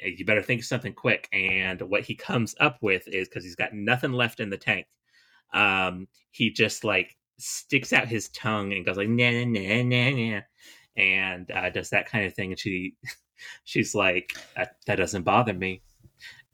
[0.00, 1.28] you better think of something quick.
[1.32, 4.86] And what he comes up with is because he's got nothing left in the tank.
[5.54, 10.10] Um, he just like sticks out his tongue and goes like nah nah nah nah
[10.10, 10.40] nah,
[10.96, 12.52] and uh, does that kind of thing.
[12.52, 12.94] And she,
[13.64, 15.82] she's like, that, that doesn't bother me.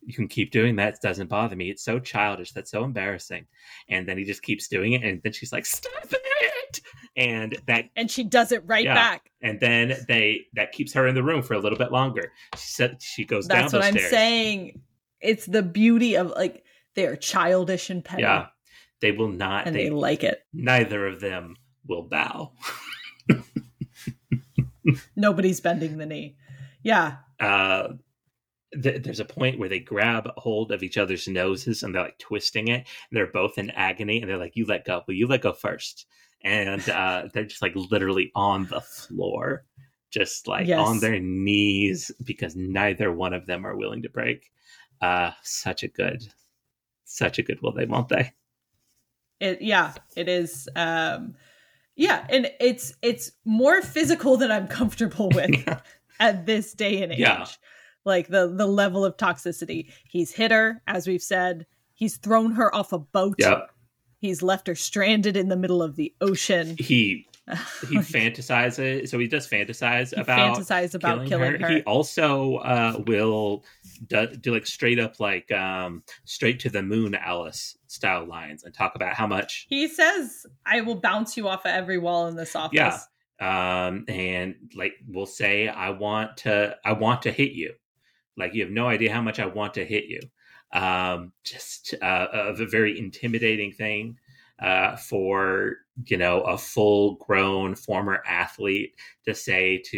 [0.01, 0.95] You can keep doing that.
[0.95, 1.71] It doesn't bother me.
[1.71, 2.51] It's so childish.
[2.51, 3.47] That's so embarrassing.
[3.89, 5.03] And then he just keeps doing it.
[5.03, 6.81] And then she's like, stop it.
[7.17, 8.93] And that and she does it right yeah.
[8.93, 9.31] back.
[9.41, 12.31] And then they that keeps her in the room for a little bit longer.
[12.55, 14.09] She said she goes That's down what I'm stairs.
[14.09, 14.81] saying.
[15.21, 16.63] It's the beauty of like
[16.95, 18.23] they're childish and petty.
[18.23, 18.47] Yeah,
[19.01, 19.65] they will not.
[19.67, 20.41] And they like it.
[20.53, 21.55] Neither of them
[21.87, 22.51] will bow.
[25.15, 26.37] Nobody's bending the knee.
[26.83, 27.17] Yeah.
[27.39, 27.89] Uh,
[28.81, 32.19] th- there's a point where they grab hold of each other's noses and they're like
[32.19, 32.87] twisting it.
[33.09, 35.03] And they're both in agony, and they're like, "You let go.
[35.07, 36.05] Will you let go first?
[36.45, 39.65] And uh, they're just like literally on the floor,
[40.11, 40.79] just like Yes.
[40.79, 44.51] on their knees because neither one of them are willing to break.
[45.01, 46.23] Uh, such a good,
[47.03, 48.31] such a good will they, won't they?
[49.41, 51.35] It yeah, it is um
[51.97, 55.51] yeah, and it's it's more physical than I'm comfortable with
[56.19, 57.19] at this day and age.
[57.19, 57.45] Yeah.
[58.05, 59.91] Like the the level of toxicity.
[60.07, 61.65] He's hit her, as we've said.
[61.93, 63.35] He's thrown her off a boat.
[63.39, 63.69] Yep.
[64.17, 66.75] He's left her stranded in the middle of the ocean.
[66.79, 71.69] He he fantasizes, so he does fantasize He about fantasizes about killing her.
[71.69, 73.63] He also uh, will
[74.07, 78.73] do, do like straight up like um, straight to the moon Alice style lines and
[78.73, 82.35] talk about how much He says, I will bounce you off of every wall in
[82.35, 82.75] this office.
[82.75, 82.99] yeah
[83.41, 87.73] um and like we'll say i want to i want to hit you
[88.37, 90.21] like you have no idea how much i want to hit you
[90.73, 94.17] um just uh, a very intimidating thing
[94.61, 99.97] uh for you know a full grown former athlete to say to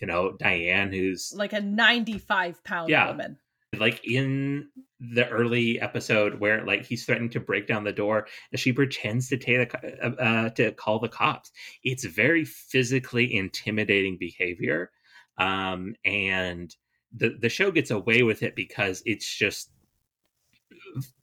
[0.00, 3.08] you know diane who's Like a 95 pound Yeah.
[3.08, 3.38] woman.
[3.78, 4.68] like in
[5.00, 9.28] the early episode where like he's threatening to break down the door and she pretends
[9.28, 11.50] to take the, uh, uh, to call the cops
[11.84, 14.90] it's very physically intimidating behavior
[15.38, 16.76] um and
[17.14, 19.70] the the show gets away with it because it's just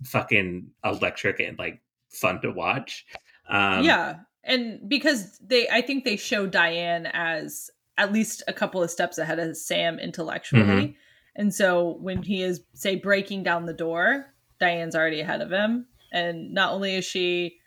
[0.04, 3.06] fucking electric and like fun to watch
[3.50, 4.16] um yeah.
[4.46, 9.18] And because they, I think they show Diane as at least a couple of steps
[9.18, 10.64] ahead of Sam intellectually.
[10.64, 10.96] Mhm.
[11.36, 15.88] And so when he is, say, breaking down the door, Diane's already ahead of him.
[16.12, 17.58] And not only is she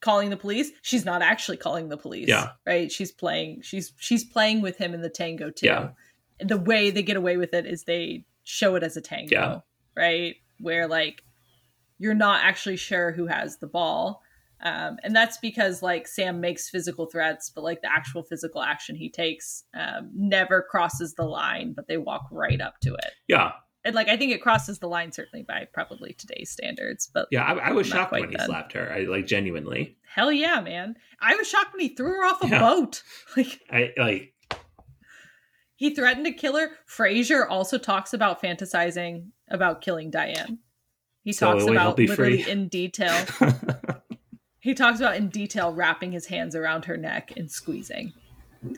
[0.00, 2.28] calling the police, she's not actually calling the police.
[2.28, 2.52] Yeah.
[2.66, 2.90] Right.
[2.90, 5.66] She's playing, she's, she's playing with him in the tango too.
[5.66, 5.90] Yeah.
[6.40, 9.36] The way they get away with it is they show it as a tango.
[9.36, 9.60] Yeah.
[9.94, 10.36] Right.
[10.60, 11.22] Where like
[11.98, 14.22] you're not actually sure who has the ball.
[14.62, 18.94] Um, and that's because like Sam makes physical threats, but like the actual physical action
[18.96, 23.12] he takes um, never crosses the line, but they walk right up to it.
[23.26, 23.52] yeah
[23.84, 27.42] And like I think it crosses the line certainly by probably today's standards, but yeah
[27.44, 28.46] i, I was shocked when he then.
[28.46, 30.96] slapped her i like genuinely hell yeah, man!
[31.22, 32.60] I was shocked when he threw her off a Yeah.
[32.60, 33.02] boat.
[33.36, 34.34] Like i like
[35.76, 36.72] he threatened to kill her.
[36.86, 40.58] Frasier also talks about fantasizing about killing Diane.
[41.24, 42.50] He So talks about literally free.
[42.50, 43.14] in detail.
[44.60, 48.12] he talks about in detail wrapping his hands around her neck and squeezing.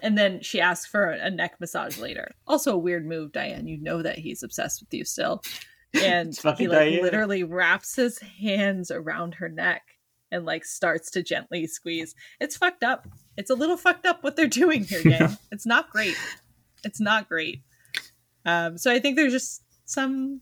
[0.03, 2.33] And then she asks for a neck massage later.
[2.47, 3.67] Also a weird move, Diane.
[3.67, 5.43] You know that he's obsessed with you still.
[5.95, 7.03] And he like Diane.
[7.03, 9.83] literally wraps his hands around her neck
[10.31, 12.15] and like starts to gently squeeze.
[12.41, 13.07] It's fucked up.
[13.37, 15.37] It's a little fucked up what they're doing here, gang.
[15.51, 16.17] it's not great.
[16.83, 17.61] It's not great.
[18.47, 20.41] Um, so I think there's just some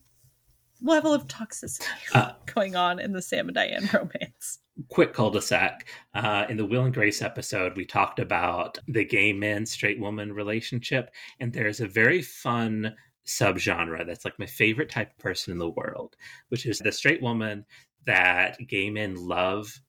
[0.83, 4.59] level of toxicity Uh, going on in the Sam and Diane romance.
[4.89, 9.67] quick cul-de-sac uh, in the will and grace episode we talked about the gay men
[9.67, 12.95] straight woman relationship and there's a very fun
[13.27, 16.17] subgenre that's like my favorite type of person in the world
[16.49, 17.65] which is the straight woman
[18.07, 19.81] that gay men love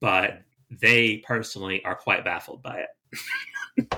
[0.00, 3.90] but they personally are quite baffled by it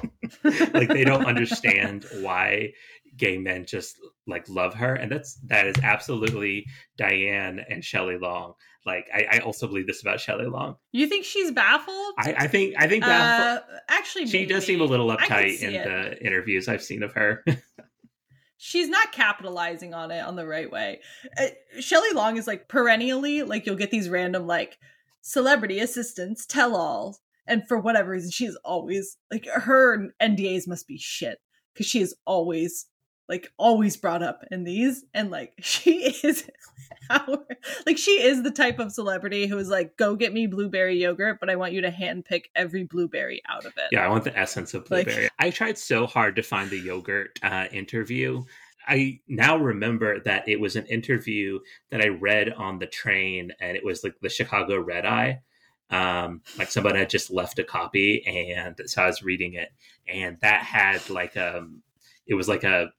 [0.75, 2.73] like they don't understand why
[3.19, 3.97] gay men just
[4.27, 6.65] like love her and that's that is absolutely
[6.97, 8.55] diane and shelley long
[8.87, 12.15] like I, I also believe this about shelley long You think she's baffled?
[12.19, 15.75] I, I think I think that Uh, actually, she does seem a little uptight in
[15.75, 15.85] it.
[15.85, 17.45] the interviews I've seen of her.
[18.61, 21.01] She's not capitalizing on it on the right way.
[21.39, 21.47] Uh,
[21.81, 24.79] Shelley Long is like perennially like you'll get these random like
[25.21, 30.99] celebrity assistants, tell all, and for whatever reason, she's always like her NDAs must be
[30.99, 31.39] shit
[31.73, 32.87] because she is always
[33.29, 36.49] like always brought up in these, and like she is
[37.11, 37.47] our,
[37.87, 41.39] like she is the type of celebrity who is like, go get me blueberry yogurt,
[41.41, 43.89] but I want you to handpick every blueberry out of it.
[43.93, 45.29] yeah, I want the essence of Like- blueberry.
[45.39, 48.43] I tried so hard to find the yogurt uh, interview.
[48.87, 51.59] I now remember that it was an interview
[51.91, 55.41] that I read on the train, and it was like the Chicago Red Eye.
[55.91, 59.69] Um, like somebody had just left a copy, and so I was reading it,
[60.07, 61.83] and that had like um,
[62.27, 62.91] it was like a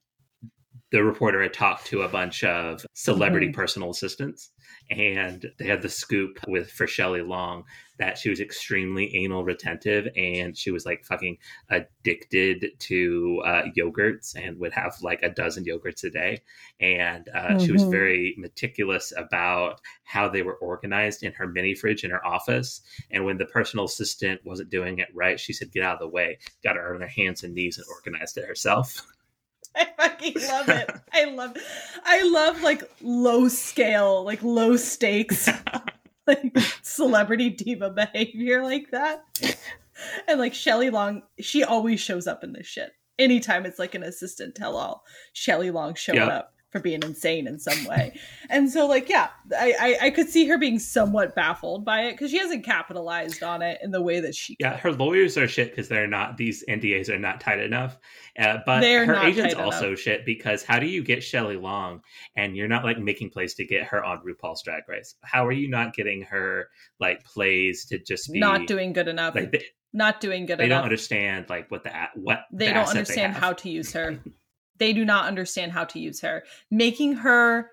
[0.92, 3.54] the reporter had talked to a bunch of celebrity Mhm.
[3.54, 4.52] personal assistants
[4.90, 7.64] and they had the scoop with for Shelley Long
[7.98, 11.38] that she was extremely anal retentive and she was like fucking
[11.70, 16.42] addicted to uh, yogurts and would have like a dozen yogurts a day.
[16.80, 22.04] And uh, she was very meticulous about how they were organized in her mini fridge
[22.04, 22.82] in her office.
[23.12, 26.08] And when the personal assistant wasn't doing it right she said get out of the
[26.08, 26.40] way.
[26.64, 29.06] Got her on her hands and knees and organized it herself
[29.76, 30.90] I fucking love it.
[31.14, 31.56] I love
[32.04, 35.50] I love like low scale, like low stakes
[36.28, 39.24] like celebrity diva behavior like that.
[40.28, 42.92] And like Shelley Long, she always shows up in this shit.
[43.18, 45.04] Anytime it's like an assistant tell all,
[45.34, 46.28] Shelley Long showed Yeah.
[46.28, 48.14] up for being insane in some way.
[48.50, 52.12] and so like yeah, I, I I could see her being somewhat baffled by it
[52.12, 55.48] because she hasn't capitalized on it in the way that she Yeah, her lawyers are
[55.48, 57.98] shit because they're not these NDAs are not tight enough.
[58.38, 60.00] Uh, but They're her agent's also enough.
[60.00, 62.02] shit because how do you get Shelley Long
[62.36, 65.16] and you're not like making plays to get her on RuPaul's Drag Race?
[65.24, 66.70] How are you not getting her
[67.00, 69.36] like plays to just be not doing good enough.
[69.36, 69.64] like they,
[69.94, 70.80] not doing good they enough.
[70.80, 73.42] don't understand like what the what they the don't understand have.
[73.42, 74.20] how to use her.
[74.80, 76.44] they do not understand how to use her.
[76.72, 77.70] Making her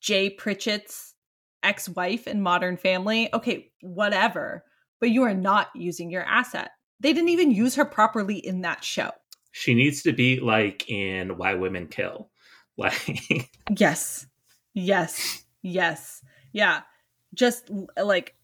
[0.00, 1.14] Jay Pritchett's
[1.62, 4.64] ex-wife in Modern Family, okay, whatever.
[5.00, 6.70] But you are not using your asset.
[7.00, 9.10] They didn't even use her properly in that show.
[9.52, 12.30] She needs to be like in Why Women Kill.
[12.78, 14.26] Like Yes.
[14.74, 15.44] Yes.
[15.62, 16.22] Yes.
[16.52, 16.82] Yeah.
[17.32, 18.34] Just like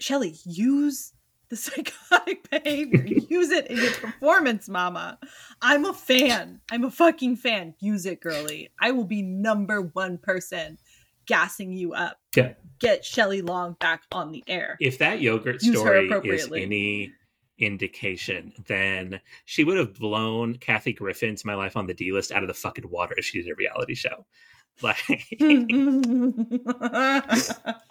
[0.00, 1.12] Shelly, use
[1.50, 3.04] the psychotic behavior.
[3.28, 5.18] use it in your performance, mama.
[5.60, 6.60] I'm a fan.
[6.70, 7.74] I'm a fucking fan.
[7.80, 8.70] Use it, girly.
[8.80, 10.78] I will be number one person
[11.26, 12.18] gassing you up.
[12.34, 12.54] yeah.
[12.78, 14.78] Get Shelley Long back on the air.
[14.80, 17.12] if that yogurt Use story is any
[17.58, 22.42] indication, then she would have blown Kathy Griffin's My Life on the D list out
[22.42, 24.24] of the fucking water if she did a reality show.
[24.82, 24.96] Like,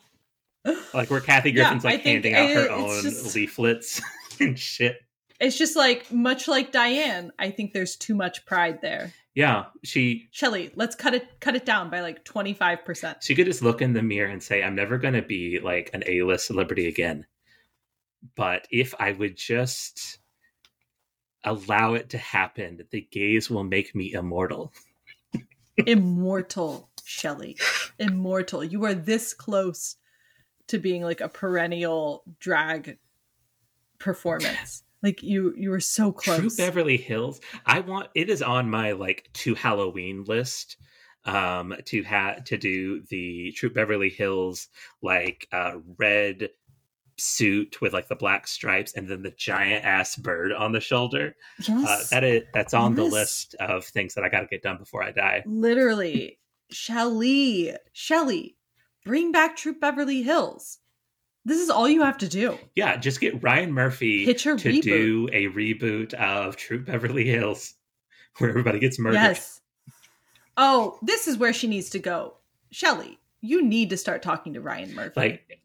[0.94, 4.02] like where Kathy Griffin's I like handing out her own just- leaflets
[4.40, 4.98] and shit.
[5.40, 7.32] it's just like much like Diane.
[7.40, 9.14] I think there's too much pride there.
[9.36, 13.22] Yeah, she Shelly, let's cut it cut it down by like 25%.
[13.22, 15.92] she could just look in the mirror and say, "I'm never going to be like
[15.94, 17.26] an A-list celebrity again."
[18.36, 20.20] But if I would just
[21.46, 24.74] allow it to happen, the gays will make me immortal.
[25.78, 27.58] immortal Shelley.
[27.98, 28.64] Immortal.
[28.64, 29.96] You are this close
[30.70, 32.98] to being like a perennial drag
[34.00, 34.84] performance.
[35.04, 36.56] Like you you were so close.
[36.56, 36.66] True.
[36.66, 37.40] Beverly Hills.
[37.66, 40.78] I want it is on my like to Halloween list
[41.26, 44.68] um to have to do the Troop Beverly Hills
[45.02, 46.50] like uh red
[47.18, 51.36] suit with like the black stripes and then the giant ass bird on the shoulder.
[51.70, 54.78] Uh, that is that's on the list of things that I got to get done
[54.78, 55.44] before I die.
[55.46, 56.40] Literally.
[56.72, 57.74] Shelly.
[57.94, 58.56] Shelly.
[59.10, 60.78] Bring back Troop Beverly Hills.
[61.44, 62.60] This is all you have to do.
[62.76, 64.82] Yeah, just get Ryan Murphy to reboot.
[64.84, 67.74] do a reboot of Troop Beverly Hills
[68.38, 69.16] where everybody gets murdered.
[69.16, 69.62] Yes.
[70.58, 72.36] Oh, this is where she needs to go.
[72.70, 75.20] Shelly, you need to start talking to Ryan Murphy.
[75.20, 75.60] Like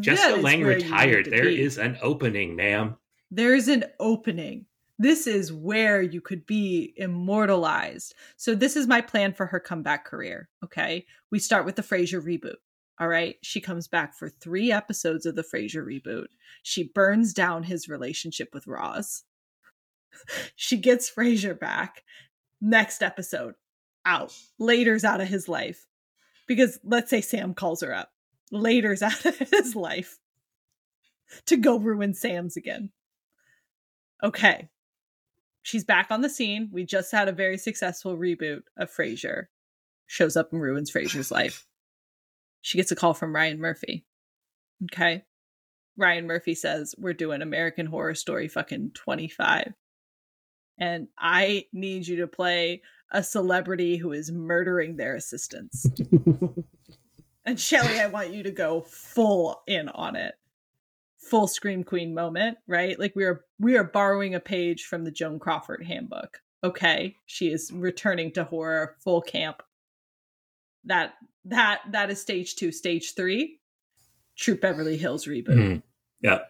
[0.00, 1.28] Jessica Lange retired.
[1.30, 1.62] There be.
[1.62, 2.96] is an opening, ma'am.
[3.30, 4.66] There's an opening.
[4.98, 8.16] This is where you could be immortalized.
[8.36, 10.48] So this is my plan for her comeback career.
[10.64, 11.06] Okay.
[11.30, 12.56] We start with the Frasier reboot.
[13.00, 13.36] All right.
[13.42, 16.26] She comes back for three episodes of the Frasier reboot.
[16.62, 19.24] She burns down his relationship with Roz.
[20.54, 22.04] she gets Frasier back.
[22.60, 23.54] Next episode,
[24.04, 24.34] out.
[24.58, 25.86] Later's out of his life.
[26.46, 28.10] Because let's say Sam calls her up.
[28.52, 30.18] Later's out of his life
[31.46, 32.90] to go ruin Sam's again.
[34.22, 34.68] Okay.
[35.62, 36.68] She's back on the scene.
[36.70, 39.46] We just had a very successful reboot of Frasier.
[40.06, 41.66] Shows up and ruins Frasier's life.
[42.60, 44.04] She gets a call from Ryan Murphy.
[44.84, 45.24] Okay.
[45.96, 49.74] Ryan Murphy says, We're doing American Horror Story fucking 25.
[50.78, 52.82] And I need you to play
[53.12, 55.86] a celebrity who is murdering their assistants.
[57.44, 60.34] and Shelly, I want you to go full in on it
[61.20, 62.98] full scream queen moment, right?
[62.98, 66.40] Like we are we are borrowing a page from the Joan Crawford handbook.
[66.64, 69.62] Okay, she is returning to horror full camp.
[70.84, 71.14] That
[71.46, 73.58] that that is stage 2, stage 3.
[74.36, 75.48] troop Beverly Hills reboot.
[75.48, 75.82] Mhm.
[76.20, 76.40] Yeah.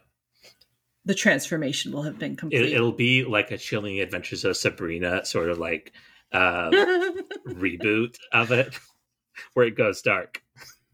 [1.05, 2.63] The transformation will have been complete.
[2.63, 5.93] It, it'll be like a chilling adventures of Sabrina sort of like
[6.33, 6.71] uh,
[7.49, 8.79] reboot of it
[9.55, 10.43] where it goes dark.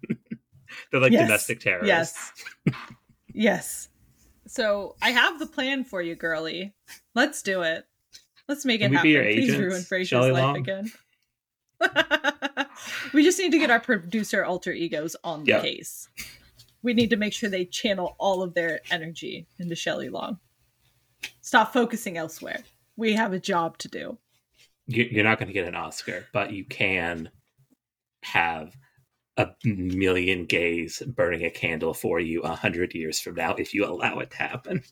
[0.90, 1.26] They're like Yes.
[1.26, 2.32] domestic terrorists.
[2.64, 2.74] Yes.
[3.34, 3.88] yes.
[4.46, 6.74] So I have the plan for you, girly.
[7.14, 7.84] Let's do it.
[8.48, 9.10] Let's make Can it happen.
[9.12, 10.56] Please ruin Frasier's life Long?
[10.56, 10.90] again.
[13.12, 16.08] we just need to get our producer alter egos on the case.
[16.82, 20.38] We need to make sure they channel all of their energy into Shelley Long.
[21.40, 22.60] Stop focusing elsewhere.
[22.96, 24.18] We have a job to do.
[24.86, 27.30] You- You're not going to get an Oscar, but you can
[28.22, 28.76] have
[29.36, 33.84] a million gays burning a candle for you a hundred years from now if you
[33.84, 34.82] allow it to happen.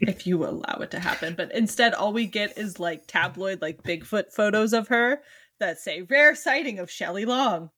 [0.00, 1.34] if you allow it to happen.
[1.36, 5.20] But instead, all we get is like tabloid, like Bigfoot photos of her
[5.60, 7.70] that say rare sighting of Shelley Long.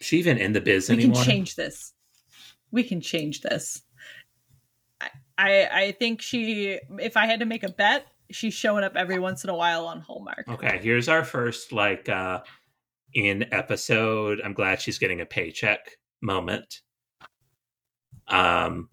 [0.00, 1.12] Is she even in the biz We anymore?
[1.12, 1.92] We can change this.
[2.70, 3.82] we can change this.
[5.00, 5.08] I,
[5.38, 9.18] I I think she if I had to make a bet, she's showing up every
[9.18, 10.46] once in a while on Hallmark.
[10.48, 12.40] Okay, here's our first like uh
[13.14, 15.80] in episode I'm glad she's getting a paycheck
[16.22, 16.80] moment.
[18.28, 18.88] Um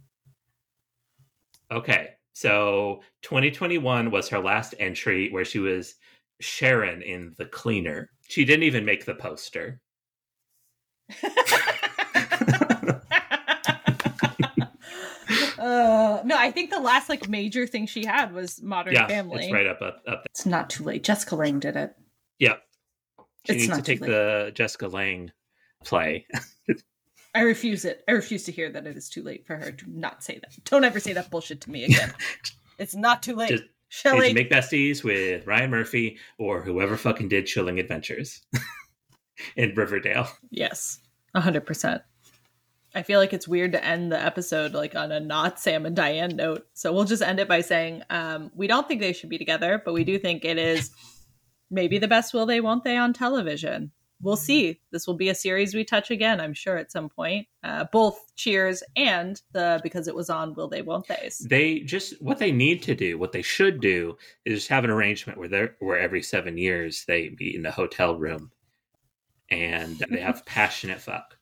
[1.72, 2.10] Okay.
[2.34, 5.96] So 2021 was her last entry where she was
[6.40, 8.10] Sharon in The Cleaner.
[8.28, 9.82] She didn't even make the poster.
[15.60, 19.46] Uh, no, I think the last like major thing she had was Modern yeah, Family.
[19.46, 21.04] it's right up up, up It's not too late.
[21.04, 21.96] Jessica Lange did it.
[22.40, 22.62] Yep.
[23.46, 24.08] She It's needs to not too take late.
[24.08, 25.32] the Jessica Lange
[25.84, 26.28] play.
[27.36, 28.04] I refuse it.
[28.08, 30.52] I refuse to hear that it is too late for her to not say that.
[30.66, 32.14] Don't ever say that bullshit to me again.
[32.80, 33.50] it's not too late.
[33.50, 38.42] Just Shelley, Did you make besties with Ryan Murphy or whoever fucking did Chilling Adventures
[39.56, 40.28] in Riverdale?
[40.50, 41.00] Yes,
[41.34, 42.02] a hundred percent.
[42.96, 45.96] I feel like it's weird to end the episode like on a not Sam and
[45.96, 49.30] Diane note, so we'll just end it by saying um, we don't think they should
[49.30, 50.92] be together, but we do think it is
[51.70, 53.92] maybe the best will they won't they on television.
[54.22, 54.80] We'll see.
[54.92, 57.48] This will be a series we touch again, I'm sure, at some point.
[57.64, 61.30] Uh, both Cheers and the because it was on Will They Won't They.
[61.48, 65.38] They just what they need to do, what they should do, is have an arrangement
[65.38, 68.52] where they're where every seven years they meet in the hotel room
[69.50, 71.36] and they have passionate fuck.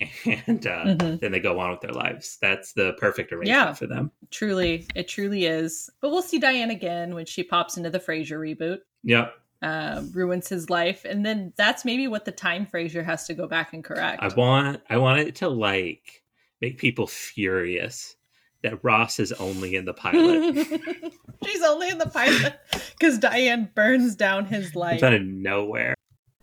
[0.26, 1.20] And uh, Mhm.
[1.20, 2.36] then they go on with their lives.
[2.42, 3.72] That's the perfect arrangement Yeah.
[3.74, 4.10] for them.
[4.30, 5.88] Truly, it truly is.
[6.00, 8.78] But we'll see Diane again when she pops into the Frasier reboot.
[9.04, 9.32] Yep.
[9.64, 13.46] Um, ruins his life, and then that's maybe what the time Frasier has to go
[13.46, 14.22] back and correct.
[14.22, 16.22] I want I want it to like
[16.60, 18.14] make people furious
[18.62, 20.54] that Roz is only in the pilot.
[21.46, 22.60] She's only in the pilot
[22.90, 24.96] because Diane burns down his life.
[24.96, 25.94] It's out of nowhere.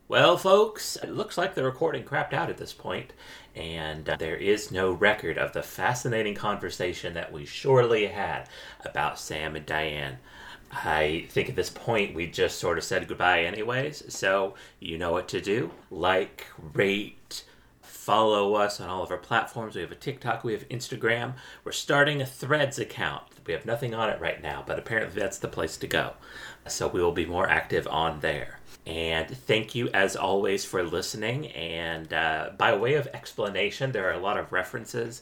[0.07, 3.13] Well, folks, it looks like the recording crapped out at this point,
[3.55, 8.49] and uh, there is no record of the fascinating conversation that we surely had
[8.83, 10.17] about Sam and Diane.
[10.71, 15.11] I think at this point we just sort of said goodbye, anyways, so you know
[15.11, 15.71] what to do.
[15.89, 17.43] Like, rate,
[17.81, 19.75] follow us on all of our platforms.
[19.75, 21.33] We have a TikTok, we have Instagram.
[21.63, 23.23] We're starting a Threads account.
[23.45, 26.13] We have nothing on it right now, but apparently that's the place to go.
[26.67, 28.59] So we will be more active on there.
[28.87, 31.47] And thank you, as always, for listening.
[31.47, 35.21] And uh, by way of explanation, there are a lot of references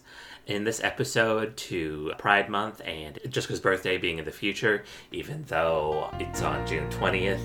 [0.50, 6.10] in this episode to Pride Month and Jessica's birthday being in the future, even though
[6.20, 7.40] it's on June 20th.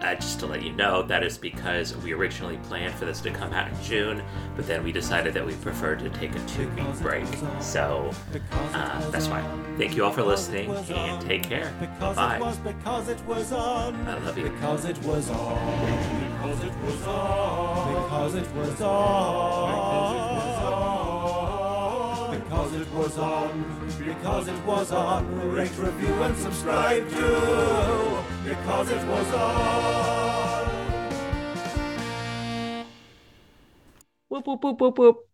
[0.00, 3.30] Uh, just to let you know, that is because we originally planned for this to
[3.32, 4.22] come out in June,
[4.54, 7.26] but then we decided that we preferred to take a two week break.
[7.60, 8.12] So
[8.72, 9.42] uh, that's why.
[9.76, 11.72] Thank you all for listening and take care.
[11.98, 13.94] Bye because it was on.
[14.06, 14.44] I love you.
[14.44, 16.40] Because it was on.
[16.40, 18.02] Because it was on.
[18.04, 20.27] Because it was on.
[22.48, 23.92] Because it was on.
[23.98, 25.50] Because it was on.
[25.52, 28.24] Rate, review, and subscribe to.
[28.42, 30.68] Because it was on.
[34.30, 35.27] Whoop whoop whoop whoop whoop.